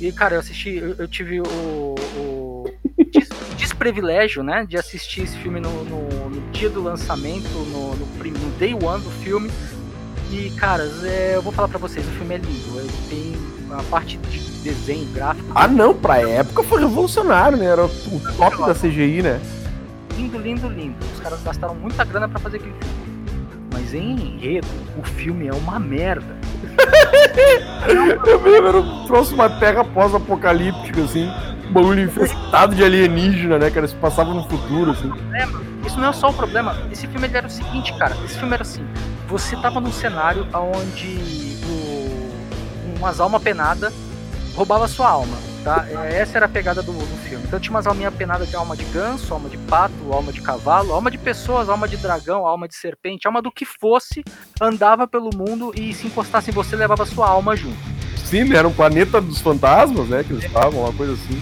e, 0.02 0.12
cara, 0.12 0.36
eu 0.36 0.40
assisti, 0.40 0.78
eu, 0.78 0.96
eu 0.98 1.08
tive 1.08 1.42
o, 1.42 1.96
o 2.16 2.66
des, 3.12 3.30
desprivilégio, 3.58 4.44
né, 4.44 4.66
de 4.66 4.78
assistir 4.78 5.22
esse 5.22 5.38
filme 5.38 5.60
no, 5.60 5.84
no, 5.84 6.30
no 6.30 6.52
dia 6.52 6.70
do 6.70 6.82
lançamento, 6.82 7.50
no, 7.50 7.96
no, 7.96 8.58
day 8.58 8.74
one 8.74 9.04
do 9.04 9.12
filme. 9.24 9.50
E, 10.32 10.52
cara, 10.52 10.84
é, 11.04 11.34
eu 11.36 11.42
vou 11.42 11.52
falar 11.52 11.68
pra 11.68 11.80
vocês, 11.80 12.06
o 12.06 12.12
filme 12.12 12.36
é 12.36 12.38
lindo. 12.38 12.80
Ele 12.80 12.94
tem 13.10 13.36
a 13.78 13.84
parte 13.84 14.18
de 14.18 14.40
desenho 14.64 15.06
gráfico. 15.12 15.52
Ah, 15.56 15.68
não, 15.68 15.94
pra 15.94 16.20
época 16.22 16.64
foi 16.64 16.82
revolucionário, 16.82 17.58
né? 17.58 17.66
Era 17.66 17.86
o 17.86 17.90
top 18.38 18.58
da 18.58 18.76
CGI, 18.76 19.22
né? 19.22 19.42
Lindo, 20.16 20.38
lindo, 20.38 20.68
lindo. 20.68 20.98
Os 21.14 21.20
caras 21.20 21.42
gastaram 21.42 21.76
muita 21.76 22.04
grana 22.04 22.28
para 22.28 22.40
fazer 22.40 22.58
aquele 22.58 22.74
filme. 22.74 23.00
Mas 23.74 23.94
em 23.94 24.12
enredo, 24.12 24.68
o 24.98 25.04
filme 25.04 25.48
é 25.48 25.54
uma 25.54 25.80
merda. 25.80 26.39
Eu 28.26 28.42
mesmo 28.42 28.68
era 28.68 28.78
um 28.78 29.06
troço 29.06 29.34
uma 29.34 29.50
terra 29.50 29.84
pós-apocalíptica, 29.84 31.02
assim. 31.02 31.30
Um 31.70 31.74
bagulho 31.74 32.04
infestado 32.04 32.76
de 32.76 32.84
alienígena, 32.84 33.58
né, 33.58 33.70
cara? 33.70 33.88
Se 33.88 33.96
passava 33.96 34.34
no 34.34 34.44
futuro, 34.48 34.92
assim. 34.92 35.12
É, 35.34 35.88
isso 35.88 36.00
não 36.00 36.10
é 36.10 36.14
só 36.14 36.30
o 36.30 36.34
problema. 36.34 36.76
Esse 36.92 37.08
filme 37.08 37.30
era 37.32 37.48
o 37.48 37.50
seguinte, 37.50 37.94
cara. 37.98 38.16
Esse 38.26 38.38
filme 38.38 38.54
era 38.54 38.64
assim. 38.64 38.86
Você 39.28 39.56
tava 39.56 39.80
num 39.80 39.92
cenário 39.92 40.48
onde 40.54 41.58
o, 41.68 42.98
umas 42.98 43.20
almas 43.20 43.42
penadas 43.42 43.94
roubava 44.56 44.88
sua 44.88 45.10
alma. 45.10 45.49
Tá? 45.64 45.86
É, 45.90 46.20
essa 46.20 46.38
era 46.38 46.46
a 46.46 46.50
pegada 46.50 46.82
do, 46.82 46.94
do 46.94 47.18
filme. 47.28 47.44
Então 47.46 47.60
tinha 47.60 47.72
umas 47.72 47.86
alminhas 47.86 48.14
penadas 48.14 48.50
de 48.50 48.56
alma 48.56 48.76
de 48.76 48.84
ganso, 48.86 49.34
alma 49.34 49.50
de 49.50 49.58
pato, 49.58 49.94
alma 50.12 50.32
de 50.32 50.42
cavalo, 50.42 50.94
alma 50.94 51.12
de 51.12 51.18
pessoas, 51.18 51.70
alma 51.70 51.88
de 51.88 51.98
dragão, 51.98 52.46
alma 52.46 52.68
de 52.68 52.76
serpente, 52.76 53.28
alma 53.28 53.42
do 53.42 53.52
que 53.52 53.66
fosse, 53.66 54.24
andava 54.62 55.08
pelo 55.08 55.30
mundo 55.36 55.72
e 55.76 55.94
se 55.94 56.08
encostasse 56.08 56.50
em 56.50 56.54
você, 56.54 56.76
levava 56.76 57.06
sua 57.06 57.28
alma 57.28 57.56
junto. 57.56 57.78
Sim, 58.30 58.54
era 58.54 58.68
um 58.68 58.72
planeta 58.72 59.20
dos 59.20 59.42
fantasmas, 59.42 60.08
né? 60.08 60.24
Que 60.24 60.34
eles 60.34 60.46
estavam, 60.46 60.82
uma 60.82 60.94
coisa 60.94 61.14
assim. 61.14 61.42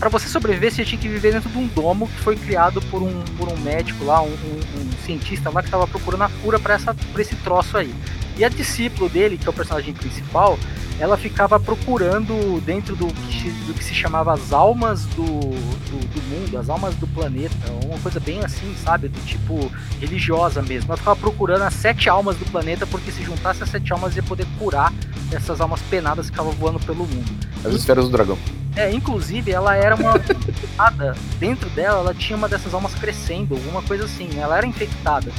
Para 0.00 0.08
você 0.08 0.28
sobreviver, 0.28 0.72
você 0.72 0.84
tinha 0.84 1.00
que 1.00 1.08
viver 1.08 1.32
dentro 1.32 1.48
de 1.48 1.56
um 1.56 1.66
domo 1.68 2.08
que 2.08 2.18
foi 2.20 2.34
criado 2.34 2.82
por 2.90 3.00
um, 3.00 3.22
por 3.38 3.48
um 3.48 3.56
médico 3.58 4.04
lá, 4.04 4.20
um, 4.20 4.26
um, 4.26 4.80
um 4.80 4.92
cientista 5.04 5.48
lá 5.48 5.62
que 5.62 5.68
estava 5.68 5.86
procurando 5.86 6.24
a 6.24 6.30
cura 6.42 6.58
para 6.58 6.76
esse 7.18 7.36
troço 7.36 7.78
aí. 7.78 7.94
E 8.36 8.44
a 8.44 8.48
discípulo 8.48 9.08
dele, 9.08 9.38
que 9.38 9.46
é 9.46 9.50
o 9.50 9.52
personagem 9.52 9.94
principal, 9.94 10.58
ela 10.98 11.16
ficava 11.16 11.60
procurando 11.60 12.60
dentro 12.62 12.96
do 12.96 13.06
que, 13.06 13.33
do 13.50 13.74
que 13.74 13.84
se 13.84 13.94
chamava 13.94 14.32
as 14.32 14.52
almas 14.52 15.04
do, 15.06 15.24
do, 15.24 15.98
do, 16.14 16.22
mundo, 16.28 16.58
as 16.58 16.68
almas 16.68 16.94
do 16.96 17.06
planeta, 17.06 17.54
uma 17.84 17.98
coisa 17.98 18.20
bem 18.20 18.44
assim, 18.44 18.74
sabe? 18.82 19.08
Do 19.08 19.20
tipo 19.26 19.70
religiosa 20.00 20.62
mesmo. 20.62 20.90
Ela 20.90 20.96
ficava 20.96 21.16
procurando 21.16 21.62
as 21.62 21.74
sete 21.74 22.08
almas 22.08 22.36
do 22.36 22.44
planeta, 22.46 22.86
porque 22.86 23.10
se 23.10 23.22
juntasse 23.22 23.62
as 23.62 23.70
sete 23.70 23.92
almas 23.92 24.16
ia 24.16 24.22
poder 24.22 24.46
curar 24.58 24.92
essas 25.32 25.60
almas 25.60 25.80
penadas 25.82 26.26
que 26.26 26.32
ficavam 26.32 26.52
voando 26.52 26.80
pelo 26.80 27.06
mundo. 27.06 27.30
As 27.64 27.74
esferas 27.74 28.04
do 28.06 28.10
dragão. 28.10 28.38
É, 28.76 28.90
inclusive 28.92 29.52
ela 29.52 29.76
era 29.76 29.94
uma 29.94 30.16
infectada. 30.16 31.16
Dentro 31.38 31.70
dela, 31.70 32.00
ela 32.00 32.14
tinha 32.14 32.36
uma 32.36 32.48
dessas 32.48 32.74
almas 32.74 32.94
crescendo, 32.94 33.54
alguma 33.54 33.82
coisa 33.82 34.04
assim. 34.04 34.28
Ela 34.38 34.58
era 34.58 34.66
infectada. 34.66 35.30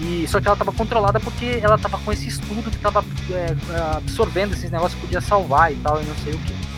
E, 0.00 0.26
só 0.26 0.40
que 0.40 0.46
ela 0.46 0.54
estava 0.54 0.72
controlada 0.72 1.20
porque 1.20 1.60
ela 1.62 1.76
estava 1.76 1.98
com 1.98 2.10
esse 2.10 2.26
estudo 2.26 2.70
que 2.70 2.76
estava 2.76 3.04
é, 3.30 3.54
absorvendo 3.96 4.54
esses 4.54 4.70
negócios 4.70 4.94
que 4.94 5.06
podia 5.06 5.20
salvar 5.20 5.72
e 5.72 5.76
tal, 5.76 6.00
e 6.00 6.04
não 6.04 6.14
sei 6.16 6.32
o 6.32 6.38
que. 6.38 6.69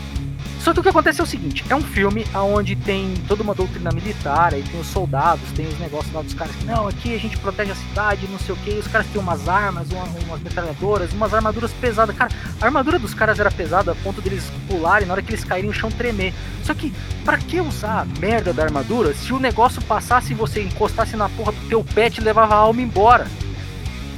Só 0.63 0.73
que 0.73 0.79
o 0.79 0.83
que 0.83 0.87
acontece 0.87 1.19
é 1.19 1.23
o 1.23 1.27
seguinte: 1.27 1.65
é 1.69 1.75
um 1.75 1.81
filme 1.81 2.25
onde 2.33 2.73
tem 2.73 3.15
toda 3.27 3.43
uma 3.43 3.53
doutrina 3.53 3.91
militar, 3.91 4.53
aí 4.53 4.63
tem 4.63 4.79
os 4.79 4.87
soldados, 4.87 5.43
tem 5.51 5.67
os 5.67 5.77
negócios 5.77 6.13
lá 6.13 6.21
dos 6.21 6.33
caras 6.33 6.55
que, 6.55 6.63
não, 6.63 6.87
aqui 6.87 7.13
a 7.13 7.19
gente 7.19 7.37
protege 7.37 7.71
a 7.71 7.75
cidade, 7.75 8.25
não 8.31 8.39
sei 8.39 8.55
o 8.55 8.57
que, 8.59 8.69
os 8.69 8.87
caras 8.87 9.05
têm 9.07 9.21
umas 9.21 9.49
armas, 9.49 9.91
uma, 9.91 10.05
umas 10.25 10.41
metralhadoras, 10.41 11.11
umas 11.11 11.33
armaduras 11.33 11.73
pesadas. 11.73 12.15
Cara, 12.15 12.31
a 12.61 12.65
armadura 12.65 12.97
dos 12.97 13.13
caras 13.13 13.37
era 13.39 13.51
pesada 13.51 13.91
a 13.91 13.95
ponto 13.95 14.21
deles 14.21 14.49
pularem 14.69 15.05
na 15.05 15.13
hora 15.13 15.21
que 15.21 15.31
eles 15.31 15.43
caírem 15.43 15.69
o 15.69 15.73
chão 15.73 15.91
tremer. 15.91 16.33
Só 16.63 16.73
que, 16.73 16.93
pra 17.25 17.37
que 17.37 17.59
usar 17.59 17.99
a 17.99 18.05
merda 18.05 18.53
da 18.53 18.63
armadura 18.63 19.13
se 19.13 19.33
o 19.33 19.39
negócio 19.39 19.81
passasse 19.81 20.31
e 20.31 20.35
você 20.35 20.63
encostasse 20.63 21.17
na 21.17 21.27
porra 21.27 21.51
do 21.51 21.67
teu 21.67 21.83
pet 21.83 22.19
e 22.19 22.23
levava 22.23 22.55
a 22.55 22.59
alma 22.59 22.81
embora? 22.81 23.27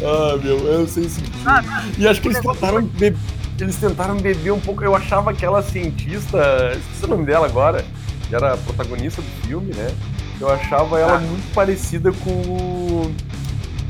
ah, 0.02 0.38
meu, 0.42 0.60
eu 0.60 0.88
sei 0.88 1.10
sentir. 1.10 1.30
Ah, 1.46 1.62
e 1.98 2.08
acho 2.08 2.22
que 2.22 2.30
eles 2.30 2.40
tentaram 2.40 2.84
beber 2.84 3.41
eles 3.64 3.76
tentaram 3.78 4.18
beber 4.18 4.52
um 4.52 4.60
pouco. 4.60 4.84
Eu 4.84 4.96
achava 4.96 5.32
aquela 5.32 5.62
cientista, 5.62 6.38
esqueci 6.76 7.06
o 7.06 7.08
nome 7.08 7.26
dela 7.26 7.46
agora, 7.46 7.86
que 8.28 8.36
era 8.36 8.54
a 8.54 8.58
protagonista 8.58 9.22
do 9.22 9.48
filme, 9.48 9.74
né? 9.74 9.94
Eu 10.40 10.50
achava 10.50 11.00
ela 11.00 11.18
ah. 11.18 11.20
muito 11.20 11.54
parecida 11.54 12.12
com 12.12 12.32
o. 12.32 13.16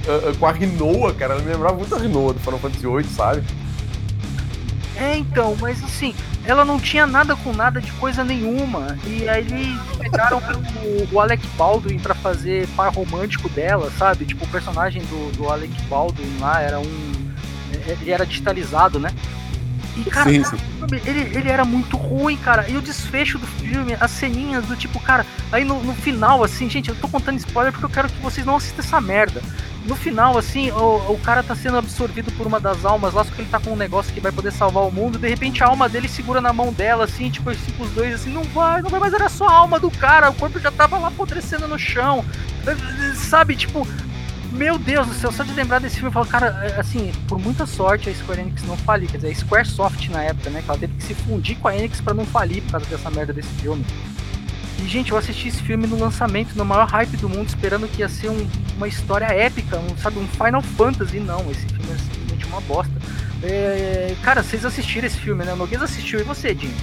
uh, 0.05 0.38
com 0.38 0.45
a 0.45 0.51
Rinoa, 0.51 1.13
cara. 1.13 1.36
Ela 1.36 1.43
me 1.43 1.51
lembrava 1.51 1.76
muito 1.76 1.95
a 1.95 1.97
Rinoa 1.97 2.34
do 2.34 2.39
Final 2.39 2.59
Fantasy 2.59 2.86
VIII, 2.86 3.03
sabe? 3.05 3.43
É, 4.97 5.17
então, 5.17 5.55
mas 5.59 5.82
assim, 5.84 6.13
ela 6.43 6.65
não 6.65 6.80
tinha 6.80 7.07
nada 7.07 7.36
com 7.36 7.53
nada 7.53 7.80
de 7.80 7.91
coisa 7.93 8.24
nenhuma. 8.24 8.97
E 9.05 9.28
aí 9.30 9.45
eles 9.47 9.80
pegaram 9.97 10.39
o, 10.39 11.15
o 11.15 11.19
Alec 11.19 11.45
Baldwin 11.57 11.97
para 11.97 12.13
fazer 12.13 12.67
par 12.76 12.93
romântico 12.93 13.47
dela, 13.49 13.91
sabe? 13.97 14.26
Tipo, 14.26 14.45
o 14.45 14.47
personagem 14.49 15.01
do, 15.03 15.38
do 15.38 15.49
Alec 15.49 15.74
Baldwin 15.84 16.38
lá 16.39 16.61
era 16.61 16.80
um. 16.80 17.32
Ele 17.88 18.11
era 18.11 18.26
digitalizado, 18.26 18.99
né? 18.99 19.11
E, 19.96 20.04
cara, 20.10 20.30
sim, 20.30 20.44
sim. 20.44 20.58
Ele, 21.06 21.38
ele 21.38 21.50
era 21.50 21.66
muito 21.66 21.98
ruim, 21.98 22.38
cara. 22.38 22.70
E 22.70 22.78
o 22.78 22.82
desfecho 22.82 23.38
do 23.38 23.48
filme, 23.48 23.96
as 24.00 24.12
ceninhas 24.12 24.66
do 24.66 24.76
tipo, 24.76 25.00
cara, 25.00 25.26
aí 25.52 25.64
no, 25.64 25.82
no 25.84 25.94
final, 25.94 26.44
assim, 26.44 26.70
gente, 26.70 26.89
eu 26.89 26.96
tô 26.96 27.08
contando 27.08 27.38
spoiler 27.38 27.72
porque 27.72 27.86
eu 27.86 27.89
quero 27.89 28.10
que 28.10 28.22
vocês 28.22 28.46
não 28.46 28.56
assistam 28.56 28.82
essa 28.82 29.02
merda 29.02 29.42
no 29.86 29.96
final, 29.96 30.38
assim, 30.38 30.70
o, 30.72 31.12
o 31.12 31.20
cara 31.24 31.42
tá 31.42 31.56
sendo 31.56 31.78
absorvido 31.78 32.32
por 32.34 32.46
uma 32.46 32.60
das 32.60 32.86
almas 32.86 33.14
lá, 33.14 33.24
só 33.24 33.32
que 33.32 33.42
ele 33.42 33.50
tá 33.50 33.60
com 33.60 33.72
um 33.72 33.76
negócio 33.76 34.14
que 34.14 34.20
vai 34.20 34.32
poder 34.32 34.52
salvar 34.52 34.84
o 34.84 34.92
mundo. 34.92 35.18
De 35.18 35.28
repente 35.28 35.64
a 35.64 35.68
alma 35.68 35.89
dele 35.89 36.08
segura 36.08 36.39
na 36.39 36.54
mão 36.54 36.72
dela, 36.72 37.06
assim, 37.06 37.30
tipo, 37.30 37.50
eles 37.50 37.62
ficam 37.62 37.86
os 37.86 37.92
dois 37.92 38.14
assim, 38.14 38.32
não 38.32 38.44
vai, 38.44 38.82
não 38.82 38.89
vai, 38.89 39.00
mas 39.00 39.14
era 39.14 39.28
só 39.28 39.48
a 39.48 39.54
alma 39.54 39.80
do 39.80 39.89
cara, 39.89 40.30
o 40.30 40.36
corpo 40.36 40.60
já 40.60 40.72
tava 40.72 40.98
lá 40.98 41.08
apodrecendo 41.08 41.68
no 41.68 41.80
chão. 41.80 42.24
Sabe, 43.16 43.56
tipo, 43.56 43.88
meu 44.52 44.78
Deus 44.78 45.08
do 45.08 45.14
céu, 45.14 45.32
só 45.32 45.43
de 45.43 45.54
lembrar 45.54 45.80
desse 45.80 45.95
filme, 45.95 46.10
eu 46.10 46.14
falo, 46.14 46.26
cara, 46.28 46.47
é, 46.64 46.80
assim, 46.80 47.12
por 47.28 47.39
muita 47.39 47.66
sorte 47.66 48.10
a 48.10 48.14
Square 48.14 48.41
Enix 48.41 48.64
não 48.64 48.78
falir, 48.78 49.10
quer 49.10 49.18
dizer, 49.18 49.30
a 49.30 49.36
Squaresoft 49.36 50.10
na 50.10 50.24
época, 50.24 50.49
né, 50.49 50.62
que 50.62 50.70
ela 50.70 50.80
teve 50.80 50.93
que 50.93 51.04
se 51.04 51.16
fundir 51.16 51.58
com 51.58 51.68
a 51.68 51.76
Enix 51.76 52.02
para 52.02 52.14
não 52.14 52.26
falir 52.26 52.62
por 52.64 52.72
causa 52.72 52.86
dessa 52.86 53.10
merda 53.10 53.34
desse 53.34 53.49
filme. 53.62 53.86
E, 54.84 54.88
gente, 54.88 55.12
eu 55.12 55.18
assisti 55.18 55.47
esse 55.47 55.62
filme 55.62 55.86
no 55.86 55.97
lançamento, 55.97 56.56
no 56.56 56.66
maior 56.66 56.88
hype 56.88 57.16
do 57.18 57.30
mundo, 57.30 57.47
esperando 57.47 57.88
que 57.88 57.99
ia 57.99 58.10
ser 58.10 58.30
um, 58.30 58.47
uma 58.78 58.88
história 58.88 59.26
épica, 59.26 59.78
um, 59.78 59.95
sabe, 59.97 60.18
um 60.18 60.28
Final 60.28 60.62
Fantasy. 60.62 61.20
Não, 61.20 61.39
esse 61.52 61.68
filme 61.68 61.91
é 61.91 61.97
simplesmente 61.97 62.45
uma 62.47 62.62
bosta. 62.62 62.93
É, 63.43 64.16
cara, 64.24 64.41
vocês 64.41 64.66
assistiram 64.66 65.06
esse 65.06 65.18
filme, 65.18 65.45
né? 65.45 65.54
O 65.54 65.56
Noguês 65.56 65.82
assistiu, 65.84 66.20
e 66.20 66.24
você, 66.24 66.56
Jim? 66.56 66.74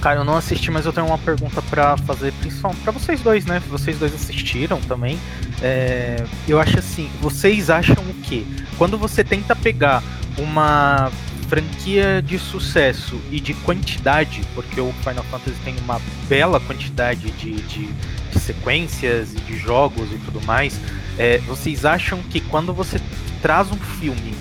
Cara, 0.00 0.20
eu 0.20 0.24
não 0.24 0.36
assisti, 0.36 0.70
mas 0.70 0.86
eu 0.86 0.92
tenho 0.92 1.06
uma 1.06 1.18
pergunta 1.18 1.60
para 1.62 1.96
fazer, 1.98 2.32
principalmente 2.40 2.80
pra 2.82 2.92
vocês 2.92 3.20
dois, 3.20 3.44
né? 3.44 3.60
Vocês 3.68 3.98
dois 3.98 4.14
assistiram 4.14 4.80
também. 4.80 5.18
É, 5.60 6.24
eu 6.48 6.58
acho 6.58 6.78
assim, 6.78 7.10
vocês 7.20 7.68
acham 7.68 8.02
o 8.02 8.14
quê? 8.22 8.44
Quando 8.78 8.96
você 8.96 9.22
tenta 9.22 9.54
pegar 9.54 10.02
uma 10.38 11.12
franquia 11.50 12.22
de 12.22 12.38
sucesso 12.38 13.20
e 13.30 13.40
de 13.40 13.52
quantidade, 13.52 14.40
porque 14.54 14.80
o 14.80 14.92
Final 15.04 15.24
Fantasy 15.24 15.56
tem 15.64 15.76
uma 15.80 16.00
bela 16.28 16.60
quantidade 16.60 17.30
de, 17.32 17.60
de, 17.62 17.86
de 17.86 18.38
sequências 18.38 19.34
e 19.34 19.40
de 19.40 19.58
jogos 19.58 20.10
e 20.12 20.18
tudo 20.18 20.40
mais, 20.46 20.80
é, 21.18 21.38
vocês 21.38 21.84
acham 21.84 22.22
que 22.30 22.40
quando 22.40 22.72
você 22.72 23.00
traz 23.42 23.70
um 23.70 23.76
filme 23.76 24.32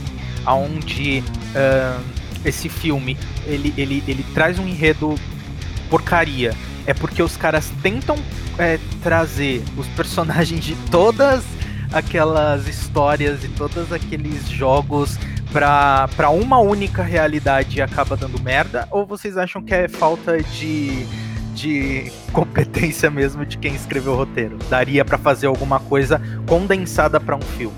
aonde 0.46 1.24
uh, 1.56 2.02
esse 2.46 2.70
filme 2.70 3.18
ele, 3.46 3.74
ele, 3.76 4.04
ele 4.08 4.24
traz 4.34 4.60
um 4.60 4.68
enredo 4.68 5.16
porcaria, 5.90 6.54
é 6.86 6.94
porque 6.94 7.22
os 7.22 7.36
caras 7.36 7.72
tentam 7.82 8.18
é, 8.58 8.80
trazer 9.02 9.64
os 9.78 9.88
personagens 9.88 10.64
de 10.64 10.76
todas 10.92 11.44
aquelas 11.92 12.68
histórias 12.68 13.44
e 13.44 13.48
todos 13.50 13.92
aqueles 13.92 14.48
jogos 14.48 15.18
pra, 15.52 16.08
pra 16.16 16.30
uma 16.30 16.60
única 16.60 17.02
realidade 17.02 17.80
e 17.80 17.82
acaba 17.82 18.16
dando 18.16 18.42
merda? 18.42 18.88
Ou 18.92 19.06
vocês 19.06 19.38
acham 19.38 19.62
que 19.62 19.74
é 19.74 19.88
falta 19.88 20.42
de, 20.42 21.06
de 21.54 22.12
competência 22.32 23.10
mesmo 23.10 23.46
de 23.46 23.58
quem 23.58 23.74
escreveu 23.74 24.14
o 24.14 24.16
roteiro? 24.16 24.58
Daria 24.70 25.04
para 25.04 25.18
fazer 25.18 25.48
alguma 25.48 25.80
coisa 25.80 26.22
condensada 26.48 27.20
para 27.20 27.36
um 27.36 27.42
filme? 27.42 27.78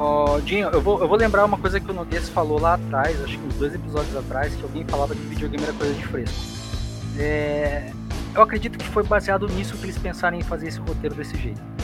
Oh, 0.00 0.40
Dinho, 0.40 0.68
eu 0.68 0.80
vou, 0.80 1.00
eu 1.00 1.08
vou 1.08 1.16
lembrar 1.16 1.44
uma 1.44 1.58
coisa 1.58 1.80
que 1.80 1.90
o 1.90 1.94
Noguês 1.94 2.28
falou 2.28 2.60
lá 2.60 2.74
atrás, 2.74 3.20
acho 3.24 3.36
que 3.36 3.44
uns 3.44 3.54
dois 3.54 3.74
episódios 3.74 4.16
atrás, 4.16 4.54
que 4.54 4.62
alguém 4.62 4.84
falava 4.84 5.12
que 5.12 5.20
videogame 5.22 5.64
era 5.64 5.72
coisa 5.72 5.92
de 5.92 6.06
fresco. 6.06 6.57
É, 7.18 7.90
eu 8.34 8.42
acredito 8.42 8.78
que 8.78 8.86
foi 8.86 9.02
baseado 9.02 9.48
nisso 9.48 9.76
que 9.76 9.84
eles 9.84 9.98
pensaram 9.98 10.36
em 10.36 10.42
fazer 10.42 10.68
esse 10.68 10.78
roteiro 10.78 11.14
desse 11.14 11.36
jeito 11.36 11.77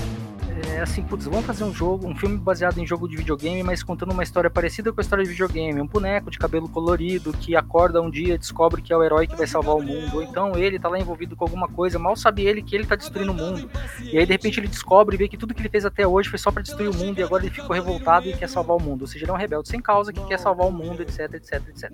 é 0.63 0.81
assim, 0.81 1.03
putz, 1.03 1.25
vamos 1.27 1.45
fazer 1.45 1.65
um 1.65 1.73
jogo, 1.73 2.07
um 2.07 2.15
filme 2.15 2.37
baseado 2.37 2.79
em 2.79 2.87
jogo 2.87 3.09
de 3.09 3.17
videogame, 3.17 3.63
mas 3.63 3.83
contando 3.83 4.13
uma 4.13 4.23
história 4.23 4.49
parecida 4.49 4.93
com 4.93 5.01
a 5.01 5.03
história 5.03 5.25
de 5.25 5.31
videogame. 5.31 5.81
Um 5.81 5.87
boneco 5.87 6.31
de 6.31 6.39
cabelo 6.39 6.69
colorido 6.69 7.33
que 7.33 7.57
acorda 7.57 8.01
um 8.01 8.11
dia, 8.11 8.39
descobre 8.39 8.81
que 8.81 8.93
é 8.93 8.97
o 8.97 9.03
herói 9.03 9.27
que 9.27 9.35
vai 9.35 9.47
salvar 9.47 9.75
o 9.75 9.83
mundo. 9.83 10.17
Ou 10.17 10.23
então 10.23 10.57
ele 10.57 10.79
tá 10.79 10.89
lá 10.89 10.99
envolvido 10.99 11.35
com 11.35 11.45
alguma 11.45 11.69
coisa, 11.69 11.99
mal 11.99 12.15
sabe 12.17 12.43
ele 12.43 12.63
que 12.63 12.75
ele 12.75 12.87
tá 12.87 12.95
destruindo 12.95 13.33
o 13.33 13.35
mundo. 13.35 13.69
E 14.01 14.19
aí 14.19 14.27
de 14.27 14.33
repente 14.33 14.61
ele 14.61 14.69
descobre 14.69 15.17
e 15.17 15.19
vê 15.19 15.29
que 15.29 15.37
tudo 15.37 15.55
que 15.55 15.61
ele 15.61 15.69
fez 15.69 15.85
até 15.85 16.07
hoje 16.07 16.29
foi 16.29 16.39
só 16.39 16.51
para 16.51 16.63
destruir 16.63 16.89
o 16.89 16.95
mundo 16.95 17.19
e 17.19 17.23
agora 17.23 17.43
ele 17.43 17.55
ficou 17.55 17.75
revoltado 17.75 18.29
e 18.29 18.33
quer 18.33 18.49
salvar 18.49 18.77
o 18.77 18.81
mundo. 18.81 19.03
Ou 19.03 19.09
seja, 19.09 19.25
ele 19.25 19.31
é 19.31 19.35
um 19.35 19.39
rebelde 19.39 19.69
sem 19.69 19.81
causa 19.81 20.13
que 20.13 20.25
quer 20.25 20.39
salvar 20.39 20.69
o 20.69 20.73
mundo, 20.73 21.03
etc, 21.03 21.35
etc, 21.35 21.63
etc. 21.69 21.93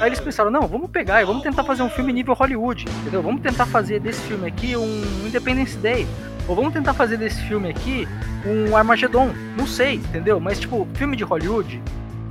Aí 0.00 0.08
eles 0.08 0.20
pensaram, 0.20 0.50
não, 0.50 0.66
vamos 0.66 0.90
pegar 0.90 1.22
e 1.22 1.24
vamos 1.24 1.42
tentar 1.42 1.64
fazer 1.64 1.82
um 1.82 1.90
filme 1.90 2.12
nível 2.12 2.34
Hollywood, 2.34 2.84
entendeu? 3.00 3.22
Vamos 3.22 3.40
tentar 3.40 3.66
fazer 3.66 4.00
desse 4.00 4.20
filme 4.22 4.46
aqui 4.46 4.76
um 4.76 5.26
Independence 5.26 5.76
Day 5.78 6.06
ou 6.48 6.56
vamos 6.56 6.72
tentar 6.72 6.94
fazer 6.94 7.16
desse 7.16 7.40
filme 7.42 7.68
aqui 7.68 8.08
um 8.46 8.76
Armagedon. 8.76 9.30
Não 9.56 9.66
sei, 9.66 9.94
entendeu? 9.94 10.40
Mas, 10.40 10.58
tipo, 10.58 10.86
filme 10.94 11.16
de 11.16 11.24
Hollywood, 11.24 11.82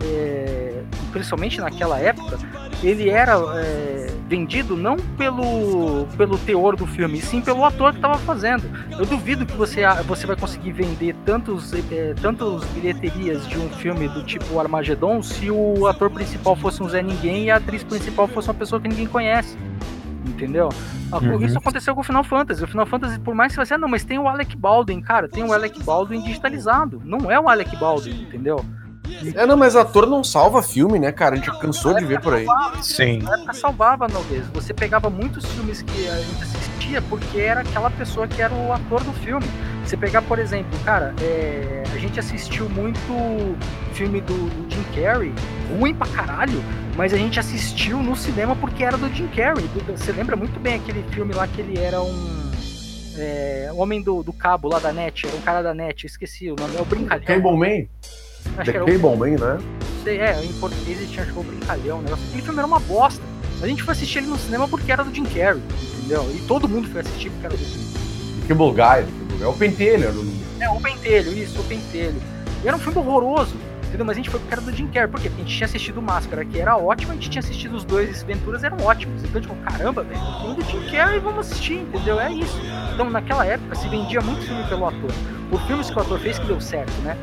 é, 0.03 0.81
principalmente 1.11 1.59
naquela 1.59 1.99
época, 1.99 2.37
ele 2.83 3.09
era 3.09 3.33
é, 3.55 4.07
vendido 4.27 4.77
não 4.77 4.95
pelo, 5.17 6.07
pelo 6.17 6.37
teor 6.37 6.75
do 6.75 6.85
filme, 6.85 7.21
sim 7.21 7.41
pelo 7.41 7.65
ator 7.65 7.91
que 7.91 7.97
estava 7.97 8.17
fazendo. 8.19 8.63
Eu 8.91 9.05
duvido 9.05 9.45
que 9.45 9.55
você, 9.55 9.81
você 10.05 10.25
vai 10.25 10.35
conseguir 10.35 10.71
vender 10.71 11.15
tantos, 11.25 11.73
é, 11.73 12.13
tantos 12.21 12.63
bilheterias 12.67 13.47
de 13.47 13.57
um 13.57 13.69
filme 13.69 14.07
do 14.07 14.23
tipo 14.23 14.59
Armagedon 14.59 15.21
se 15.21 15.51
o 15.51 15.87
ator 15.87 16.09
principal 16.09 16.55
fosse 16.55 16.81
um 16.81 16.87
Zé 16.87 17.01
Ninguém 17.01 17.45
e 17.45 17.51
a 17.51 17.57
atriz 17.57 17.83
principal 17.83 18.27
fosse 18.27 18.47
uma 18.47 18.53
pessoa 18.53 18.79
que 18.79 18.87
ninguém 18.87 19.07
conhece 19.07 19.57
entendeu? 20.39 20.69
Uhum. 21.11 21.41
Isso 21.41 21.57
aconteceu 21.57 21.93
com 21.93 22.01
o 22.01 22.03
Final 22.03 22.23
Fantasy. 22.23 22.63
O 22.63 22.67
Final 22.67 22.85
Fantasy, 22.85 23.19
por 23.19 23.35
mais 23.35 23.55
que 23.55 23.65
você, 23.65 23.73
ah, 23.73 23.77
não, 23.77 23.87
mas 23.87 24.05
tem 24.05 24.17
o 24.17 24.27
Alec 24.27 24.55
Baldwin, 24.55 25.01
cara, 25.01 25.27
tem 25.27 25.43
o 25.43 25.53
Alec 25.53 25.83
Baldwin 25.83 26.21
digitalizado. 26.21 27.01
Não 27.03 27.29
é 27.29 27.39
o 27.39 27.49
Alec 27.49 27.75
Baldwin, 27.77 28.21
entendeu? 28.21 28.63
É, 29.35 29.45
não, 29.45 29.57
mas 29.57 29.75
ator 29.75 30.05
não 30.05 30.23
salva 30.23 30.61
filme, 30.61 30.99
né, 30.99 31.11
cara? 31.11 31.33
A 31.33 31.37
gente 31.37 31.51
cansou 31.59 31.95
de 31.95 32.05
ver 32.05 32.21
por 32.21 32.33
aí. 32.33 32.45
Salvava, 32.45 32.83
Sim. 32.83 33.19
Na 33.19 33.35
época 33.35 33.53
salvava, 33.53 34.07
talvez. 34.07 34.47
Você 34.49 34.73
pegava 34.73 35.09
muitos 35.09 35.45
filmes 35.45 35.81
que 35.81 36.07
a 36.07 36.15
gente 36.17 36.43
assistia 36.43 37.01
porque 37.03 37.39
era 37.39 37.61
aquela 37.61 37.89
pessoa 37.89 38.27
que 38.27 38.41
era 38.41 38.53
o 38.53 38.71
ator 38.71 39.03
do 39.03 39.11
filme. 39.13 39.45
Você 39.83 39.97
pegar, 39.97 40.21
por 40.21 40.37
exemplo, 40.37 40.77
cara, 40.85 41.15
é... 41.21 41.83
a 41.91 41.97
gente 41.97 42.19
assistiu 42.19 42.69
muito 42.69 43.57
filme 43.93 44.21
do, 44.21 44.33
do 44.33 44.71
Jim 44.71 44.83
Carrey, 44.95 45.33
ruim 45.79 45.95
pra 45.95 46.07
caralho, 46.07 46.63
mas 46.99 47.13
a 47.13 47.17
gente 47.17 47.39
assistiu 47.39 48.03
no 48.03 48.13
cinema 48.13 48.57
porque 48.57 48.83
era 48.83 48.97
do 48.97 49.07
Jim 49.07 49.27
Carrey. 49.27 49.63
Você 49.87 50.11
lembra 50.11 50.35
muito 50.35 50.59
bem 50.59 50.75
aquele 50.75 51.01
filme 51.03 51.33
lá 51.33 51.47
que 51.47 51.61
ele 51.61 51.79
era 51.79 52.01
um. 52.01 52.51
É, 53.17 53.69
homem 53.73 54.01
do, 54.01 54.21
do 54.21 54.33
cabo 54.33 54.67
lá 54.67 54.79
da 54.79 54.91
net, 54.91 55.25
era 55.25 55.33
um 55.33 55.39
cara 55.39 55.61
da 55.61 55.73
net, 55.73 56.05
esqueci 56.05 56.51
o 56.51 56.57
nome, 56.59 56.75
é 56.75 56.81
o 56.81 56.83
Brincalhão. 56.83 57.23
Cable 57.23 57.57
Man? 57.57 57.87
Acho 58.57 58.73
The 58.73 58.79
Cable 58.79 59.15
Man, 59.15 59.37
né? 59.37 59.57
Sei, 60.03 60.19
é, 60.19 60.43
em 60.43 60.51
português 60.59 60.99
ele 60.99 61.07
tinha 61.07 61.23
achado 61.23 61.39
o 61.39 61.43
Brincalhão, 61.43 62.01
né? 62.01 62.11
Aquele 62.11 62.41
filme 62.41 62.59
era 62.59 62.67
uma 62.67 62.81
bosta. 62.81 63.23
A 63.61 63.67
gente 63.67 63.81
foi 63.81 63.93
assistir 63.93 64.17
ele 64.17 64.27
no 64.27 64.37
cinema 64.37 64.67
porque 64.67 64.91
era 64.91 65.01
do 65.01 65.15
Jim 65.15 65.23
Carrey, 65.23 65.61
entendeu? 65.99 66.29
E 66.35 66.41
todo 66.49 66.67
mundo 66.67 66.89
foi 66.89 66.99
assistir 66.99 67.29
porque 67.29 67.45
era 67.45 67.55
do 67.55 67.63
Jim 67.63 68.45
Cable 68.45 68.71
Guy, 68.73 69.41
é 69.41 69.47
o 69.47 69.53
Pentelho. 69.53 70.03
Era 70.03 70.11
do... 70.11 70.25
É, 70.59 70.69
o 70.69 70.81
Pentelho, 70.81 71.31
isso, 71.31 71.61
o 71.61 71.63
Pentelho. 71.63 72.21
E 72.61 72.67
era 72.67 72.75
um 72.75 72.79
filme 72.79 72.97
horroroso. 72.99 73.55
Entendeu? 73.89 74.05
Mas 74.05 74.15
a 74.15 74.19
gente 74.19 74.29
foi 74.29 74.39
pro 74.39 74.49
cara 74.49 74.61
do 74.61 74.71
Jim 74.71 74.87
Carrey. 74.87 75.09
Por 75.09 75.19
quê? 75.19 75.29
Porque 75.29 75.41
a 75.41 75.45
gente 75.45 75.57
tinha 75.57 75.65
assistido 75.65 76.01
Máscara, 76.01 76.45
que 76.45 76.59
era 76.59 76.77
ótimo, 76.77 77.11
a 77.11 77.15
gente 77.15 77.29
tinha 77.29 77.39
assistido 77.39 77.75
os 77.75 77.83
dois 77.83 78.21
Venturas, 78.23 78.63
eram 78.63 78.77
ótimos. 78.83 79.23
Então, 79.23 79.41
tipo, 79.41 79.55
caramba, 79.55 80.03
velho, 80.03 80.21
filme 80.39 80.55
do 80.55 80.63
Jim 80.63 80.91
Carrey, 80.91 81.19
vamos 81.19 81.39
assistir, 81.47 81.79
entendeu? 81.79 82.19
É 82.19 82.31
isso. 82.31 82.57
Então, 82.93 83.09
naquela 83.09 83.45
época, 83.45 83.75
se 83.75 83.89
vendia 83.89 84.21
muito 84.21 84.43
filme 84.43 84.63
pelo 84.65 84.85
ator. 84.87 85.11
Por 85.49 85.59
filmes 85.63 85.89
que 85.89 85.97
o 85.97 86.01
ator 86.01 86.19
fez 86.19 86.37
que 86.37 86.45
deu 86.45 86.61
certo, 86.61 86.93
né? 87.01 87.17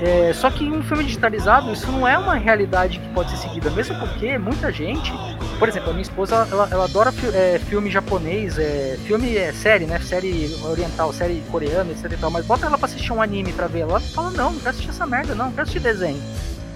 É, 0.00 0.32
só 0.32 0.50
que 0.50 0.64
em 0.64 0.72
um 0.72 0.82
filme 0.82 1.04
digitalizado, 1.04 1.72
isso 1.72 1.90
não 1.90 2.06
é 2.06 2.18
uma 2.18 2.34
realidade 2.34 2.98
que 2.98 3.08
pode 3.10 3.30
ser 3.30 3.36
seguida, 3.36 3.70
mesmo 3.70 3.96
porque 3.98 4.38
muita 4.38 4.72
gente, 4.72 5.12
por 5.58 5.68
exemplo, 5.68 5.90
a 5.90 5.92
minha 5.92 6.02
esposa, 6.02 6.46
ela, 6.50 6.68
ela 6.70 6.84
adora 6.84 7.12
é, 7.34 7.58
filme 7.58 7.90
japonês, 7.90 8.58
é, 8.58 8.96
filme 9.06 9.36
é 9.36 9.52
série, 9.52 9.86
né? 9.86 9.98
Série 9.98 10.54
oriental, 10.64 11.12
série 11.12 11.42
coreana, 11.50 11.90
etc 11.90 12.12
e 12.12 12.16
tal, 12.16 12.30
mas 12.30 12.46
bota 12.46 12.66
ela 12.66 12.78
pra 12.78 12.86
assistir 12.86 13.12
um 13.12 13.20
anime 13.20 13.52
pra 13.52 13.66
ver. 13.66 13.80
Ela 13.80 13.98
fala, 13.98 14.30
não, 14.30 14.52
não 14.52 14.58
quero 14.58 14.70
assistir 14.70 14.90
essa 14.90 15.06
merda, 15.06 15.34
não, 15.34 15.46
não 15.46 15.52
quero 15.52 15.62
assistir 15.62 15.80
desenho. 15.80 16.22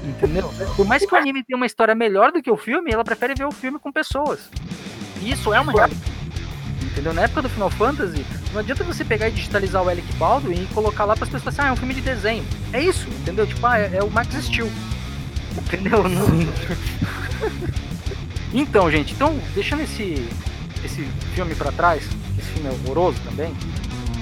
Entendeu? 0.05 0.53
Por 0.77 0.85
mais 0.85 1.07
que 1.07 1.15
o 1.15 1.17
anime 1.17 1.45
tenha 1.45 1.57
uma 1.57 1.67
história 1.67 1.95
melhor 1.95 2.33
do 2.33 2.43
que 2.43 2.51
o 2.51 2.57
filme, 2.57 2.91
ela 2.91 3.05
prefere 3.05 3.35
ver 3.35 3.47
o 3.47 3.53
filme 3.53 3.79
com 3.79 3.93
pessoas. 3.93 4.41
E 5.21 5.31
isso 5.31 5.55
é 5.55 5.61
uma 5.61 5.73
realidade. 5.73 6.03
Entendeu? 6.83 7.15
Na 7.15 7.23
época 7.23 7.43
do 7.43 7.49
Final 7.49 7.71
Fantasy, 7.71 8.27
não 8.53 8.61
adianta 8.61 8.83
você 8.83 9.05
pegar 9.05 9.29
e 9.29 9.31
digitalizar 9.31 9.83
o 9.83 9.89
Alec 9.89 10.13
Baldwin 10.15 10.65
e 10.65 10.67
colocar 10.75 11.05
lá 11.05 11.15
para 11.15 11.25
as 11.25 11.31
pessoas 11.31 11.55
assim, 11.57 11.67
ah, 11.67 11.71
é 11.71 11.73
um 11.73 11.77
filme 11.77 11.95
de 11.95 12.01
desenho. 12.01 12.45
É 12.73 12.81
isso, 12.81 13.09
entendeu? 13.09 13.47
Tipo, 13.47 13.65
ah, 13.65 13.79
é, 13.79 13.91
é 13.95 14.03
o 14.03 14.11
Max 14.11 14.35
Steel. 14.45 14.69
Entendeu? 15.57 16.03
então, 18.53 18.91
gente, 18.91 19.15
então, 19.15 19.39
deixando 19.55 19.83
esse, 19.83 20.29
esse 20.85 21.03
filme 21.35 21.55
para 21.55 21.73
trás, 21.73 22.05
esse 22.39 22.49
filme 22.49 22.69
é 22.69 22.73
horroroso 22.73 23.19
também, 23.25 23.55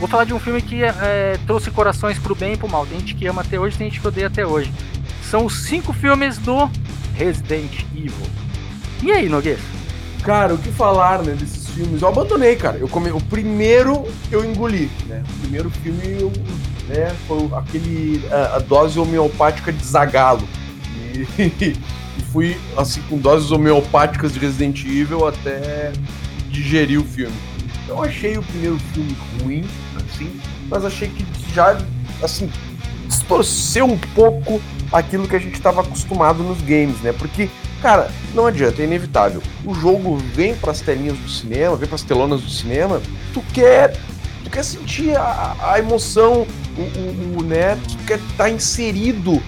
Vou 0.01 0.09
falar 0.09 0.25
de 0.25 0.33
um 0.33 0.41
filme 0.41 0.63
que 0.63 0.83
é, 0.83 1.39
trouxe 1.47 1.71
corações 1.71 2.19
pro 2.19 2.35
bem 2.35 2.55
e 2.55 2.57
pro 2.57 2.67
mal. 2.67 2.87
Tem 2.87 2.99
gente 2.99 3.15
que 3.15 3.27
ama 3.27 3.43
até 3.43 3.61
hoje, 3.61 3.77
tem 3.77 3.91
gente 3.91 4.01
que 4.01 4.09
odeia 4.09 4.29
até 4.29 4.47
hoje. 4.47 4.73
São 5.23 5.45
os 5.45 5.65
cinco 5.65 5.93
filmes 5.93 6.39
do 6.39 6.71
Resident 7.15 7.85
Evil. 7.95 8.27
E 9.03 9.13
aí, 9.13 9.29
Nogueira? 9.29 9.61
Cara, 10.23 10.55
o 10.55 10.59
que 10.59 10.73
falar, 10.73 11.23
né, 11.23 11.35
desses 11.35 11.69
filmes? 11.69 12.01
Eu 12.01 12.09
abandonei, 12.09 12.57
cara. 12.57 12.79
Eu 12.79 12.89
come... 12.89 13.11
O 13.11 13.21
primeiro 13.21 14.07
eu 14.33 14.43
engoli, 14.43 14.91
né? 15.07 15.23
O 15.37 15.41
primeiro 15.41 15.69
filme 15.69 16.19
eu, 16.19 16.33
né, 16.89 17.15
foi 17.29 17.51
aquele 17.53 18.27
a, 18.33 18.57
a 18.57 18.59
dose 18.59 18.99
homeopática 18.99 19.71
de 19.71 19.85
Zagalo. 19.85 20.49
E, 21.15 21.77
e 22.19 22.23
fui 22.23 22.57
assim 22.77 23.01
com 23.03 23.19
doses 23.19 23.51
homeopáticas 23.51 24.33
de 24.33 24.39
Resident 24.39 24.85
Evil 24.85 25.27
até 25.27 25.93
digerir 26.49 27.01
o 27.01 27.05
filme. 27.05 27.37
Eu 27.89 28.03
achei 28.03 28.37
o 28.37 28.43
primeiro 28.43 28.79
filme 28.93 29.17
ruim, 29.43 29.65
assim, 29.97 30.31
mas 30.69 30.85
achei 30.85 31.09
que 31.09 31.25
já 31.55 31.79
assim 32.23 32.51
distorceu 33.07 33.85
um 33.85 33.99
pouco 34.15 34.61
aquilo 34.93 35.27
que 35.27 35.35
a 35.35 35.39
gente 35.41 35.55
estava 35.55 35.81
acostumado 35.81 36.43
nos 36.43 36.61
games, 36.63 37.01
né? 37.01 37.13
Porque 37.13 37.49
Cara, 37.81 38.11
não 38.35 38.47
adianta, 38.47 38.83
é 38.83 38.85
inevitável. 38.85 39.43
O 39.65 39.75
jogo 39.75 40.17
vem 40.35 40.55
para 40.55 40.71
as 40.71 40.81
telinhas 40.81 41.17
do 41.17 41.29
cinema, 41.31 41.77
vem 41.77 41.89
para 41.89 41.97
as 41.97 42.03
telonas 42.03 42.43
do 42.43 42.51
cinema, 42.51 43.01
tu 43.33 43.43
quer, 43.55 43.97
tu 44.45 44.51
quer 44.51 44.63
sentir 44.63 45.17
a, 45.17 45.57
a 45.59 45.79
emoção, 45.79 46.47
o, 46.77 46.83
o, 46.83 47.39
o, 47.39 47.43
né? 47.43 47.79
Tu 47.89 47.97
quer 48.07 48.19
estar 48.19 48.45
tá 48.45 48.51
inserido 48.51 49.43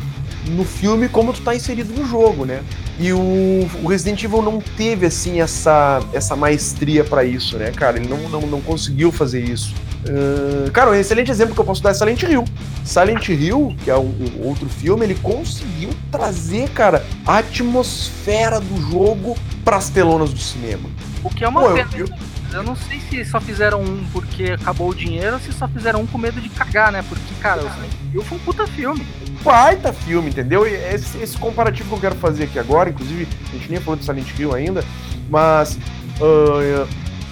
no 0.48 0.64
filme 0.64 1.08
como 1.08 1.32
tu 1.32 1.40
tá 1.42 1.54
inserido 1.54 1.92
no 1.92 2.06
jogo, 2.06 2.44
né? 2.44 2.62
E 2.98 3.12
o, 3.12 3.68
o 3.82 3.88
Resident 3.88 4.22
Evil 4.22 4.42
não 4.42 4.60
teve 4.60 5.06
assim 5.06 5.40
essa, 5.40 6.00
essa 6.12 6.36
maestria 6.36 7.04
para 7.04 7.24
isso, 7.24 7.56
né, 7.56 7.70
cara? 7.70 7.98
Ele 7.98 8.08
não, 8.08 8.28
não, 8.28 8.40
não 8.42 8.60
conseguiu 8.60 9.10
fazer 9.10 9.42
isso. 9.42 9.74
Uh, 10.02 10.68
cara, 10.72 10.90
um 10.90 10.94
excelente 10.94 11.30
exemplo 11.30 11.54
que 11.54 11.60
eu 11.60 11.64
posso 11.64 11.82
dar 11.82 11.90
é 11.90 11.94
Silent 11.94 12.22
Hill. 12.22 12.44
Silent 12.84 13.28
Hill, 13.28 13.74
que 13.84 13.90
é 13.90 13.96
um, 13.96 14.08
um, 14.08 14.48
outro 14.48 14.68
filme, 14.68 15.04
ele 15.04 15.14
conseguiu 15.14 15.90
trazer, 16.10 16.68
cara, 16.70 17.06
a 17.24 17.38
atmosfera 17.38 18.60
do 18.60 18.90
jogo 18.90 19.36
pras 19.64 19.88
telonas 19.88 20.32
do 20.32 20.40
cinema. 20.40 20.90
O 21.22 21.30
que 21.30 21.44
é 21.44 21.48
uma 21.48 21.62
Pô, 21.62 21.72
pena. 21.74 21.88
Eu, 21.94 22.06
eu... 22.06 22.14
eu, 22.52 22.62
não 22.64 22.74
sei 22.74 23.00
se 23.08 23.24
só 23.24 23.40
fizeram 23.40 23.80
um 23.80 24.04
porque 24.12 24.56
acabou 24.60 24.90
o 24.90 24.94
dinheiro 24.94 25.34
ou 25.34 25.40
se 25.40 25.52
só 25.52 25.68
fizeram 25.68 26.00
um 26.00 26.06
com 26.06 26.18
medo 26.18 26.40
de 26.40 26.48
cagar, 26.48 26.90
né? 26.90 27.04
Porque, 27.08 27.34
cara, 27.40 27.64
o 27.64 27.72
Silent 27.72 27.92
Hill 28.12 28.22
foi 28.24 28.38
um 28.38 28.40
puta 28.40 28.66
filme. 28.66 29.06
Baita 29.42 29.92
filme, 29.92 30.30
entendeu? 30.30 30.66
Esse, 30.66 31.18
esse 31.18 31.36
comparativo 31.36 31.88
que 31.88 31.94
eu 31.94 32.00
quero 32.00 32.14
fazer 32.16 32.44
aqui 32.44 32.58
agora, 32.58 32.90
inclusive, 32.90 33.26
a 33.50 33.56
gente 33.56 33.70
nem 33.70 33.80
falou 33.80 33.96
de 33.96 34.04
Silent 34.04 34.38
Hill 34.38 34.54
ainda, 34.54 34.84
mas. 35.28 35.78
Uh, 36.20 36.86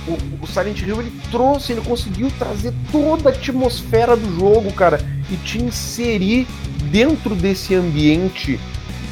o, 0.08 0.44
o 0.44 0.46
Silent 0.46 0.80
Hill 0.80 1.00
ele 1.00 1.12
trouxe, 1.30 1.72
ele 1.72 1.82
conseguiu 1.82 2.30
trazer 2.38 2.72
toda 2.90 3.28
a 3.28 3.32
atmosfera 3.32 4.16
do 4.16 4.38
jogo, 4.38 4.72
cara, 4.72 4.98
e 5.30 5.36
te 5.36 5.58
inserir 5.58 6.46
dentro 6.90 7.34
desse 7.34 7.74
ambiente 7.74 8.58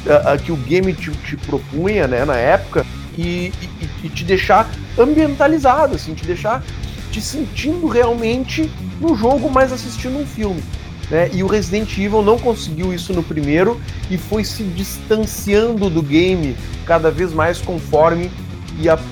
uh, 0.05 0.33
uh, 0.33 0.39
que 0.39 0.51
o 0.51 0.57
game 0.57 0.93
te, 0.93 1.11
te, 1.11 1.37
propunha, 1.37 2.07
né, 2.07 2.25
na 2.25 2.35
época, 2.35 2.85
e, 3.17 3.51
e, 3.61 3.89
e, 4.05 4.09
te 4.09 4.23
deixar 4.23 4.69
ambientalizado, 4.97 5.95
assim, 5.95 6.13
te 6.13 6.25
deixar 6.25 6.63
te 7.11 7.21
sentindo 7.21 7.87
realmente 7.87 8.69
no 8.99 9.15
jogo, 9.15 9.49
mas 9.49 9.71
assistindo 9.71 10.17
um 10.17 10.25
filme. 10.25 10.63
Né? 11.09 11.29
E 11.33 11.43
o 11.43 11.47
Resident 11.47 11.97
Evil 11.97 12.21
não 12.21 12.37
conseguiu 12.37 12.93
isso 12.93 13.13
no 13.13 13.23
primeiro 13.23 13.79
e 14.11 14.17
foi 14.17 14.43
se 14.43 14.63
distanciando 14.63 15.89
do 15.89 16.03
game 16.03 16.55
cada 16.85 17.09
vez 17.09 17.33
mais 17.33 17.59
conforme 17.59 18.29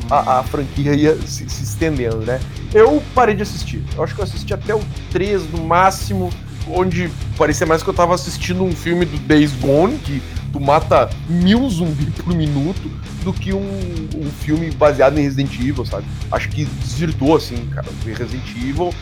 a, 0.10 0.39
a, 0.39 0.43
franquia 0.43 0.93
ia 0.93 1.16
se, 1.22 1.50
se, 1.50 1.64
estendendo, 1.64 2.18
né? 2.18 2.39
Eu 2.74 3.02
parei 3.14 3.36
de 3.36 3.43
assistir. 3.43 3.84
Eu 3.95 4.04
acho 4.04 4.14
que 4.14 4.22
eu 4.22 4.24
assisti 4.24 4.54
até 4.54 4.74
o 4.74 4.82
3 5.12 5.52
no 5.52 5.64
máximo, 5.64 6.30
onde 6.70 7.10
parecia 7.38 7.66
mais 7.66 7.84
que 7.84 7.89
eu 7.89 7.93
tava 7.93 8.14
assistindo 8.14 8.64
um 8.64 8.72
filme 8.72 9.06
do 9.06 9.18
Days 9.18 9.52
Gone, 9.54 9.98
que 9.98 10.22
tu 10.54 10.60
mata 10.60 11.10
mil 11.28 11.68
zumbis 11.70 12.10
por 12.24 12.34
minuto, 12.34 12.89
do 13.24 13.34
que 13.34 13.52
um, 13.52 14.08
um 14.16 14.32
filme 14.39 14.72
baseado 14.72 15.18
em 15.18 15.24
Resident 15.24 15.54
Evil, 15.60 15.86
sabe? 15.86 16.06
Acho 16.32 16.48
que 16.50 16.66
desvirtuou, 16.66 17.36
assim, 17.36 17.68
cara. 17.74 17.88
Resident 18.06 18.50
Evil 18.56 18.93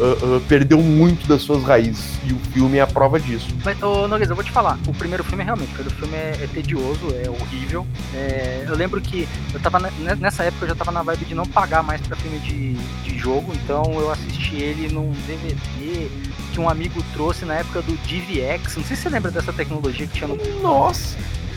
uh, 0.00 0.36
uh, 0.36 0.40
perdeu 0.48 0.82
muito 0.82 1.28
das 1.28 1.42
suas 1.42 1.62
raízes. 1.62 2.18
E 2.24 2.32
o 2.32 2.38
filme 2.52 2.78
é 2.78 2.80
a 2.80 2.86
prova 2.86 3.20
disso. 3.20 3.48
Mas, 3.64 3.80
ô 3.82 4.08
Noguês, 4.08 4.30
eu 4.30 4.34
vou 4.34 4.44
te 4.44 4.50
falar. 4.50 4.78
O 4.86 4.94
primeiro 4.94 5.22
filme, 5.22 5.44
realmente, 5.44 5.70
o 5.70 5.74
primeiro 5.74 5.96
filme 5.96 6.16
é, 6.16 6.38
é 6.42 6.46
tedioso, 6.46 7.14
é 7.24 7.28
horrível. 7.28 7.86
É, 8.14 8.64
eu 8.66 8.74
lembro 8.74 9.00
que 9.00 9.28
eu 9.52 9.60
tava 9.60 9.78
nessa 10.18 10.44
época 10.44 10.64
eu 10.64 10.68
já 10.70 10.74
tava 10.74 10.90
na 10.90 11.02
vibe 11.02 11.26
de 11.26 11.34
não 11.34 11.44
pagar 11.44 11.82
mais 11.82 12.00
pra 12.00 12.16
filme 12.16 12.38
de, 12.40 12.74
de 12.74 13.18
jogo, 13.18 13.52
então 13.54 13.84
eu 13.94 14.10
assisti 14.10 14.56
ele 14.56 14.92
num 14.92 15.12
DVD 15.26 16.08
que 16.52 16.60
um 16.60 16.68
amigo 16.68 17.02
trouxe 17.12 17.44
na 17.44 17.54
época 17.54 17.82
do 17.82 17.92
DVX. 17.92 18.76
Não 18.76 18.84
sei 18.84 18.96
se 18.96 19.02
você 19.02 19.08
lembra 19.08 19.30
dessa 19.30 19.52
tecnologia 19.52 20.06
que 20.06 20.14
tinha 20.14 20.28
no. 20.28 20.36
Nossa! 20.60 21.16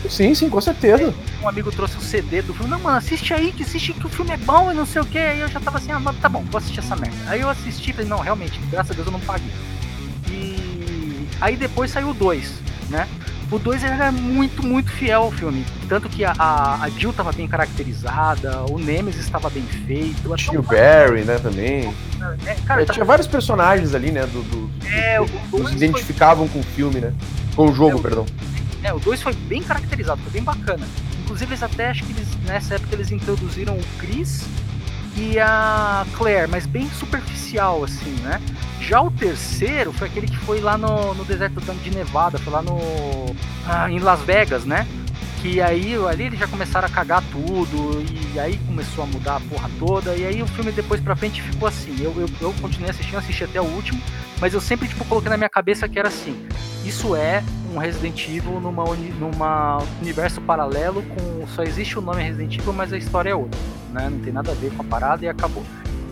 Sim, 0.10 0.36
sim, 0.36 0.50
com 0.50 0.62
certeza. 0.62 1.14
Um 1.42 1.48
amigo 1.48 1.72
trouxe 1.72 1.96
o 1.96 2.00
um 2.00 2.02
CD 2.02 2.42
do 2.42 2.54
filme. 2.54 2.70
Não, 2.70 2.80
mano, 2.80 2.98
assiste 2.98 3.34
aí, 3.34 3.52
que 3.52 3.64
assiste 3.64 3.94
que 3.94 4.06
o 4.06 4.10
filme 4.10 4.32
é 4.32 4.38
bom 4.38 4.72
e 4.72 4.76
não 4.76 4.86
sei 4.86 5.02
o 5.02 5.06
que. 5.06 5.18
Aí 5.18 5.40
eu 5.40 5.48
já 5.48 5.60
tava 5.60 5.78
assim, 5.78 5.92
ah, 5.92 6.02
tá 6.22 6.30
bom, 6.30 6.44
vou 6.50 6.58
assistir 6.58 6.80
essa 6.80 6.96
merda. 6.96 7.16
Aí 7.28 7.42
eu 7.42 7.50
assisti 7.50 7.92
e 7.92 7.94
falei, 7.94 8.10
não, 8.10 8.20
realmente, 8.20 8.60
graças 8.70 8.92
a 8.92 8.94
Deus 8.94 9.08
eu 9.08 9.14
não 9.14 9.20
paguei. 9.22 9.52
E 10.30 11.28
aí 11.40 11.56
depois 11.56 11.92
saiu 11.92 12.10
o 12.10 12.14
2, 12.14 12.54
né? 12.90 13.08
O 13.52 13.60
2 13.60 13.84
era 13.84 14.12
muito, 14.12 14.66
muito 14.66 14.90
fiel 14.92 15.24
ao 15.24 15.32
filme. 15.32 15.64
Tanto 15.88 16.10
que 16.10 16.26
a, 16.26 16.34
a, 16.40 16.84
a 16.84 16.90
Jill 16.90 17.14
tava 17.14 17.32
bem 17.32 17.48
caracterizada, 17.48 18.64
o 18.72 18.80
Nemesis 18.80 19.22
estava 19.22 19.48
bem 19.50 19.62
feito. 19.62 20.36
Tinha 20.38 20.60
o 20.60 20.64
Barry, 20.64 21.22
né, 21.22 21.38
também. 21.38 21.94
É, 22.48 22.56
cara, 22.66 22.82
é, 22.82 22.86
tá... 22.86 22.94
Tinha 22.94 23.06
vários 23.06 23.28
personagens 23.28 23.94
ali, 23.94 24.12
né, 24.12 24.26
do, 24.26 24.42
do, 24.42 24.72
é, 24.88 25.20
do, 25.20 25.26
que 25.26 25.60
nos 25.60 25.72
identificavam 25.72 26.48
foi... 26.48 26.62
com 26.64 26.68
o 26.68 26.72
filme, 26.72 27.00
né? 27.00 27.14
Com 27.56 27.70
o 27.70 27.74
jogo, 27.76 28.00
é, 28.00 28.02
perdão. 28.02 28.26
É, 28.84 28.94
o 28.94 29.00
2 29.00 29.22
foi 29.22 29.34
bem 29.34 29.64
caracterizado, 29.64 30.22
foi 30.22 30.32
bem 30.32 30.44
bacana. 30.44 30.86
Inclusive, 31.24 31.52
eles 31.52 31.64
até 31.64 31.90
acho 31.90 32.04
que 32.04 32.12
eles, 32.12 32.28
nessa 32.46 32.76
época 32.76 32.96
eles 32.96 33.12
introduziram 33.12 33.76
o 33.76 33.84
Chris 33.98 34.46
e 35.16 35.40
a 35.40 36.06
Claire, 36.14 36.50
mas 36.50 36.66
bem 36.66 36.90
superficial, 36.90 37.84
assim, 37.84 38.12
né? 38.22 38.42
Já 38.82 39.02
o 39.02 39.10
terceiro 39.10 39.94
foi 39.94 40.08
aquele 40.08 40.28
que 40.28 40.38
foi 40.38 40.60
lá 40.60 40.78
no, 40.78 41.14
no 41.14 41.24
deserto 41.24 41.62
de 41.62 41.92
Nevada, 41.92 42.38
foi 42.38 42.52
lá 42.52 42.62
no. 42.62 42.78
Ah, 43.66 43.90
em 43.90 44.00
Las 44.00 44.22
Vegas, 44.22 44.66
né? 44.66 44.86
Que 45.42 45.62
aí 45.62 45.96
ali 45.96 46.26
eles 46.26 46.40
já 46.40 46.48
começaram 46.48 46.88
a 46.88 46.92
cagar 46.92 47.24
tudo, 47.32 48.04
e 48.34 48.40
aí 48.40 48.58
começou 48.66 49.04
a 49.04 49.08
mudar 49.08 49.38
a 49.38 49.40
porra 49.40 49.70
toda, 49.80 50.16
e 50.16 50.26
aí 50.26 50.42
o 50.42 50.48
filme 50.48 50.72
depois 50.72 51.00
pra 51.00 51.16
frente 51.16 51.42
ficou 51.42 51.68
assim. 51.68 51.96
Eu, 52.02 52.14
eu, 52.18 52.30
eu 52.42 52.54
continuei 52.62 52.90
assistindo, 52.90 53.18
assisti 53.18 53.44
até 53.44 53.62
o 53.62 53.66
último, 53.66 54.02
mas 54.42 54.54
eu 54.54 54.62
sempre 54.62 54.88
tipo, 54.88 55.06
coloquei 55.06 55.30
na 55.30 55.38
minha 55.38 55.50
cabeça 55.50 55.88
que 55.88 55.98
era 55.98 56.10
assim. 56.10 56.36
Isso 56.86 57.16
é 57.16 57.44
um 57.74 57.78
Resident 57.78 58.28
Evil 58.28 58.60
numa, 58.60 58.84
uni, 58.84 59.10
numa 59.12 59.80
universo 60.02 60.42
paralelo 60.42 61.02
com. 61.04 61.48
Só 61.48 61.64
existe 61.64 61.98
o 61.98 62.02
nome 62.02 62.22
Resident 62.22 62.58
Evil, 62.58 62.74
mas 62.74 62.92
a 62.92 62.98
história 62.98 63.30
é 63.30 63.36
outra. 63.36 63.60
Né? 63.92 64.10
Não 64.10 64.20
tem 64.20 64.34
nada 64.34 64.52
a 64.52 64.56
ver 64.56 64.72
com 64.74 64.82
a 64.82 64.86
parada 64.86 65.24
e 65.24 65.30
acabou. 65.30 65.64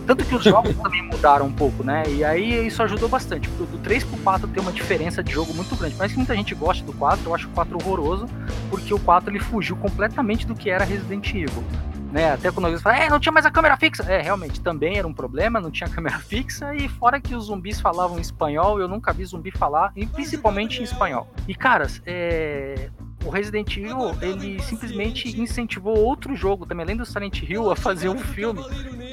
Tanto 0.08 0.26
que 0.26 0.34
os 0.34 0.44
jogos 0.44 0.76
também 0.82 1.04
mudaram 1.04 1.46
um 1.46 1.52
pouco, 1.52 1.84
né? 1.84 2.04
E 2.08 2.24
aí 2.24 2.66
isso 2.66 2.82
ajudou 2.84 3.10
bastante. 3.10 3.50
Do 3.50 3.78
3 3.80 4.04
pro 4.04 4.18
4 4.18 4.48
tem 4.48 4.64
uma 4.64 4.72
diferença 4.72 5.24
de 5.24 5.32
jogo 5.32 5.54
muito 5.54 5.76
grande. 5.76 5.96
Mas 5.98 6.12
que 6.12 6.18
muita 6.18 6.36
gente 6.36 6.56
gosta 6.56 6.86
do 6.86 6.94
4, 6.94 7.30
eu 7.30 7.36
acho 7.36 7.48
o 7.48 7.52
4 7.52 7.78
horroroso, 7.78 8.28
porque 8.70 8.94
o 8.94 9.00
4 9.00 9.30
ele 9.30 9.40
fugiu 9.40 9.76
completamente 9.76 10.48
do 10.48 10.56
que 10.56 10.70
era 10.70 10.84
Resident 10.84 11.28
Evil. 11.30 11.64
Né, 12.12 12.34
até 12.34 12.52
quando 12.52 12.68
eles 12.68 12.82
falam, 12.82 13.00
é, 13.00 13.10
não 13.10 13.20
tinha 13.20 13.32
mais 13.32 13.46
a 13.46 13.52
câmera 13.52 13.78
fixa. 13.78 14.04
É, 14.04 14.22
realmente, 14.22 14.60
também 14.60 14.98
era 14.98 15.08
um 15.08 15.14
problema, 15.14 15.62
não 15.62 15.72
tinha 15.72 15.88
câmera 15.90 16.20
fixa, 16.20 16.76
e 16.76 16.90
fora 16.90 17.22
que 17.22 17.34
os 17.34 17.46
zumbis 17.46 17.80
falavam 17.80 18.20
espanhol, 18.20 18.80
eu 18.80 18.88
nunca 18.88 19.14
vi 19.14 19.24
zumbi 19.26 19.52
falar, 19.52 19.92
e 19.96 20.06
principalmente 20.06 20.82
em 20.82 20.84
espanhol. 20.84 21.28
E, 21.48 21.56
caras, 21.56 22.02
é 22.06 22.90
o 23.26 23.30
Resident 23.30 23.78
Evil 23.78 24.16
ele 24.22 24.60
simplesmente 24.64 25.40
incentivou 25.40 25.98
outro 25.98 26.36
jogo 26.36 26.66
também, 26.66 26.84
além 26.84 26.98
do 26.98 27.06
Silent 27.06 27.44
Hill, 27.44 27.70
a 27.70 27.76
fazer 27.76 28.10
um 28.10 28.18
filme. 28.18 28.62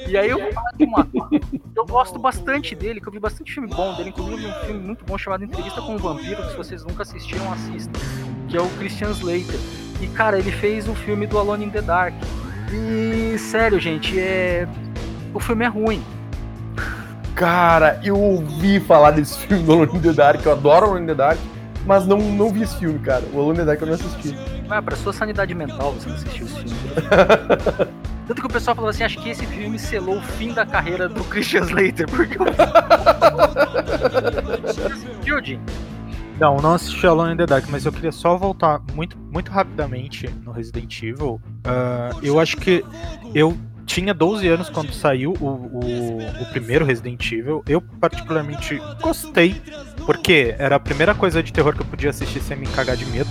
E 0.07 0.17
aí 0.17 0.29
eu 0.29 0.39
uma 0.79 1.07
eu 1.75 1.85
gosto 1.85 2.17
bastante 2.17 2.75
dele, 2.75 2.99
que 2.99 3.07
eu 3.07 3.11
vi 3.11 3.19
bastante 3.19 3.53
filme 3.53 3.69
bom 3.69 3.95
dele, 3.95 4.09
inclusive 4.09 4.45
um 4.45 4.53
filme 4.65 4.79
muito 4.79 5.05
bom 5.05 5.17
chamado 5.17 5.43
Entrevista 5.43 5.81
com 5.81 5.95
o 5.95 5.97
Vampiro, 5.97 6.41
que 6.43 6.51
se 6.51 6.57
vocês 6.57 6.83
nunca 6.83 7.03
assistiram, 7.03 7.51
assistam, 7.53 7.99
que 8.47 8.57
é 8.57 8.61
o 8.61 8.69
Christian 8.77 9.11
Slater. 9.11 9.59
E 10.01 10.07
cara, 10.07 10.39
ele 10.39 10.51
fez 10.51 10.87
o 10.87 10.95
filme 10.95 11.27
do 11.27 11.37
Alone 11.37 11.65
in 11.65 11.69
the 11.69 11.81
Dark. 11.81 12.15
E 12.71 13.37
sério, 13.37 13.79
gente, 13.79 14.19
é 14.19 14.67
o 15.33 15.39
filme 15.39 15.65
é 15.65 15.67
ruim. 15.67 16.03
Cara, 17.35 17.99
eu 18.03 18.19
ouvi 18.19 18.79
falar 18.79 19.11
desse 19.11 19.37
filme 19.39 19.63
do 19.63 19.73
Alone 19.73 19.97
in 19.97 20.01
the 20.01 20.13
Dark, 20.13 20.45
eu 20.45 20.51
adoro 20.51 20.87
Alone 20.87 21.03
in 21.03 21.07
the 21.07 21.15
Dark 21.15 21.39
mas 21.85 22.05
não, 22.05 22.19
não 22.19 22.51
vi 22.51 22.61
esse 22.63 22.77
filme, 22.77 22.99
cara. 22.99 23.23
O 23.33 23.39
Alone 23.39 23.63
Dark 23.63 23.81
eu 23.81 23.87
não 23.87 23.95
assisti. 23.95 24.37
Ah, 24.69 24.79
pra 24.81 24.95
sua 24.95 25.11
sanidade 25.11 25.55
mental 25.55 25.93
você 25.93 26.09
não 26.09 26.15
assistiu 26.15 26.45
esse 26.45 26.55
filme. 26.55 26.69
Tanto 28.27 28.41
que 28.41 28.47
o 28.47 28.49
pessoal 28.51 28.75
falou 28.75 28.91
assim, 28.91 29.03
acho 29.03 29.19
que 29.19 29.29
esse 29.29 29.43
filme 29.47 29.79
selou 29.79 30.17
o 30.17 30.21
fim 30.21 30.53
da 30.53 30.63
carreira 30.63 31.09
do 31.09 31.23
Christian 31.23 31.61
Slater, 31.61 32.07
porque 32.07 32.37
Assistiu, 34.93 35.43
Jim? 35.43 35.59
Não, 36.39 36.55
não 36.57 36.73
assisti 36.75 37.05
Alone 37.05 37.33
in 37.33 37.37
the 37.37 37.45
Dark, 37.45 37.65
mas 37.69 37.85
eu 37.85 37.91
queria 37.91 38.13
só 38.13 38.37
voltar 38.37 38.81
muito, 38.93 39.17
muito 39.17 39.51
rapidamente 39.51 40.29
no 40.45 40.53
Resident 40.53 41.03
Evil. 41.03 41.41
Uh, 41.65 42.17
eu 42.23 42.39
acho 42.39 42.55
que 42.55 42.83
eu 43.35 43.57
tinha 43.85 44.13
12 44.13 44.47
anos 44.47 44.69
quando 44.69 44.93
saiu 44.93 45.33
o, 45.41 45.45
o, 45.45 46.41
o, 46.41 46.45
primeiro 46.51 46.85
Resident 46.85 47.29
Evil. 47.29 47.61
Eu 47.67 47.81
particularmente 47.81 48.81
gostei, 49.01 49.61
porque 50.05 50.55
era 50.57 50.77
a 50.77 50.79
primeira 50.79 51.13
coisa 51.13 51.43
de 51.43 51.51
terror 51.51 51.75
que 51.75 51.81
eu 51.81 51.85
podia 51.85 52.11
assistir 52.11 52.39
sem 52.39 52.55
me 52.55 52.67
cagar 52.67 52.95
de 52.95 53.05
medo. 53.07 53.29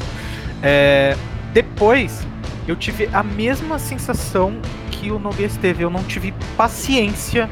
É, 0.63 1.17
depois, 1.55 2.27
eu 2.67 2.77
tive 2.77 3.09
a 3.15 3.23
mesma 3.23 3.79
sensação 3.79 4.61
que 4.91 5.11
o 5.11 5.19
Noguês 5.19 5.57
teve. 5.57 5.83
Eu 5.83 5.89
não 5.89 6.05
tive 6.05 6.35
paciência 6.59 7.49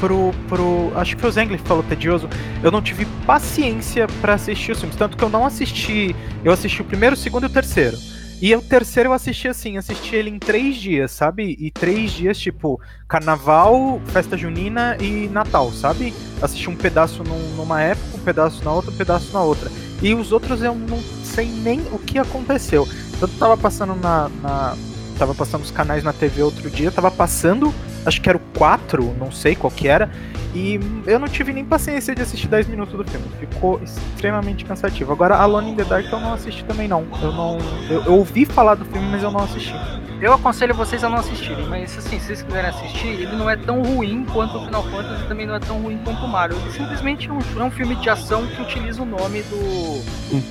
pro, 0.00 0.32
pro. 0.48 0.90
Acho 0.96 1.14
que 1.14 1.20
foi 1.20 1.30
o 1.30 1.32
Zengler 1.32 1.60
que 1.60 1.68
falou 1.68 1.82
tedioso. 1.82 2.28
Eu 2.62 2.70
não 2.70 2.82
tive 2.82 3.04
paciência 3.26 4.06
para 4.20 4.34
assistir 4.34 4.72
os 4.72 4.78
filmes. 4.78 4.96
Tanto 4.96 5.16
que 5.16 5.22
eu 5.22 5.28
não 5.28 5.44
assisti. 5.46 6.16
Eu 6.42 6.52
assisti 6.52 6.80
o 6.80 6.84
primeiro, 6.84 7.14
o 7.14 7.18
segundo 7.18 7.44
e 7.44 7.46
o 7.46 7.50
terceiro. 7.50 7.96
E 8.42 8.56
o 8.56 8.62
terceiro 8.62 9.10
eu 9.10 9.12
assisti 9.12 9.48
assim, 9.48 9.76
assisti 9.76 10.16
ele 10.16 10.30
em 10.30 10.38
três 10.38 10.76
dias, 10.76 11.10
sabe? 11.10 11.56
E 11.60 11.70
três 11.70 12.10
dias, 12.10 12.38
tipo, 12.38 12.80
carnaval, 13.06 14.00
festa 14.06 14.34
junina 14.34 14.96
e 14.98 15.28
Natal, 15.28 15.70
sabe? 15.72 16.14
Assisti 16.40 16.70
um 16.70 16.74
pedaço 16.74 17.22
num, 17.22 17.54
numa 17.54 17.82
época, 17.82 18.16
um 18.16 18.20
pedaço 18.20 18.64
na 18.64 18.72
outra, 18.72 18.90
um 18.90 18.96
pedaço 18.96 19.30
na 19.34 19.42
outra. 19.42 19.70
E 20.00 20.14
os 20.14 20.32
outros 20.32 20.62
eu 20.62 20.74
não 20.74 20.98
sei 21.22 21.48
nem 21.48 21.80
o 21.92 21.98
que 21.98 22.18
aconteceu. 22.18 22.88
Tanto 23.18 23.36
tava 23.36 23.58
passando 23.58 23.94
na, 23.94 24.30
na. 24.42 24.76
Tava 25.18 25.34
passando 25.34 25.62
os 25.62 25.70
canais 25.70 26.02
na 26.02 26.14
TV 26.14 26.42
outro 26.42 26.70
dia, 26.70 26.90
tava 26.90 27.10
passando, 27.10 27.74
acho 28.04 28.20
que 28.20 28.28
era 28.28 28.38
o 28.38 28.40
4, 28.56 29.16
não 29.18 29.30
sei 29.30 29.54
qual 29.54 29.70
que 29.70 29.88
era. 29.88 30.10
E 30.54 30.80
eu 31.06 31.18
não 31.18 31.28
tive 31.28 31.52
nem 31.52 31.64
paciência 31.64 32.12
de 32.14 32.22
assistir 32.22 32.48
10 32.48 32.66
minutos 32.66 32.94
do 32.94 33.04
filme. 33.04 33.26
Ficou 33.38 33.80
extremamente 33.82 34.64
cansativo. 34.64 35.12
Agora, 35.12 35.36
Alone 35.36 35.70
in 35.70 35.76
the 35.76 35.84
Dark 35.84 36.10
eu 36.10 36.18
não 36.18 36.32
assisti 36.32 36.64
também 36.64 36.88
não. 36.88 37.06
Eu 37.22 37.32
não. 37.32 37.58
Eu, 37.88 38.04
eu 38.04 38.14
ouvi 38.14 38.44
falar 38.44 38.74
do 38.74 38.84
filme, 38.84 39.08
mas 39.10 39.22
eu 39.22 39.30
não 39.30 39.40
assisti. 39.40 39.74
Eu 40.20 40.34
aconselho 40.34 40.74
vocês 40.74 41.02
a 41.02 41.08
não 41.08 41.18
assistirem, 41.18 41.66
mas 41.66 41.96
assim, 41.96 42.18
se 42.18 42.26
vocês 42.26 42.42
quiserem 42.42 42.68
assistir, 42.68 43.06
ele 43.06 43.36
não 43.36 43.48
é 43.48 43.56
tão 43.56 43.80
ruim 43.82 44.26
quanto 44.30 44.58
o 44.58 44.64
Final 44.66 44.82
Fantasy 44.90 45.26
também 45.26 45.46
não 45.46 45.54
é 45.54 45.60
tão 45.60 45.80
ruim 45.80 45.98
quanto 46.04 46.22
o 46.24 46.28
Mario. 46.28 46.58
Ele 46.58 46.72
simplesmente 46.72 47.28
é 47.28 47.32
um, 47.32 47.38
é 47.58 47.64
um 47.64 47.70
filme 47.70 47.94
de 47.94 48.10
ação 48.10 48.46
que 48.46 48.60
utiliza 48.60 49.02
o 49.02 49.06
nome 49.06 49.42
do. 49.44 50.02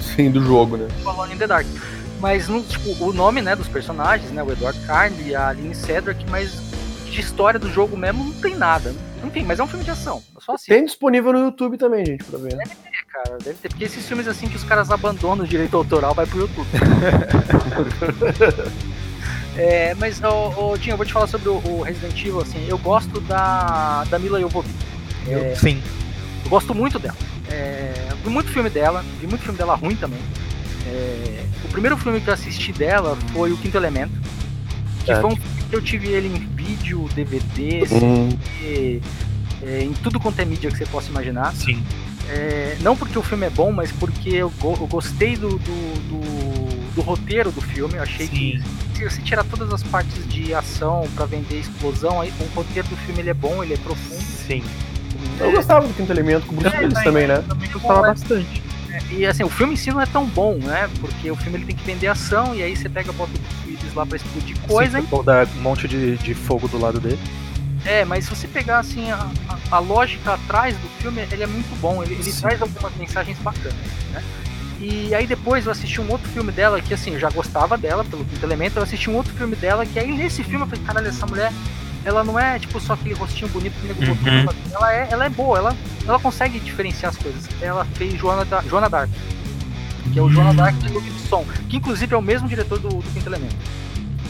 Sim, 0.01 0.31
do 0.31 0.41
jogo, 0.43 0.77
né? 0.77 0.87
Alone 1.05 1.35
in 1.35 1.37
the 1.37 1.45
Dark. 1.45 1.67
Mas 2.19 2.47
tipo, 2.67 3.05
o 3.05 3.13
nome 3.13 3.41
né, 3.41 3.55
dos 3.55 3.67
personagens, 3.67 4.31
né? 4.31 4.41
O 4.41 4.51
Edward 4.51 4.79
Carne 4.87 5.21
e 5.23 5.35
a 5.35 5.49
Aline 5.49 5.75
Cedric, 5.75 6.25
mas 6.29 6.68
de 7.09 7.21
história 7.21 7.59
do 7.59 7.71
jogo 7.71 7.97
mesmo 7.97 8.23
não 8.23 8.33
tem 8.33 8.55
nada. 8.55 8.93
Enfim, 9.23 9.43
mas 9.43 9.59
é 9.59 9.63
um 9.63 9.67
filme 9.67 9.83
de 9.83 9.91
ação. 9.91 10.23
Só 10.39 10.53
assim. 10.53 10.71
Tem 10.71 10.85
disponível 10.85 11.33
no 11.33 11.39
YouTube 11.39 11.77
também, 11.77 12.05
gente, 12.05 12.23
pra 12.23 12.39
ver. 12.39 12.55
Deve 12.55 12.75
ter, 12.75 13.05
cara. 13.07 13.37
Deve 13.43 13.55
ter. 13.55 13.69
Porque 13.69 13.83
esses 13.83 14.07
filmes 14.07 14.27
assim 14.27 14.47
que 14.47 14.55
os 14.55 14.63
caras 14.63 14.91
abandonam 14.91 15.43
o 15.43 15.47
direito 15.47 15.75
autoral 15.75 16.13
vai 16.13 16.25
pro 16.25 16.39
YouTube. 16.39 16.67
é, 19.57 19.93
mas, 19.95 20.21
ô, 20.23 20.71
ô, 20.71 20.77
Dinho, 20.77 20.93
eu 20.93 20.97
vou 20.97 21.05
te 21.05 21.13
falar 21.13 21.27
sobre 21.27 21.49
o, 21.49 21.57
o, 21.57 21.81
Resident 21.81 22.19
Evil, 22.19 22.41
assim. 22.41 22.65
Eu 22.67 22.77
gosto 22.77 23.19
da, 23.21 24.05
da 24.05 24.17
Mila 24.17 24.39
Jovovich. 24.39 24.73
É, 25.27 25.53
Sim. 25.55 25.81
Eu 26.43 26.49
gosto 26.49 26.73
muito 26.73 26.97
dela. 26.97 27.17
É, 27.51 27.93
vi 28.23 28.29
muito 28.29 28.51
filme 28.51 28.69
dela, 28.69 29.03
vi 29.19 29.27
muito 29.27 29.41
filme 29.41 29.57
dela 29.57 29.75
ruim 29.75 29.95
também. 29.95 30.19
É, 30.87 31.45
o 31.63 31.69
primeiro 31.69 31.97
filme 31.97 32.21
que 32.21 32.29
eu 32.29 32.33
assisti 32.33 32.71
dela 32.71 33.17
foi 33.33 33.51
O 33.51 33.57
Quinto 33.57 33.77
Elemento. 33.77 34.13
Que 35.15 35.21
foi 35.21 35.31
um 35.31 35.35
filme 35.35 35.63
que 35.69 35.75
eu 35.75 35.81
tive 35.81 36.07
ele 36.09 36.27
em 36.27 36.39
vídeo, 36.55 37.09
DVD, 37.13 37.81
uhum. 37.81 38.29
CD, 38.29 39.01
é, 39.61 39.83
em 39.83 39.93
tudo 39.93 40.19
quanto 40.19 40.39
é 40.39 40.45
mídia 40.45 40.69
que 40.71 40.77
você 40.77 40.85
possa 40.85 41.09
imaginar. 41.09 41.53
Sim. 41.53 41.83
É, 42.29 42.77
não 42.81 42.95
porque 42.95 43.17
o 43.17 43.23
filme 43.23 43.47
é 43.47 43.49
bom, 43.49 43.71
mas 43.71 43.91
porque 43.91 44.29
eu, 44.29 44.51
go 44.59 44.77
eu 44.79 44.87
gostei 44.87 45.35
do, 45.35 45.49
do, 45.49 45.57
do, 45.57 46.95
do, 46.95 47.01
roteiro 47.01 47.51
do 47.51 47.61
filme. 47.61 47.95
Eu 47.95 48.03
achei 48.03 48.27
Sim. 48.27 48.33
que 48.33 48.63
se 48.95 49.03
você 49.03 49.21
tirar 49.21 49.43
todas 49.45 49.73
as 49.73 49.81
partes 49.81 50.27
de 50.27 50.53
ação 50.53 51.07
para 51.15 51.25
vender 51.25 51.59
explosão, 51.59 52.21
aí 52.21 52.31
o 52.39 52.55
roteiro 52.55 52.87
do 52.87 52.95
filme 52.97 53.21
ele 53.21 53.31
é 53.31 53.33
bom, 53.33 53.63
ele 53.63 53.73
é 53.73 53.77
profundo. 53.77 54.21
Sim. 54.21 54.63
Eu 55.39 55.51
gostava 55.51 55.87
do 55.87 55.93
Quinto 55.93 56.11
Elemento 56.11 56.45
com 56.45 56.53
o 56.53 56.57
Bruce 56.57 56.77
Willis 56.77 57.03
também, 57.03 57.27
né? 57.27 57.43
Também 57.47 57.69
gostava 57.71 58.01
bastante. 58.01 58.68
E 59.11 59.25
assim, 59.25 59.43
o 59.43 59.49
filme 59.49 59.73
em 59.73 59.77
si 59.77 59.91
não 59.91 60.01
é 60.01 60.05
tão 60.05 60.25
bom, 60.25 60.55
né? 60.55 60.89
Porque 60.99 61.29
o 61.29 61.35
filme 61.35 61.57
ele 61.57 61.65
tem 61.65 61.75
que 61.75 61.83
vender 61.83 62.07
ação 62.07 62.55
e 62.55 62.63
aí 62.63 62.75
você 62.75 62.89
pega 62.89 63.11
bota 63.11 63.31
o 63.31 63.67
Willis 63.67 63.93
lá 63.93 64.05
pra 64.05 64.17
explodir 64.17 64.57
coisa. 64.61 65.01
Sim, 65.01 65.07
e... 65.11 65.23
dar 65.23 65.47
um 65.47 65.61
monte 65.61 65.87
de, 65.87 66.17
de 66.17 66.33
fogo 66.33 66.67
do 66.67 66.79
lado 66.79 66.99
dele. 66.99 67.19
É, 67.85 68.03
mas 68.03 68.25
se 68.25 68.35
você 68.35 68.47
pegar 68.47 68.79
assim 68.79 69.09
a, 69.09 69.29
a, 69.47 69.77
a 69.77 69.79
lógica 69.79 70.33
atrás 70.33 70.75
do 70.75 70.87
filme, 71.01 71.21
ele 71.31 71.43
é 71.43 71.47
muito 71.47 71.79
bom. 71.79 72.03
Ele, 72.03 72.15
ele 72.15 72.33
traz 72.33 72.61
algumas 72.61 72.95
mensagens 72.95 73.37
bacanas, 73.39 73.73
né? 74.11 74.23
E 74.79 75.13
aí 75.13 75.27
depois 75.27 75.65
eu 75.65 75.71
assisti 75.71 75.99
um 75.99 76.09
outro 76.09 76.27
filme 76.29 76.51
dela 76.51 76.81
que 76.81 76.93
assim, 76.93 77.11
eu 77.11 77.19
já 77.19 77.29
gostava 77.29 77.77
dela 77.77 78.03
pelo 78.05 78.23
quinto 78.23 78.45
elemento, 78.45 78.77
eu 78.77 78.83
assisti 78.83 79.09
um 79.09 79.15
outro 79.15 79.33
filme 79.33 79.55
dela 79.55 79.85
que 79.85 79.99
aí 79.99 80.09
nesse 80.09 80.41
filme 80.41 80.63
eu 80.63 80.67
falei, 80.67 80.85
caralho, 80.85 81.07
essa 81.07 81.25
mulher 81.25 81.51
ela 82.05 82.23
não 82.23 82.39
é 82.39 82.57
tipo 82.59 82.79
só 82.79 82.93
aquele 82.93 83.13
rostinho 83.15 83.49
bonito 83.49 83.73
que 83.79 83.87
nego 83.87 84.03
uhum. 84.03 84.45
ela 84.73 84.93
é, 84.93 85.07
ela 85.11 85.25
é 85.25 85.29
boa, 85.29 85.57
ela, 85.57 85.77
ela 86.07 86.19
consegue 86.19 86.59
diferenciar 86.59 87.11
as 87.11 87.17
coisas. 87.17 87.47
Ela 87.61 87.85
fez 87.85 88.13
Joana, 88.13 88.45
da, 88.45 88.61
Joana 88.61 88.89
Dark, 88.89 89.09
que 90.11 90.19
é 90.19 90.21
o 90.21 90.29
Joana 90.29 90.53
Dark 90.53 90.77
de 90.77 90.89
Luke 90.89 91.09
Besson, 91.09 91.45
que 91.69 91.77
inclusive 91.77 92.13
é 92.13 92.17
o 92.17 92.21
mesmo 92.21 92.47
diretor 92.47 92.79
do, 92.79 92.89
do 92.89 93.13
Quinto 93.13 93.27
Elemento. 93.27 93.55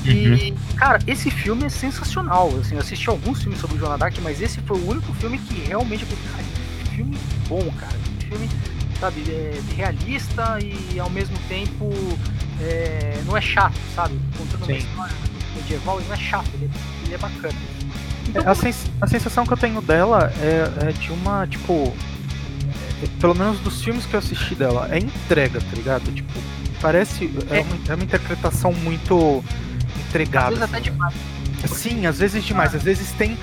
E, 0.05 0.51
uhum. 0.51 0.75
cara, 0.75 0.99
esse 1.05 1.29
filme 1.29 1.65
é 1.65 1.69
sensacional. 1.69 2.49
Assim, 2.59 2.75
eu 2.75 2.81
assisti 2.81 3.09
alguns 3.09 3.41
filmes 3.41 3.59
sobre 3.59 3.75
o 3.75 3.79
Joana 3.79 3.97
Dark, 3.97 4.15
mas 4.21 4.41
esse 4.41 4.59
foi 4.61 4.77
o 4.77 4.89
único 4.89 5.13
filme 5.13 5.37
que 5.37 5.59
realmente 5.67 6.05
cara, 6.05 6.43
filme 6.95 7.17
bom, 7.47 7.71
cara. 7.77 7.97
Filme, 8.27 8.49
sabe, 8.99 9.23
é 9.29 9.59
realista 9.75 10.57
e 10.61 10.99
ao 10.99 11.09
mesmo 11.09 11.37
tempo 11.47 11.89
é, 12.61 13.21
não 13.25 13.35
é 13.35 13.41
chato, 13.41 13.77
sabe? 13.95 14.19
Contando 14.37 14.63
uma 14.63 14.77
história 14.77 15.28
medieval, 15.69 15.99
ele 15.99 16.07
não 16.07 16.15
é 16.15 16.17
chato, 16.17 16.49
ele 16.55 16.65
é 16.65 17.05
ele 17.05 17.15
é 17.15 17.17
bacana. 17.17 17.55
Então, 18.27 18.51
a, 18.51 18.55
sens 18.55 18.85
a, 19.01 19.07
sensação 19.07 19.45
que 19.45 19.53
eu 19.53 19.57
tenho 19.57 19.81
dela 19.81 20.31
é, 20.39 20.89
é 20.89 20.91
de 20.91 21.11
uma, 21.11 21.47
tipo. 21.47 21.93
É, 23.01 23.07
pelo 23.19 23.33
menos 23.33 23.59
dos 23.59 23.81
filmes 23.81 24.05
que 24.05 24.13
eu 24.13 24.19
assisti 24.19 24.55
dela, 24.55 24.87
é 24.91 24.99
entrega, 24.99 25.59
tá 25.59 25.75
ligado? 25.75 26.11
Tipo, 26.11 26.31
parece. 26.81 27.31
É, 27.49 27.57
é 27.57 27.61
uma, 27.61 27.77
é 27.89 27.95
uma 27.95 28.03
interpretação 28.03 28.73
muito 28.73 29.43
entregada. 30.07 30.47
Às 30.47 30.59
vezes 30.59 30.63
até 30.63 30.79
demais. 30.79 31.13
Sim, 31.65 32.05
às 32.05 32.19
vezes 32.19 32.43
demais. 32.43 32.75
Às 32.75 32.83
vezes 32.83 33.11
tem. 33.13 33.37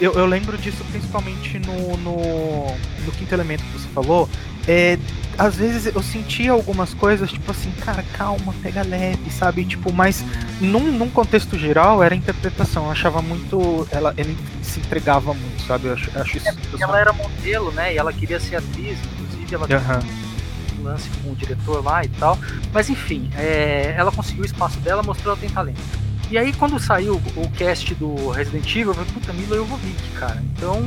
Eu, 0.00 0.12
eu 0.14 0.26
lembro 0.26 0.56
disso 0.58 0.84
principalmente 0.90 1.58
no, 1.58 1.96
no, 1.98 2.66
no 3.04 3.12
Quinto 3.12 3.34
Elemento 3.34 3.62
que 3.64 3.78
você 3.78 3.88
falou. 3.88 4.28
É, 4.66 4.98
às 5.36 5.56
vezes 5.56 5.92
eu 5.94 6.02
sentia 6.02 6.52
algumas 6.52 6.94
coisas, 6.94 7.30
tipo 7.30 7.50
assim, 7.50 7.70
cara, 7.72 8.04
calma, 8.16 8.54
pega 8.62 8.82
leve, 8.82 9.30
sabe? 9.30 9.64
Tipo, 9.64 9.92
mas 9.92 10.24
num, 10.60 10.92
num 10.92 11.10
contexto 11.10 11.58
geral 11.58 12.02
era 12.02 12.14
interpretação. 12.14 12.86
Eu 12.86 12.90
achava 12.92 13.22
muito. 13.22 13.86
Ela, 13.90 14.14
ele 14.16 14.36
se 14.62 14.80
entregava 14.80 15.34
muito, 15.34 15.62
sabe? 15.66 15.86
Eu 15.86 15.94
acho, 15.94 16.10
acho 16.18 16.36
isso. 16.36 16.48
É, 16.48 16.54
ela 16.80 17.00
era 17.00 17.12
modelo, 17.12 17.72
né? 17.72 17.94
E 17.94 17.98
ela 17.98 18.12
queria 18.12 18.38
ser 18.38 18.56
atriz, 18.56 18.98
inclusive 19.14 19.54
ela 19.54 19.66
uhum. 19.66 20.80
um 20.80 20.84
lance 20.84 21.08
com 21.22 21.32
o 21.32 21.34
diretor 21.34 21.84
lá 21.84 22.04
e 22.04 22.08
tal. 22.08 22.38
Mas 22.72 22.88
enfim, 22.88 23.30
é, 23.36 23.94
ela 23.96 24.12
conseguiu 24.12 24.42
o 24.42 24.46
espaço 24.46 24.78
dela, 24.80 25.02
mostrou 25.02 25.36
que 25.36 25.44
ela 25.44 25.48
tem 25.48 25.50
talento. 25.50 26.11
E 26.32 26.38
aí 26.38 26.50
quando 26.54 26.80
saiu 26.80 27.20
o 27.36 27.50
cast 27.50 27.94
do 27.96 28.30
Resident 28.30 28.66
Evil, 28.70 28.88
eu 28.88 28.94
falei, 28.94 29.12
puta, 29.12 29.32
Mila 29.34 29.54
Jovovich, 29.54 30.02
cara. 30.18 30.42
Então, 30.56 30.82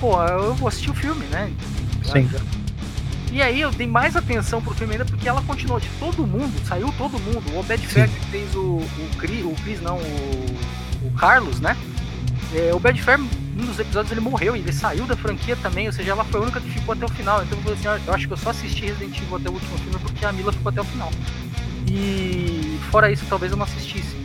pô, 0.00 0.22
eu 0.24 0.54
vou 0.54 0.68
assistir 0.68 0.88
o 0.88 0.94
filme, 0.94 1.26
né? 1.26 1.52
Sim. 2.02 2.26
Já, 2.26 2.38
e 3.30 3.42
aí 3.42 3.60
eu 3.60 3.70
dei 3.70 3.86
mais 3.86 4.16
atenção 4.16 4.62
pro 4.62 4.72
filme 4.72 4.94
ainda 4.94 5.04
porque 5.04 5.28
ela 5.28 5.42
continuou 5.42 5.78
de 5.78 5.88
todo 6.00 6.26
mundo, 6.26 6.50
saiu 6.66 6.90
todo 6.96 7.18
mundo. 7.18 7.44
O 7.52 7.58
Obed 7.58 7.86
Fair 7.86 8.08
fez 8.30 8.54
o, 8.54 8.76
o 8.78 9.10
Chris, 9.18 9.44
o 9.44 9.54
Chris 9.62 9.82
não, 9.82 9.98
o, 9.98 11.06
o 11.08 11.10
Carlos, 11.10 11.60
né? 11.60 11.76
É, 12.54 12.72
o 12.72 12.76
Obed 12.76 12.98
Fair, 13.02 13.20
um 13.20 13.66
dos 13.66 13.78
episódios 13.78 14.10
ele 14.10 14.22
morreu 14.22 14.56
e 14.56 14.60
ele 14.60 14.72
saiu 14.72 15.04
da 15.04 15.14
franquia 15.14 15.56
também, 15.56 15.88
ou 15.88 15.92
seja, 15.92 16.12
ela 16.12 16.24
foi 16.24 16.40
a 16.40 16.42
única 16.44 16.58
que 16.58 16.70
ficou 16.70 16.94
até 16.94 17.04
o 17.04 17.08
final. 17.10 17.42
Então 17.42 17.58
eu 17.58 17.76
falei 17.76 17.96
assim, 17.96 18.06
eu 18.06 18.14
acho 18.14 18.26
que 18.26 18.32
eu 18.32 18.38
só 18.38 18.48
assisti 18.48 18.86
Resident 18.86 19.14
Evil 19.18 19.36
até 19.36 19.50
o 19.50 19.52
último 19.52 19.76
filme 19.76 19.98
porque 19.98 20.24
a 20.24 20.32
Mila 20.32 20.52
ficou 20.54 20.70
até 20.70 20.80
o 20.80 20.84
final. 20.84 21.12
E 21.86 22.78
fora 22.90 23.12
isso, 23.12 23.26
talvez 23.28 23.52
eu 23.52 23.58
não 23.58 23.66
assistisse. 23.66 24.15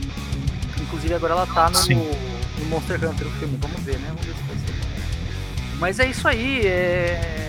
Inclusive 0.92 1.14
agora 1.14 1.34
ela 1.34 1.48
tá 1.48 1.70
no, 1.70 1.80
no 1.80 2.66
Monster 2.66 2.98
Hunter, 2.98 3.28
o 3.28 3.32
filme. 3.32 3.58
Vamos 3.62 3.82
ver, 3.82 3.98
né? 4.00 4.08
Vamos 4.10 4.26
ver 4.26 4.36
se 4.36 4.44
vai 4.44 4.58
ser. 4.58 5.78
Mas 5.80 6.00
é 6.00 6.06
isso 6.08 6.28
aí. 6.28 6.66
É 6.66 7.42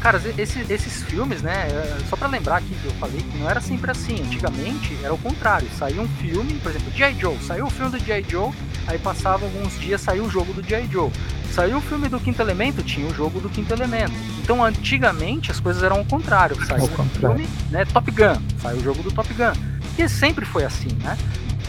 Cara, 0.00 0.20
esses, 0.38 0.70
esses 0.70 1.02
filmes, 1.02 1.42
né? 1.42 1.66
É, 1.68 1.98
só 2.08 2.16
para 2.16 2.28
lembrar 2.28 2.58
aqui 2.58 2.72
que 2.80 2.86
eu 2.86 2.92
falei 2.92 3.20
que 3.20 3.36
não 3.36 3.50
era 3.50 3.60
sempre 3.60 3.90
assim. 3.90 4.22
Antigamente 4.22 4.96
era 5.02 5.12
o 5.12 5.18
contrário. 5.18 5.68
Saía 5.76 6.00
um 6.00 6.08
filme, 6.08 6.54
por 6.60 6.70
exemplo, 6.70 6.92
G.I. 6.92 7.18
Joe. 7.18 7.36
Saiu 7.42 7.66
o 7.66 7.70
filme 7.70 7.90
do 7.90 7.98
G.I. 7.98 8.24
Joe, 8.28 8.52
aí 8.86 8.98
passava 8.98 9.44
alguns 9.44 9.78
dias, 9.80 10.00
saiu 10.00 10.24
o 10.24 10.30
jogo 10.30 10.52
do 10.52 10.62
G.I. 10.62 10.88
Joe. 10.90 11.10
Saiu 11.52 11.78
o 11.78 11.80
filme 11.80 12.08
do 12.08 12.20
Quinto 12.20 12.40
Elemento, 12.40 12.82
tinha 12.82 13.06
o 13.08 13.14
jogo 13.14 13.40
do 13.40 13.48
Quinto 13.48 13.72
Elemento. 13.74 14.12
Então, 14.40 14.64
antigamente, 14.64 15.50
as 15.50 15.58
coisas 15.58 15.82
eram 15.82 15.96
ao 15.96 16.04
contrário. 16.04 16.56
Saiu 16.64 16.84
o 16.84 16.88
filme, 16.88 17.48
né? 17.70 17.84
Top 17.86 18.08
Gun, 18.10 18.40
saiu 18.62 18.78
o 18.78 18.82
jogo 18.82 19.02
do 19.02 19.10
Top 19.10 19.32
Gun. 19.34 19.52
E 19.98 20.08
sempre 20.08 20.44
foi 20.44 20.64
assim, 20.64 20.92
né? 21.02 21.18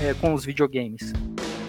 É, 0.02 0.14
com 0.14 0.34
os 0.34 0.46
videogames. 0.46 1.14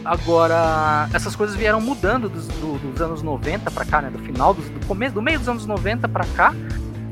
Agora, 0.05 1.09
essas 1.13 1.37
coisas 1.37 1.57
vieram 1.57 1.81
mudando 1.81 2.29
dos, 2.29 2.47
do, 2.49 2.79
dos 2.79 3.01
anos 3.01 3.23
90 3.23 3.71
para 3.71 3.85
cá, 3.85 4.01
né? 4.01 4.11
Do 4.11 4.19
final, 4.19 4.55
do, 4.55 4.63
do, 4.63 4.87
começo, 4.87 5.15
do 5.15 5.21
meio 5.21 5.39
dos 5.39 5.49
anos 5.49 5.67
90 5.67 6.09
para 6.09 6.25
cá, 6.37 6.55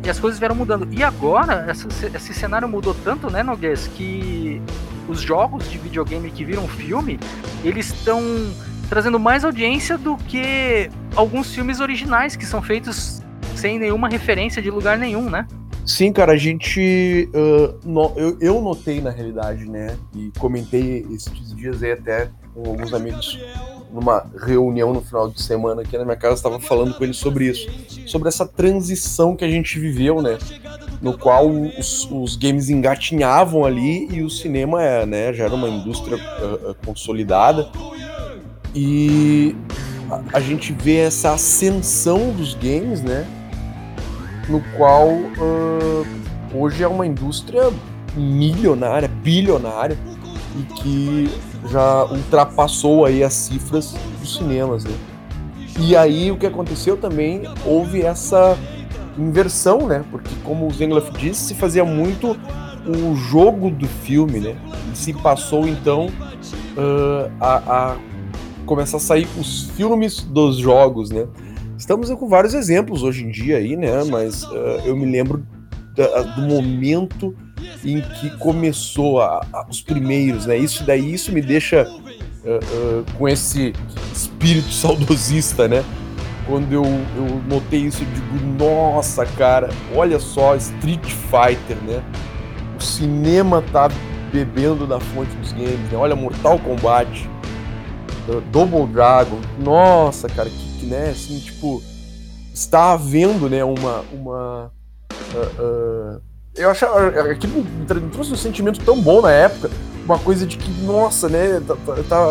e 0.04 0.08
as 0.08 0.18
coisas 0.18 0.38
vieram 0.38 0.54
mudando. 0.54 0.88
E 0.92 1.02
agora, 1.02 1.66
essa, 1.68 1.86
esse 2.16 2.32
cenário 2.32 2.68
mudou 2.68 2.94
tanto, 3.04 3.30
né, 3.30 3.42
Noguês, 3.42 3.88
que 3.88 4.62
os 5.08 5.20
jogos 5.20 5.70
de 5.70 5.78
videogame 5.78 6.30
que 6.30 6.44
viram 6.44 6.66
filme, 6.66 7.18
eles 7.62 7.92
estão 7.92 8.22
trazendo 8.88 9.18
mais 9.18 9.44
audiência 9.44 9.98
do 9.98 10.16
que 10.16 10.90
alguns 11.14 11.54
filmes 11.54 11.80
originais 11.80 12.36
que 12.36 12.46
são 12.46 12.62
feitos 12.62 13.22
sem 13.54 13.78
nenhuma 13.78 14.08
referência 14.08 14.62
de 14.62 14.70
lugar 14.70 14.96
nenhum, 14.96 15.28
né? 15.28 15.46
Sim, 15.88 16.12
cara, 16.12 16.32
a 16.32 16.36
gente. 16.36 17.30
Uh, 17.34 17.88
no, 17.88 18.12
eu, 18.14 18.36
eu 18.42 18.60
notei 18.60 19.00
na 19.00 19.08
realidade, 19.08 19.64
né? 19.64 19.96
E 20.14 20.30
comentei 20.38 21.06
esses 21.10 21.56
dias 21.56 21.82
aí 21.82 21.92
até 21.92 22.28
com 22.54 22.68
alguns 22.68 22.92
amigos 22.92 23.40
numa 23.90 24.26
reunião 24.36 24.92
no 24.92 25.00
final 25.00 25.30
de 25.30 25.40
semana 25.40 25.80
aqui 25.80 25.96
na 25.96 26.04
minha 26.04 26.16
casa, 26.16 26.34
estava 26.34 26.60
falando 26.60 26.92
com 26.92 27.02
eles 27.02 27.16
sobre 27.16 27.46
isso, 27.46 27.70
sobre 28.06 28.28
essa 28.28 28.46
transição 28.46 29.34
que 29.34 29.42
a 29.42 29.48
gente 29.48 29.78
viveu, 29.78 30.20
né? 30.20 30.36
No 31.00 31.16
qual 31.16 31.48
os, 31.48 32.06
os 32.10 32.36
games 32.36 32.68
engatinhavam 32.68 33.64
ali 33.64 34.08
e 34.10 34.22
o 34.22 34.28
cinema 34.28 34.82
é, 34.82 35.06
né, 35.06 35.32
já 35.32 35.44
era 35.44 35.54
uma 35.54 35.70
indústria 35.70 36.18
uh, 36.18 36.74
consolidada. 36.84 37.66
E 38.74 39.56
a, 40.10 40.36
a, 40.36 40.40
gente 40.40 40.70
vê 40.70 40.96
essa 40.96 41.32
ascensão 41.32 42.30
dos 42.32 42.52
games, 42.52 43.00
né? 43.00 43.26
No 44.48 44.60
qual 44.76 45.08
uh, 45.08 46.06
hoje 46.54 46.82
é 46.82 46.88
uma 46.88 47.06
indústria 47.06 47.70
milionária, 48.16 49.08
bilionária 49.08 49.98
e 50.58 50.62
que 50.74 51.30
já 51.70 52.04
ultrapassou 52.04 53.04
aí 53.04 53.22
as 53.22 53.34
cifras 53.34 53.94
dos 54.20 54.36
cinemas, 54.36 54.84
né? 54.84 54.94
E 55.78 55.96
aí 55.96 56.30
o 56.30 56.36
que 56.36 56.46
aconteceu 56.46 56.96
também 56.96 57.42
houve 57.64 58.02
essa 58.02 58.56
inversão, 59.16 59.86
né? 59.86 60.04
Porque 60.10 60.34
como 60.42 60.66
o 60.66 60.72
Zengloff 60.72 61.12
disse, 61.12 61.48
se 61.48 61.54
fazia 61.54 61.84
muito 61.84 62.36
o 62.86 63.14
jogo 63.14 63.70
do 63.70 63.86
filme, 63.86 64.40
né? 64.40 64.56
E 64.92 64.96
se 64.96 65.12
passou 65.12 65.68
então 65.68 66.06
uh, 66.06 67.30
a, 67.40 67.92
a 67.92 67.96
começar 68.66 68.96
a 68.96 69.00
sair 69.00 69.28
os 69.38 69.64
filmes 69.70 70.22
dos 70.22 70.56
jogos, 70.56 71.10
né? 71.10 71.26
Estamos 71.78 72.10
com 72.10 72.28
vários 72.28 72.54
exemplos 72.54 73.04
hoje 73.04 73.24
em 73.24 73.30
dia 73.30 73.56
aí, 73.56 73.76
né? 73.76 74.02
Mas 74.10 74.42
uh, 74.42 74.82
eu 74.84 74.96
me 74.96 75.06
lembro 75.06 75.46
da, 75.94 76.22
do 76.22 76.42
momento 76.42 77.36
em 77.84 78.00
que 78.00 78.36
começou 78.38 79.20
a, 79.20 79.46
a, 79.52 79.66
os 79.70 79.80
primeiros, 79.80 80.44
né? 80.44 80.58
Isso 80.58 80.82
daí, 80.82 81.14
isso 81.14 81.30
me 81.30 81.40
deixa 81.40 81.88
uh, 81.88 82.98
uh, 82.98 83.04
com 83.16 83.28
esse 83.28 83.72
espírito 84.12 84.70
saudosista, 84.74 85.68
né? 85.68 85.84
Quando 86.48 86.72
eu, 86.72 86.82
eu 86.82 87.42
notei 87.48 87.82
isso, 87.82 88.02
eu 88.02 88.08
digo, 88.08 88.64
nossa, 88.64 89.24
cara, 89.24 89.68
olha 89.94 90.18
só, 90.18 90.56
Street 90.56 91.06
Fighter, 91.06 91.76
né? 91.86 92.02
O 92.76 92.82
cinema 92.82 93.62
tá 93.70 93.88
bebendo 94.32 94.84
da 94.84 94.98
fonte 94.98 95.30
dos 95.36 95.52
games, 95.52 95.92
né? 95.92 95.96
Olha, 95.96 96.16
Mortal 96.16 96.58
Kombat, 96.58 97.30
Double 98.50 98.86
Dragon, 98.86 99.38
nossa, 99.62 100.28
cara, 100.28 100.50
que 100.50 100.67
né? 100.88 101.10
Assim, 101.10 101.38
tipo, 101.38 101.82
está 102.52 102.92
havendo, 102.92 103.48
né, 103.48 103.62
uma. 103.64 104.04
uma 104.12 104.72
uh, 105.34 106.16
uh, 106.16 106.20
eu 106.56 106.70
acho 106.70 106.84
aquilo 106.86 107.64
me 107.64 108.10
trouxe 108.10 108.32
um 108.32 108.36
sentimento 108.36 108.80
tão 108.80 109.00
bom 109.00 109.22
na 109.22 109.30
época, 109.30 109.70
uma 110.04 110.18
coisa 110.18 110.44
de 110.44 110.56
que, 110.56 110.68
nossa, 110.82 111.28
né, 111.28 111.62
tá, 111.64 111.76
tá, 111.76 111.94
tá, 112.08 112.26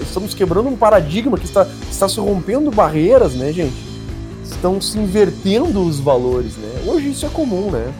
estamos 0.00 0.34
quebrando 0.34 0.68
um 0.68 0.76
paradigma 0.76 1.38
que 1.38 1.46
está, 1.46 1.66
está 1.90 2.06
se 2.06 2.20
rompendo 2.20 2.70
barreiras, 2.70 3.32
né, 3.32 3.50
gente? 3.50 3.74
Estão 4.44 4.78
se 4.78 4.98
invertendo 4.98 5.82
os 5.82 5.98
valores, 5.98 6.56
né? 6.56 6.82
Hoje 6.86 7.12
isso 7.12 7.24
é 7.24 7.30
comum, 7.30 7.70
né? 7.70 7.92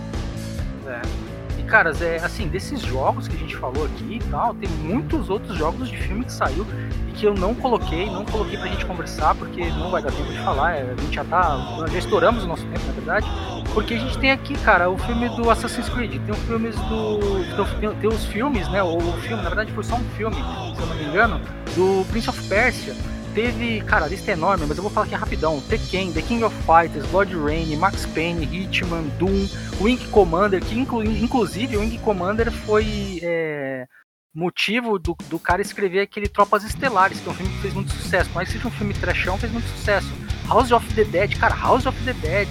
E, 1.72 1.74
caras, 1.74 2.02
é, 2.02 2.16
assim, 2.16 2.48
desses 2.48 2.82
jogos 2.82 3.26
que 3.26 3.34
a 3.34 3.38
gente 3.38 3.56
falou 3.56 3.86
aqui 3.86 4.18
e 4.22 4.30
tal, 4.30 4.54
tem 4.54 4.68
muitos 4.68 5.30
outros 5.30 5.56
jogos 5.56 5.88
de 5.88 5.96
filme 5.96 6.22
que 6.22 6.32
saiu 6.32 6.66
que 7.14 7.26
eu 7.26 7.34
não 7.34 7.54
coloquei, 7.54 8.04
não 8.06 8.26
coloquei 8.26 8.58
pra 8.58 8.68
gente 8.68 8.84
conversar, 8.84 9.34
porque 9.34 9.64
não 9.70 9.90
vai 9.90 10.02
dar 10.02 10.12
tempo 10.12 10.30
de 10.30 10.38
falar, 10.40 10.74
é, 10.74 10.82
a 10.82 11.00
gente 11.00 11.14
já 11.14 11.24
tá. 11.24 11.86
Já 11.90 11.98
estouramos 11.98 12.44
o 12.44 12.46
nosso 12.46 12.66
tempo, 12.66 12.84
na 12.86 12.92
verdade. 12.92 13.26
Porque 13.72 13.94
a 13.94 13.98
gente 13.98 14.18
tem 14.18 14.30
aqui, 14.32 14.54
cara, 14.58 14.90
o 14.90 14.98
filme 14.98 15.30
do 15.30 15.48
Assassin's 15.48 15.88
Creed, 15.88 16.20
tem 16.20 16.30
os 16.30 16.42
filmes 16.42 16.76
do. 16.76 17.80
Tem, 17.80 17.94
tem 17.94 18.10
os 18.10 18.26
filmes, 18.26 18.68
né? 18.68 18.82
O, 18.82 18.98
o 18.98 19.12
filme, 19.22 19.42
na 19.42 19.48
verdade, 19.48 19.72
foi 19.72 19.84
só 19.84 19.96
um 19.96 20.04
filme, 20.16 20.36
se 20.36 20.82
eu 20.82 20.86
não 20.86 20.96
me 20.96 21.04
engano, 21.04 21.40
do 21.74 22.04
Prince 22.10 22.28
of 22.28 22.48
Persia. 22.48 22.94
Teve, 23.34 23.80
cara, 23.82 24.04
a 24.04 24.08
lista 24.08 24.30
é 24.30 24.34
enorme, 24.34 24.66
mas 24.66 24.76
eu 24.76 24.82
vou 24.82 24.92
falar 24.92 25.06
aqui 25.06 25.14
rapidão. 25.14 25.60
Tekken, 25.62 26.12
The 26.12 26.20
King 26.20 26.44
of 26.44 26.54
Fighters, 26.66 27.06
Blood 27.06 27.34
Rain, 27.34 27.74
Max 27.76 28.04
Payne, 28.06 28.44
Hitman, 28.44 29.04
Doom, 29.18 29.48
Wing 29.80 29.96
Commander, 30.10 30.62
que 30.62 30.78
inclu, 30.78 31.02
inclusive 31.02 31.76
o 31.76 31.80
Wing 31.80 31.96
Commander 31.98 32.52
foi 32.52 33.20
é, 33.22 33.86
motivo 34.34 34.98
do, 34.98 35.16
do 35.30 35.38
cara 35.38 35.62
escrever 35.62 36.00
aquele 36.00 36.28
Tropas 36.28 36.62
Estelares, 36.62 37.20
que 37.20 37.28
é 37.28 37.32
um 37.32 37.34
filme 37.34 37.52
que 37.54 37.62
fez 37.62 37.72
muito 37.72 37.90
sucesso. 37.92 38.30
Mas 38.34 38.50
seja 38.50 38.68
um 38.68 38.70
filme 38.70 38.92
trashão, 38.92 39.38
fez 39.38 39.50
muito 39.50 39.68
sucesso. 39.68 40.12
House 40.46 40.70
of 40.70 40.86
the 40.94 41.04
Dead, 41.04 41.38
cara, 41.38 41.54
House 41.54 41.86
of 41.86 41.98
the 42.04 42.12
Dead, 42.12 42.48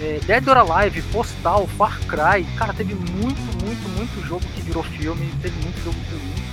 é, 0.00 0.20
Dead 0.24 0.48
or 0.48 0.56
Alive, 0.56 1.02
Postal, 1.12 1.66
Far 1.76 2.00
Cry, 2.06 2.44
cara, 2.56 2.72
teve 2.72 2.94
muito, 2.94 3.40
muito, 3.62 3.88
muito 3.90 4.26
jogo 4.26 4.44
que 4.54 4.62
virou 4.62 4.82
filme, 4.82 5.30
teve 5.42 5.60
muito 5.62 5.78
jogo 5.84 5.96
que 5.96 6.14
virou 6.14 6.43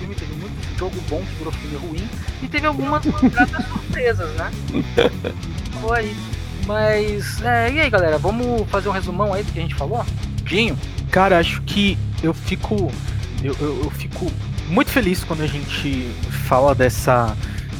filme, 0.00 0.14
teve 0.14 0.32
muito 0.34 0.78
jogo 0.78 0.96
bom 1.08 1.22
que 1.22 1.34
virou 1.36 1.52
filme 1.52 1.76
ruim, 1.76 2.08
e 2.42 2.48
teve 2.48 2.66
algumas 2.66 3.04
surpresas, 3.68 4.30
né? 4.34 4.50
Foi. 5.80 6.16
Mas, 6.66 7.42
é, 7.42 7.72
e 7.72 7.80
aí, 7.80 7.90
galera, 7.90 8.18
vamos 8.18 8.68
fazer 8.68 8.88
um 8.88 8.92
resumão 8.92 9.32
aí 9.32 9.42
do 9.42 9.52
que 9.52 9.58
a 9.58 9.62
gente 9.62 9.74
falou? 9.74 10.04
Dinho? 10.44 10.78
Cara, 11.10 11.38
acho 11.38 11.62
que 11.62 11.98
eu 12.22 12.32
fico 12.32 12.90
eu, 13.42 13.56
eu, 13.60 13.84
eu 13.84 13.90
fico 13.90 14.30
muito 14.68 14.90
feliz 14.90 15.24
quando 15.24 15.42
a 15.42 15.46
gente 15.46 16.10
fala 16.46 16.74
dessa 16.74 17.36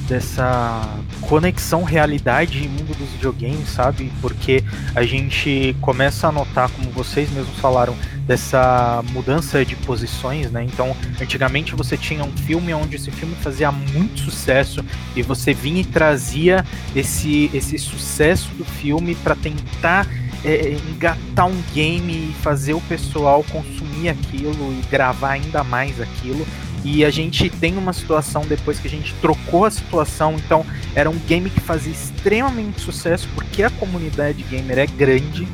dessa 0.09 0.99
conexão 1.21 1.85
realidade 1.85 2.65
e 2.65 2.69
mundo 2.69 2.97
dos 2.99 3.09
videogames, 3.11 3.69
sabe? 3.69 4.11
Porque 4.21 4.65
a 4.93 5.05
gente 5.05 5.77
começa 5.81 6.27
a 6.27 6.33
notar, 6.33 6.69
como 6.69 6.91
vocês 6.91 7.31
mesmos 7.31 7.57
falaram, 7.61 7.95
dessa 8.31 9.03
mudança 9.11 9.65
de 9.65 9.75
posições, 9.75 10.53
né? 10.53 10.63
Então, 10.63 10.97
antigamente 11.21 11.75
você 11.75 11.97
tinha 11.97 12.23
um 12.23 12.31
filme 12.31 12.73
onde 12.73 12.95
esse 12.95 13.11
filme 13.11 13.35
fazia 13.35 13.73
muito 13.73 14.21
sucesso 14.21 14.85
e 15.17 15.23
você 15.23 15.53
vinha 15.53 15.81
e 15.81 15.85
trazia 15.85 16.65
esse, 16.95 17.51
esse 17.53 17.77
sucesso 17.77 18.49
do 18.55 18.65
filme 18.65 19.17
para 19.17 19.35
tentar 19.35 20.07
é, 20.45 20.77
engatar 20.93 21.49
um 21.49 21.61
game 21.75 22.31
e 22.31 22.33
fazer 22.41 22.73
o 22.73 22.81
pessoal 22.83 23.45
consumir 23.51 24.11
aquilo 24.11 24.73
e 24.75 24.81
gravar 24.89 25.31
ainda 25.31 25.65
mais 25.65 26.01
aquilo. 26.01 26.47
E 26.85 27.05
a 27.05 27.11
gente 27.11 27.51
tem 27.51 27.77
uma 27.77 27.93
situação 27.93 28.43
depois 28.43 28.79
que 28.79 28.87
a 28.87 28.91
gente 28.91 29.13
trocou 29.15 29.65
a 29.65 29.73
situação, 29.73 30.37
então 30.37 30.65
era 30.95 31.11
um 31.11 31.19
game 31.19 31.51
que 31.51 31.61
fazia 31.61 31.93
extremamente 31.93 32.81
sucesso 32.81 33.29
porque 33.35 33.65
a 33.65 33.71
comunidade 33.71 34.41
gamer 34.45 34.79
é 34.79 34.87
grande 34.87 35.49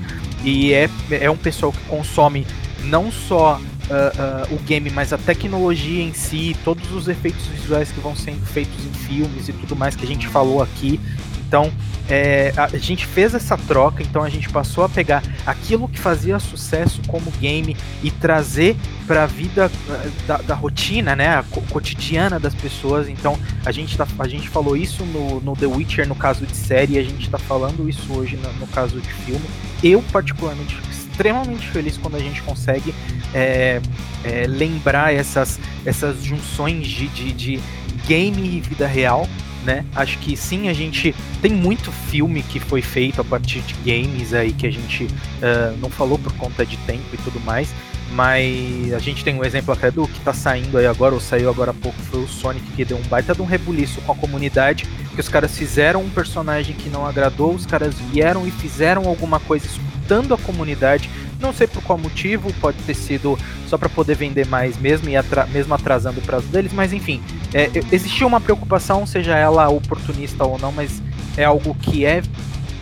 e 0.44 0.74
é, 0.74 0.90
é 1.10 1.30
um 1.30 1.36
pessoal 1.38 1.72
que 1.72 1.80
consome 1.86 2.46
não 2.84 3.10
só 3.10 3.60
Uh, 3.86 4.50
uh, 4.50 4.52
o 4.56 4.58
game, 4.64 4.90
mas 4.90 5.12
a 5.12 5.16
tecnologia 5.16 6.02
em 6.02 6.12
si, 6.12 6.56
todos 6.64 6.90
os 6.90 7.06
efeitos 7.06 7.46
visuais 7.46 7.92
que 7.92 8.00
vão 8.00 8.16
sendo 8.16 8.44
feitos 8.44 8.84
em 8.84 8.92
filmes 8.92 9.48
e 9.48 9.52
tudo 9.52 9.76
mais 9.76 9.94
que 9.94 10.02
a 10.02 10.08
gente 10.08 10.26
falou 10.26 10.60
aqui. 10.60 10.98
Então, 11.46 11.72
é, 12.08 12.52
a 12.56 12.76
gente 12.76 13.04
fez 13.04 13.34
essa 13.34 13.56
troca, 13.56 14.02
então 14.02 14.22
a 14.22 14.28
gente 14.28 14.48
passou 14.48 14.84
a 14.84 14.88
pegar 14.88 15.22
aquilo 15.44 15.88
que 15.88 15.98
fazia 15.98 16.38
sucesso 16.38 17.00
como 17.06 17.30
game 17.32 17.76
e 18.02 18.10
trazer 18.10 18.76
para 19.06 19.24
a 19.24 19.26
vida 19.26 19.70
eh, 19.88 20.10
da, 20.26 20.36
da, 20.38 20.54
rotina, 20.54 21.16
né, 21.16 21.28
a 21.28 21.44
cotidiana 21.70 22.38
das 22.38 22.54
pessoas. 22.54 23.08
Então 23.08 23.38
a 23.64 23.72
gente, 23.72 23.96
tá, 23.96 24.06
a 24.18 24.28
gente 24.28 24.48
falou 24.48 24.76
isso 24.76 25.04
no, 25.04 25.40
no 25.40 25.56
The 25.56 25.66
Witcher 25.66 26.08
no 26.08 26.14
caso 26.14 26.46
de 26.46 26.56
série, 26.56 26.94
e 26.94 26.98
a 26.98 27.02
gente 27.02 27.24
está 27.24 27.38
falando 27.38 27.88
isso 27.88 28.12
hoje 28.12 28.36
no, 28.36 28.52
no, 28.54 28.66
caso 28.68 29.00
de 29.00 29.12
filme. 29.12 29.44
Eu 29.82 30.02
particularmente 30.12 30.76
extremamente 31.16 31.66
feliz 31.68 31.96
quando 31.96 32.16
a 32.16 32.20
gente 32.20 32.42
consegue 32.42 32.94
é, 33.32 33.80
é, 34.22 34.46
lembrar 34.46 35.14
essas, 35.14 35.58
essas 35.84 36.22
junções 36.22 36.86
de, 36.86 37.08
de, 37.08 37.32
de 37.32 37.60
game 38.06 38.56
e 38.56 38.60
vida 38.60 38.86
real 38.86 39.26
né? 39.64 39.84
Acho 39.96 40.16
que 40.18 40.36
sim, 40.36 40.68
a 40.68 40.72
gente 40.72 41.12
tem 41.42 41.50
muito 41.50 41.90
filme 41.90 42.40
que 42.40 42.60
foi 42.60 42.80
feito 42.80 43.20
a 43.20 43.24
partir 43.24 43.60
de 43.62 43.74
games 43.84 44.32
aí 44.32 44.52
que 44.52 44.64
a 44.64 44.70
gente 44.70 45.04
uh, 45.06 45.76
não 45.80 45.90
falou 45.90 46.16
por 46.16 46.32
conta 46.34 46.64
de 46.64 46.76
tempo 46.78 47.04
e 47.12 47.16
tudo 47.16 47.40
mais, 47.40 47.74
mas 48.12 48.92
a 48.94 49.00
gente 49.00 49.24
tem 49.24 49.34
um 49.34 49.44
exemplo 49.44 49.74
até 49.74 49.90
do 49.90 50.06
que 50.06 50.20
tá 50.20 50.32
saindo 50.32 50.78
aí 50.78 50.86
agora, 50.86 51.14
ou 51.14 51.20
saiu 51.20 51.50
agora 51.50 51.72
há 51.72 51.74
pouco, 51.74 51.98
foi 52.02 52.22
o 52.22 52.28
Sonic, 52.28 52.64
que 52.72 52.84
deu 52.84 52.96
um 52.96 53.02
baita 53.02 53.34
de 53.34 53.42
um 53.42 53.44
rebuliço 53.44 54.00
com 54.02 54.12
a 54.12 54.14
comunidade, 54.14 54.86
que 55.12 55.20
os 55.20 55.28
caras 55.28 55.58
fizeram 55.58 56.02
um 56.02 56.10
personagem 56.10 56.76
que 56.76 56.88
não 56.88 57.04
agradou, 57.04 57.52
os 57.52 57.66
caras 57.66 57.98
vieram 58.12 58.46
e 58.46 58.52
fizeram 58.52 59.06
alguma 59.06 59.40
coisa 59.40 59.66
escutando 60.06 60.32
a 60.32 60.38
comunidade, 60.38 61.10
não 61.40 61.52
sei 61.52 61.66
por 61.66 61.82
qual 61.82 61.98
motivo, 61.98 62.52
pode 62.54 62.78
ter 62.78 62.94
sido 62.94 63.36
só 63.66 63.76
para 63.76 63.88
poder 63.88 64.14
vender 64.14 64.46
mais 64.46 64.78
mesmo 64.78 65.08
e 65.08 65.16
atra 65.16 65.46
mesmo 65.46 65.74
atrasando 65.74 66.20
o 66.20 66.22
prazo 66.22 66.46
deles, 66.46 66.72
mas 66.72 66.92
enfim, 66.92 67.20
é, 67.52 67.68
existia 67.90 68.24
uma 68.24 68.40
preocupação, 68.40 69.04
seja 69.04 69.36
ela 69.36 69.68
oportunista 69.68 70.44
ou 70.44 70.58
não, 70.58 70.70
mas 70.70 71.02
é 71.36 71.44
algo 71.44 71.74
que 71.74 72.06
é 72.06 72.22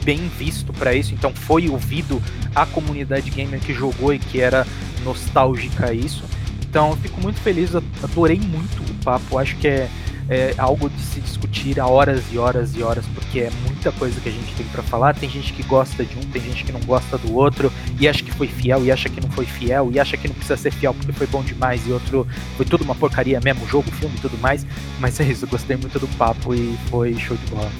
bem 0.05 0.31
visto 0.39 0.70
para 0.75 0.95
isso, 0.95 1.14
então 1.14 1.33
foi 1.35 1.68
ouvido 1.70 2.22
a 2.55 2.66
comunidade 2.66 3.31
gamer 3.31 3.59
que 3.59 3.72
jogou 3.72 4.12
e 4.12 4.18
que 4.18 4.39
era 4.39 4.66
nostálgica 5.03 5.95
isso. 5.95 6.25
Então 6.68 6.95
fico 7.01 7.20
muito 7.22 7.41
feliz, 7.41 7.70
adorei 8.03 8.39
muito 8.39 8.83
o 8.83 8.95
papo, 9.03 9.39
acho 9.39 9.57
que 9.57 9.66
é 9.66 9.89
é 10.29 10.55
algo 10.57 10.89
de 10.89 11.01
se 11.01 11.20
discutir 11.20 11.79
a 11.79 11.87
horas 11.87 12.22
e 12.33 12.39
horas 12.39 12.75
e 12.75 12.83
horas, 12.83 13.05
porque 13.14 13.41
é 13.41 13.51
muita 13.66 13.93
coisa 13.93 14.20
que 14.20 14.29
a 14.29 14.33
gente 14.33 14.55
tem 14.55 14.66
para 14.66 14.83
falar. 14.83 15.14
Tem 15.14 15.29
gente 15.29 15.53
que 15.53 15.62
gosta 15.64 16.05
de 16.05 16.16
um, 16.16 16.22
tem 16.22 16.43
gente 16.43 16.64
que 16.64 16.72
não 16.72 16.81
gosta 16.81 17.18
do 17.18 17.35
outro, 17.35 17.72
e 18.01 18.09
acha 18.09 18.22
que 18.22 18.33
foi 18.33 18.47
fiel, 18.47 18.85
e 18.85 18.91
acha 18.91 19.09
que 19.09 19.20
não 19.20 19.31
foi 19.31 19.45
fiel, 19.45 19.91
e 19.93 20.01
acha 20.01 20.16
que 20.16 20.29
não 20.29 20.35
precisa 20.35 20.57
ser 20.57 20.72
fiel 20.72 20.95
porque 20.95 21.12
foi 21.12 21.27
bom 21.27 21.43
demais, 21.43 21.87
e 21.87 21.93
outro 21.93 22.27
foi 22.57 22.64
tudo 22.66 22.85
uma 22.85 22.95
porcaria 22.95 23.41
mesmo, 23.41 23.66
jogo, 23.66 23.91
filme 23.91 24.14
e 24.16 24.20
tudo 24.20 24.39
mais. 24.39 24.66
Mas 24.99 25.18
é 25.20 25.25
isso, 25.25 25.45
eu 25.45 25.49
gostei 25.49 25.77
muito 25.77 25.99
do 25.99 26.09
papo 26.16 26.55
e 26.55 26.77
foi 26.89 27.14
show 27.14 27.37
de 27.37 27.47
bola. 27.47 27.70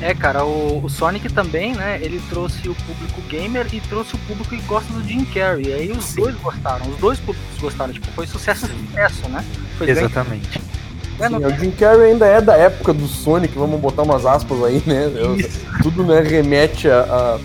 É, 0.00 0.12
cara, 0.12 0.44
o, 0.44 0.84
o, 0.84 0.90
Sonic 0.90 1.32
também, 1.32 1.74
né? 1.74 1.98
Ele 2.02 2.20
trouxe 2.28 2.68
o 2.68 2.74
público 2.74 3.20
gamer 3.30 3.66
e 3.72 3.80
trouxe 3.80 4.14
o 4.14 4.18
público 4.18 4.50
que 4.50 4.60
gosta 4.62 4.92
do 4.92 5.02
Jim 5.02 5.24
Carrey. 5.24 5.68
E 5.68 5.72
aí 5.72 5.90
os 5.90 6.04
Sim. 6.04 6.20
dois 6.20 6.36
gostaram, 6.36 6.86
os 6.86 6.98
dois 6.98 7.18
públicos 7.18 7.58
gostaram. 7.58 7.92
Tipo, 7.94 8.06
foi 8.12 8.26
sucesso 8.26 8.66
sucesso, 8.66 9.28
né? 9.30 9.42
Foi 9.78 9.88
Exatamente. 9.88 10.58
É, 10.58 10.85
Sim, 11.18 11.44
o 11.44 11.58
Jim 11.58 11.70
Carrey 11.70 12.12
ainda 12.12 12.26
é 12.26 12.40
da 12.40 12.56
época 12.56 12.92
do 12.92 13.06
Sonic, 13.06 13.56
vamos 13.56 13.80
botar 13.80 14.02
umas 14.02 14.26
aspas 14.26 14.62
aí, 14.62 14.82
né? 14.86 15.10
Eu, 15.16 15.36
tudo 15.82 16.04
né, 16.04 16.20
remete 16.20 16.88
a, 16.88 17.38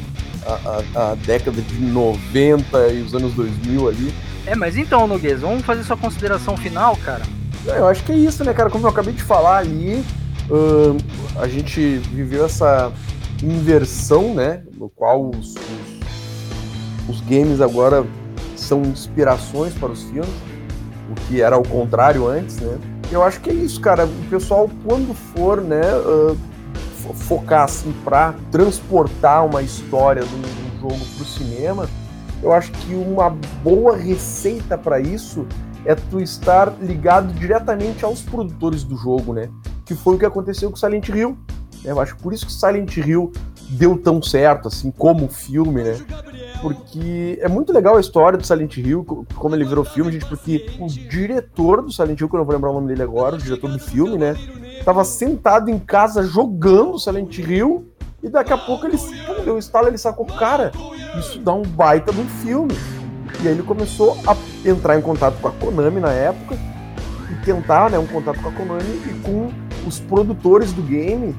a, 0.45 0.51
a, 0.51 1.11
a, 1.11 1.15
década 1.15 1.61
de 1.61 1.80
90 1.80 2.88
e 2.89 3.01
os 3.01 3.13
anos 3.13 3.34
2000 3.34 3.88
ali. 3.88 4.13
É, 4.45 4.55
mas 4.55 4.76
então, 4.76 5.07
Noguês, 5.07 5.41
vamos 5.41 5.63
fazer 5.63 5.84
sua 5.84 5.95
consideração 5.95 6.57
final, 6.57 6.97
cara? 6.97 7.24
Eu 7.65 7.88
acho 7.88 8.03
que 8.03 8.11
é 8.11 8.15
isso, 8.15 8.43
né, 8.43 8.53
cara? 8.53 8.69
Como 8.69 8.86
eu 8.86 8.89
acabei 8.89 9.13
de 9.13 9.22
falar 9.22 9.59
ali, 9.59 10.03
uh, 10.49 10.97
a 11.39 11.47
gente 11.47 11.97
viveu 12.11 12.45
essa 12.45 12.91
inversão, 13.43 14.34
né? 14.34 14.63
No 14.76 14.89
qual 14.89 15.30
os, 15.30 15.55
os, 15.55 17.15
os, 17.15 17.22
games 17.22 17.61
agora 17.61 18.03
são 18.55 18.82
inspirações 18.82 19.74
para 19.74 19.89
os 19.89 20.03
filmes, 20.03 20.30
o 21.09 21.13
que 21.28 21.41
era 21.41 21.57
o 21.57 21.67
contrário 21.67 22.28
antes, 22.28 22.57
né? 22.57 22.78
Eu 23.12 23.22
acho 23.24 23.41
que 23.41 23.49
é 23.49 23.53
isso, 23.53 23.82
cara. 23.82 24.05
O 24.05 24.30
pessoal, 24.30 24.70
quando 24.86 25.14
for, 25.14 25.62
né, 25.62 25.82
uh, 25.95 26.38
focar 27.14 27.64
assim 27.64 27.93
para 28.03 28.34
transportar 28.49 29.45
uma 29.45 29.62
história 29.62 30.24
de 30.24 30.34
um, 30.34 30.62
jogo 30.82 31.05
para 31.16 31.24
o 31.24 31.26
cinema, 31.26 31.89
eu 32.41 32.51
acho 32.51 32.72
que 32.72 32.95
uma 32.95 33.30
boa 33.64 33.95
receita 33.95 34.78
para 34.78 34.99
isso 34.99 35.45
é 35.86 35.93
tu 35.93 36.20
estar 36.20 36.74
ligado 36.82 37.32
diretamente 37.34 38.03
aos 38.03 38.22
produtores 38.22 38.84
do 38.84 38.95
jogo, 38.95 39.34
né? 39.34 39.49
que 39.86 39.95
foi 39.95 40.16
o 40.16 40.20
que 40.20 40.26
aconteceu 40.26 40.70
com 40.70 40.78
Silent 40.78 41.09
Hill. 41.09 41.38
Né? 41.84 41.91
Eu 41.91 41.99
acho 41.99 42.16
por 42.18 42.34
isso 42.34 42.45
que 42.45 42.53
Silent 42.53 42.95
Hill 42.97 43.32
deu 43.72 43.97
tão 43.97 44.22
certo, 44.22 44.67
assim, 44.67 44.91
como 44.91 45.28
filme, 45.28 45.84
né? 45.84 45.97
Porque 46.61 47.39
é 47.41 47.47
muito 47.47 47.74
legal 47.74 47.97
a 47.97 47.99
história 47.99 48.38
do 48.38 48.45
Silent 48.45 48.78
Hill, 48.78 49.26
como 49.36 49.55
ele 49.55 49.63
virou 49.63 49.84
filme, 49.84 50.11
gente, 50.11 50.26
porque 50.26 50.69
o 50.80 50.88
diretor 50.88 51.82
do 51.82 51.91
Silent 51.91 52.19
Hill, 52.19 52.30
que 52.30 52.36
eu 52.36 52.39
não 52.39 52.45
vou 52.45 52.53
lembrar 52.53 52.69
o 52.69 52.74
nome 52.74 52.88
dele 52.88 53.01
agora, 53.01 53.36
o 53.36 53.39
diretor 53.39 53.72
do 53.72 53.80
filme, 53.80 54.17
né? 54.17 54.36
Tava 54.84 55.03
sentado 55.03 55.69
em 55.69 55.80
casa 55.80 56.24
jogando 56.24 56.99
Silent 56.99 57.38
Hill 57.38 57.88
e 58.22 58.30
daqui 58.30 58.53
a 58.53 58.57
pouco 58.57 58.86
ele 58.86 58.97
deu 59.43 59.55
um 59.55 59.57
estalo, 59.57 59.88
ele 59.88 59.97
sacou, 59.97 60.26
cara, 60.26 60.72
isso 61.17 61.39
dá 61.39 61.53
um 61.53 61.63
baita 61.63 62.11
do 62.11 62.24
filme. 62.43 62.74
E 63.41 63.47
aí 63.47 63.53
ele 63.53 63.63
começou 63.63 64.17
a 64.28 64.36
entrar 64.67 64.99
em 64.99 65.01
contato 65.01 65.39
com 65.41 65.47
a 65.47 65.51
Konami 65.51 65.99
na 65.99 66.11
época 66.11 66.55
e 67.32 67.45
tentar, 67.45 67.89
né, 67.89 67.97
um 67.97 68.05
contato 68.05 68.39
com 68.41 68.49
a 68.49 68.51
Konami 68.51 69.01
e 69.07 69.13
com 69.24 69.49
os 69.88 69.99
produtores 69.99 70.74
do 70.74 70.82
game 70.84 71.36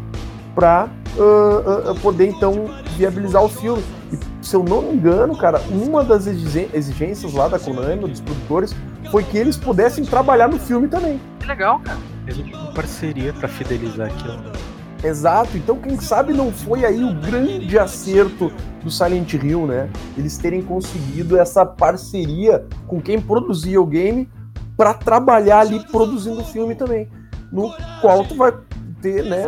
para 0.55 0.89
uh, 1.17 1.91
uh, 1.91 1.95
poder 2.01 2.29
então 2.29 2.71
viabilizar 2.97 3.43
o 3.43 3.49
filme. 3.49 3.83
E, 4.13 4.45
se 4.45 4.55
eu 4.55 4.63
não 4.63 4.83
me 4.83 4.95
engano, 4.95 5.37
cara, 5.37 5.61
uma 5.71 6.05
das 6.05 6.27
exigências 6.27 7.33
lá 7.33 7.49
da 7.49 7.59
Konami, 7.59 8.09
dos 8.09 8.21
produtores, 8.21 8.75
foi 9.11 9.23
que 9.23 9.39
eles 9.39 9.57
pudessem 9.57 10.05
trabalhar 10.05 10.49
no 10.49 10.59
filme 10.59 10.89
também. 10.89 11.21
Que 11.39 11.47
legal, 11.47 11.81
cara. 11.81 11.99
Existe 12.27 12.55
uma 12.55 12.73
parceria 12.73 13.33
para 13.33 13.49
fidelizar 13.49 14.09
aquilo. 14.09 14.43
Exato, 15.05 15.57
então 15.57 15.77
quem 15.79 15.99
sabe 15.99 16.33
não 16.33 16.53
foi 16.53 16.85
aí 16.85 17.03
o 17.03 17.13
grande 17.15 17.77
acerto 17.77 18.53
do 18.85 18.91
Silent 18.91 19.35
Hill, 19.35 19.67
né? 19.67 19.91
Eles 20.17 20.39
terem 20.39 20.63
conseguido 20.63 21.37
essa 21.37 21.67
parceria 21.67 22.65
com 22.87 23.01
quem 23.01 23.21
produzia 23.21 23.81
o 23.81 23.87
game 23.87 24.29
para 24.77 24.95
trabalhar 24.95 25.61
ali 25.61 25.81
produzindo 25.89 26.41
o 26.41 26.45
filme 26.45 26.77
também 26.77 27.09
no 27.53 27.71
qual 28.01 28.25
tu 28.25 28.35
vai 28.35 28.53
ter 29.03 29.25
né, 29.25 29.45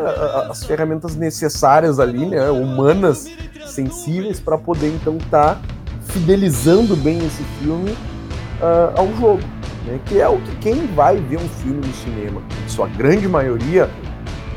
as 0.50 0.64
ferramentas 0.64 1.14
necessárias 1.14 2.00
ali, 2.00 2.26
né, 2.26 2.50
humanas, 2.50 3.30
sensíveis, 3.66 4.40
para 4.40 4.59
poder 4.59 4.88
então 4.88 5.16
estar 5.16 5.55
tá 5.55 5.61
fidelizando 6.09 6.96
bem 6.96 7.18
esse 7.18 7.42
filme 7.61 7.92
uh, 7.92 8.98
ao 8.98 9.07
jogo. 9.14 9.42
Né, 9.86 10.00
que 10.07 10.20
é 10.20 10.28
o 10.28 10.38
que 10.40 10.57
quem 10.57 10.86
vai 10.88 11.18
ver 11.18 11.36
um 11.36 11.48
filme 11.48 11.86
no 11.86 11.94
cinema, 11.94 12.42
sua 12.66 12.88
grande 12.88 13.28
maioria, 13.28 13.88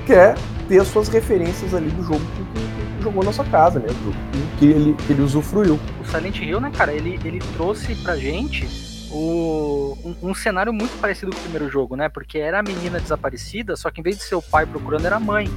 quer 0.05 0.35
ter 0.67 0.79
as 0.79 0.87
suas 0.87 1.07
referências 1.07 1.73
ali 1.73 1.89
do 1.89 2.03
jogo 2.03 2.19
que, 2.19 2.59
que, 2.59 2.97
que 2.97 3.03
jogou 3.03 3.23
na 3.23 3.31
sua 3.31 3.45
casa, 3.45 3.79
né? 3.79 3.87
Do 3.87 4.57
que 4.57 4.65
ele, 4.65 4.93
que 4.93 5.13
ele 5.13 5.21
usufruiu. 5.21 5.79
O 6.01 6.05
Silent 6.05 6.39
Hill, 6.39 6.59
né, 6.59 6.71
cara, 6.75 6.93
ele, 6.93 7.19
ele 7.23 7.39
trouxe 7.55 7.95
pra 7.95 8.15
gente 8.15 8.86
o, 9.17 9.97
um, 10.05 10.29
um, 10.29 10.33
cenário 10.35 10.71
muito 10.71 10.95
parecido 10.99 11.31
com 11.31 11.37
o 11.39 11.41
primeiro 11.41 11.69
jogo, 11.69 11.95
né? 11.95 12.07
Porque 12.07 12.37
era 12.37 12.59
a 12.59 12.63
menina 12.63 12.99
desaparecida, 12.99 13.75
só 13.75 13.89
que 13.89 13.99
em 13.99 14.03
vez 14.03 14.17
de 14.17 14.23
ser 14.23 14.35
o 14.35 14.41
pai 14.41 14.65
procurando, 14.65 15.05
era 15.05 15.15
a 15.15 15.19
mãe, 15.19 15.49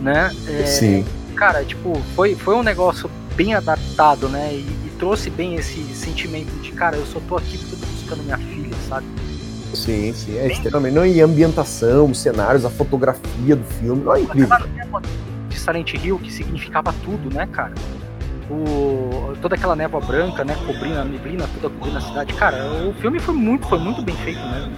né? 0.00 0.30
É, 0.48 0.64
Sim. 0.64 1.04
Cara, 1.34 1.62
tipo, 1.64 1.94
foi, 2.14 2.34
foi 2.34 2.54
um 2.54 2.62
negócio 2.62 3.10
bem 3.34 3.54
adaptado, 3.54 4.28
né? 4.28 4.54
E, 4.54 4.60
e, 4.60 4.92
trouxe 4.98 5.28
bem 5.28 5.56
esse 5.56 5.82
sentimento 5.94 6.50
de, 6.62 6.72
cara, 6.72 6.96
eu 6.96 7.04
só 7.04 7.20
tô 7.28 7.36
aqui 7.36 7.58
porque 7.58 7.74
eu 7.74 7.78
tô 7.80 7.86
buscando 7.86 8.22
minha 8.22 8.38
filha, 8.38 8.74
sabe? 8.88 9.06
Sim, 9.74 10.14
sim, 10.14 10.38
é 10.38 10.46
extremamente. 10.46 10.94
Não, 10.94 11.04
e 11.04 11.20
ambientação, 11.20 12.10
os 12.10 12.18
cenários, 12.18 12.64
a 12.64 12.70
fotografia 12.70 13.54
do 13.54 13.64
filme, 13.64 14.02
não 14.02 14.14
é 14.14 14.22
incrível. 14.22 14.56
De 15.50 15.58
Silent 15.58 15.92
Hill, 15.92 16.18
que 16.18 16.32
significava 16.32 16.94
tudo, 17.04 17.32
né, 17.34 17.46
cara? 17.52 17.74
O, 18.50 19.34
toda 19.40 19.54
aquela 19.54 19.76
névoa 19.76 20.00
branca, 20.00 20.44
né, 20.44 20.56
cobrindo 20.66 21.00
a 21.00 21.04
neblina, 21.04 21.48
toda 21.54 21.72
cobrindo 21.74 21.98
a 21.98 22.00
cidade. 22.00 22.32
Cara, 22.34 22.56
o 22.88 22.92
filme 22.94 23.18
foi 23.18 23.34
muito, 23.34 23.66
foi 23.66 23.78
muito 23.78 24.02
bem 24.02 24.16
feito 24.16 24.40
mesmo. 24.40 24.72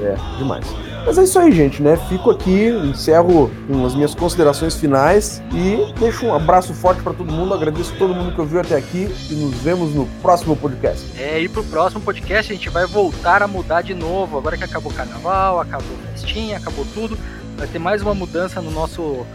É, 0.00 0.16
demais. 0.38 0.66
Mas 1.04 1.18
é 1.18 1.24
isso 1.24 1.38
aí, 1.38 1.52
gente, 1.52 1.82
né? 1.82 1.96
Fico 2.08 2.30
aqui, 2.30 2.68
encerro 2.68 3.50
com 3.68 3.84
as 3.84 3.94
minhas 3.94 4.14
considerações 4.14 4.74
finais 4.76 5.42
e 5.52 5.92
deixo 5.98 6.26
um 6.26 6.34
abraço 6.34 6.72
forte 6.72 7.02
para 7.02 7.12
todo 7.12 7.30
mundo. 7.30 7.52
Agradeço 7.52 7.94
todo 7.98 8.14
mundo 8.14 8.32
que 8.32 8.40
ouviu 8.40 8.60
até 8.60 8.76
aqui 8.76 9.08
e 9.30 9.34
nos 9.34 9.54
vemos 9.56 9.94
no 9.94 10.06
próximo 10.22 10.56
podcast. 10.56 11.04
É, 11.20 11.40
e 11.40 11.48
pro 11.48 11.62
próximo 11.64 12.00
podcast 12.00 12.52
a 12.52 12.54
gente 12.54 12.68
vai 12.68 12.86
voltar 12.86 13.42
a 13.42 13.48
mudar 13.48 13.82
de 13.82 13.94
novo. 13.94 14.38
Agora 14.38 14.56
que 14.56 14.64
acabou 14.64 14.90
o 14.90 14.94
carnaval, 14.94 15.60
acabou 15.60 15.96
a 16.04 16.12
festinha, 16.12 16.56
acabou 16.56 16.86
tudo, 16.94 17.18
vai 17.56 17.66
ter 17.66 17.78
mais 17.78 18.00
uma 18.00 18.14
mudança 18.14 18.60
no 18.60 18.70
nosso 18.70 19.26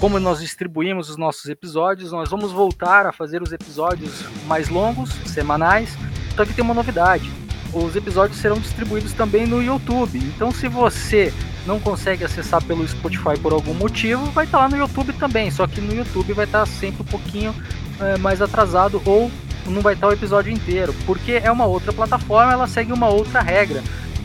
como 0.00 0.18
nós 0.20 0.40
distribuímos 0.40 1.08
os 1.08 1.16
nossos 1.16 1.46
episódios, 1.46 2.12
nós 2.12 2.28
vamos 2.28 2.52
voltar 2.52 3.06
a 3.06 3.12
fazer 3.12 3.42
os 3.42 3.52
episódios 3.52 4.24
mais 4.46 4.68
longos, 4.68 5.10
semanais. 5.26 5.96
Só 6.34 6.44
que 6.44 6.52
tem 6.52 6.64
uma 6.64 6.74
novidade: 6.74 7.30
os 7.72 7.96
episódios 7.96 8.38
serão 8.38 8.58
distribuídos 8.58 9.12
também 9.12 9.46
no 9.46 9.62
YouTube. 9.62 10.18
Então, 10.18 10.52
se 10.52 10.68
você 10.68 11.32
não 11.66 11.80
consegue 11.80 12.24
acessar 12.24 12.62
pelo 12.64 12.86
Spotify 12.86 13.38
por 13.40 13.52
algum 13.52 13.74
motivo, 13.74 14.26
vai 14.26 14.44
estar 14.44 14.58
lá 14.58 14.68
no 14.68 14.76
YouTube 14.76 15.12
também. 15.14 15.50
Só 15.50 15.66
que 15.66 15.80
no 15.80 15.94
YouTube 15.94 16.32
vai 16.32 16.44
estar 16.44 16.66
sempre 16.66 17.02
um 17.02 17.06
pouquinho 17.06 17.54
é, 18.00 18.16
mais 18.18 18.42
atrasado 18.42 19.02
ou 19.04 19.30
não 19.66 19.80
vai 19.80 19.94
estar 19.94 20.06
o 20.06 20.12
episódio 20.12 20.52
inteiro, 20.52 20.94
porque 21.04 21.40
é 21.42 21.50
uma 21.50 21.66
outra 21.66 21.92
plataforma, 21.92 22.52
ela 22.52 22.68
segue 22.68 22.92
uma 22.92 23.08
outra 23.08 23.40
regra. 23.40 23.82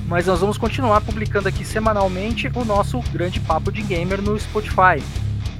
Mas 0.07 0.27
nós 0.27 0.41
vamos 0.41 0.57
continuar 0.57 1.01
publicando 1.01 1.47
aqui 1.47 1.63
semanalmente 1.63 2.51
o 2.53 2.65
nosso 2.65 2.99
grande 3.13 3.39
papo 3.39 3.71
de 3.71 3.81
gamer 3.81 4.21
no 4.21 4.37
Spotify. 4.37 5.01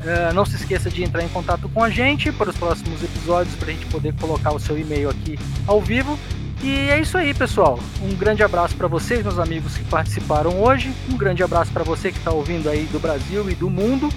Uh, 0.01 0.33
não 0.33 0.45
se 0.45 0.55
esqueça 0.55 0.89
de 0.89 1.03
entrar 1.03 1.23
em 1.23 1.29
contato 1.29 1.69
com 1.69 1.83
a 1.83 1.89
gente 1.89 2.31
para 2.31 2.49
os 2.49 2.57
próximos 2.57 3.03
episódios, 3.03 3.55
para 3.55 3.69
a 3.69 3.71
gente 3.71 3.85
poder 3.85 4.13
colocar 4.15 4.51
o 4.51 4.59
seu 4.59 4.77
e-mail 4.77 5.09
aqui 5.09 5.37
ao 5.67 5.79
vivo. 5.79 6.17
E 6.63 6.89
é 6.89 6.99
isso 6.99 7.17
aí, 7.17 7.33
pessoal. 7.33 7.79
Um 8.03 8.15
grande 8.15 8.43
abraço 8.43 8.75
para 8.75 8.87
vocês, 8.87 9.23
meus 9.23 9.39
amigos 9.39 9.77
que 9.77 9.83
participaram 9.85 10.61
hoje. 10.61 10.93
Um 11.09 11.17
grande 11.17 11.43
abraço 11.43 11.71
para 11.71 11.83
você 11.83 12.11
que 12.11 12.17
está 12.17 12.31
ouvindo 12.31 12.69
aí 12.69 12.85
do 12.85 12.99
Brasil 12.99 13.49
e 13.49 13.55
do 13.55 13.69
mundo. 13.69 14.09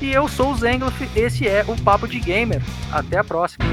E 0.00 0.10
eu 0.10 0.28
sou 0.28 0.52
o 0.52 0.56
Zengloff, 0.56 1.08
esse 1.16 1.48
é 1.48 1.64
o 1.66 1.74
Papo 1.82 2.06
de 2.06 2.20
Gamer. 2.20 2.62
Até 2.92 3.18
a 3.18 3.24
próxima. 3.24 3.64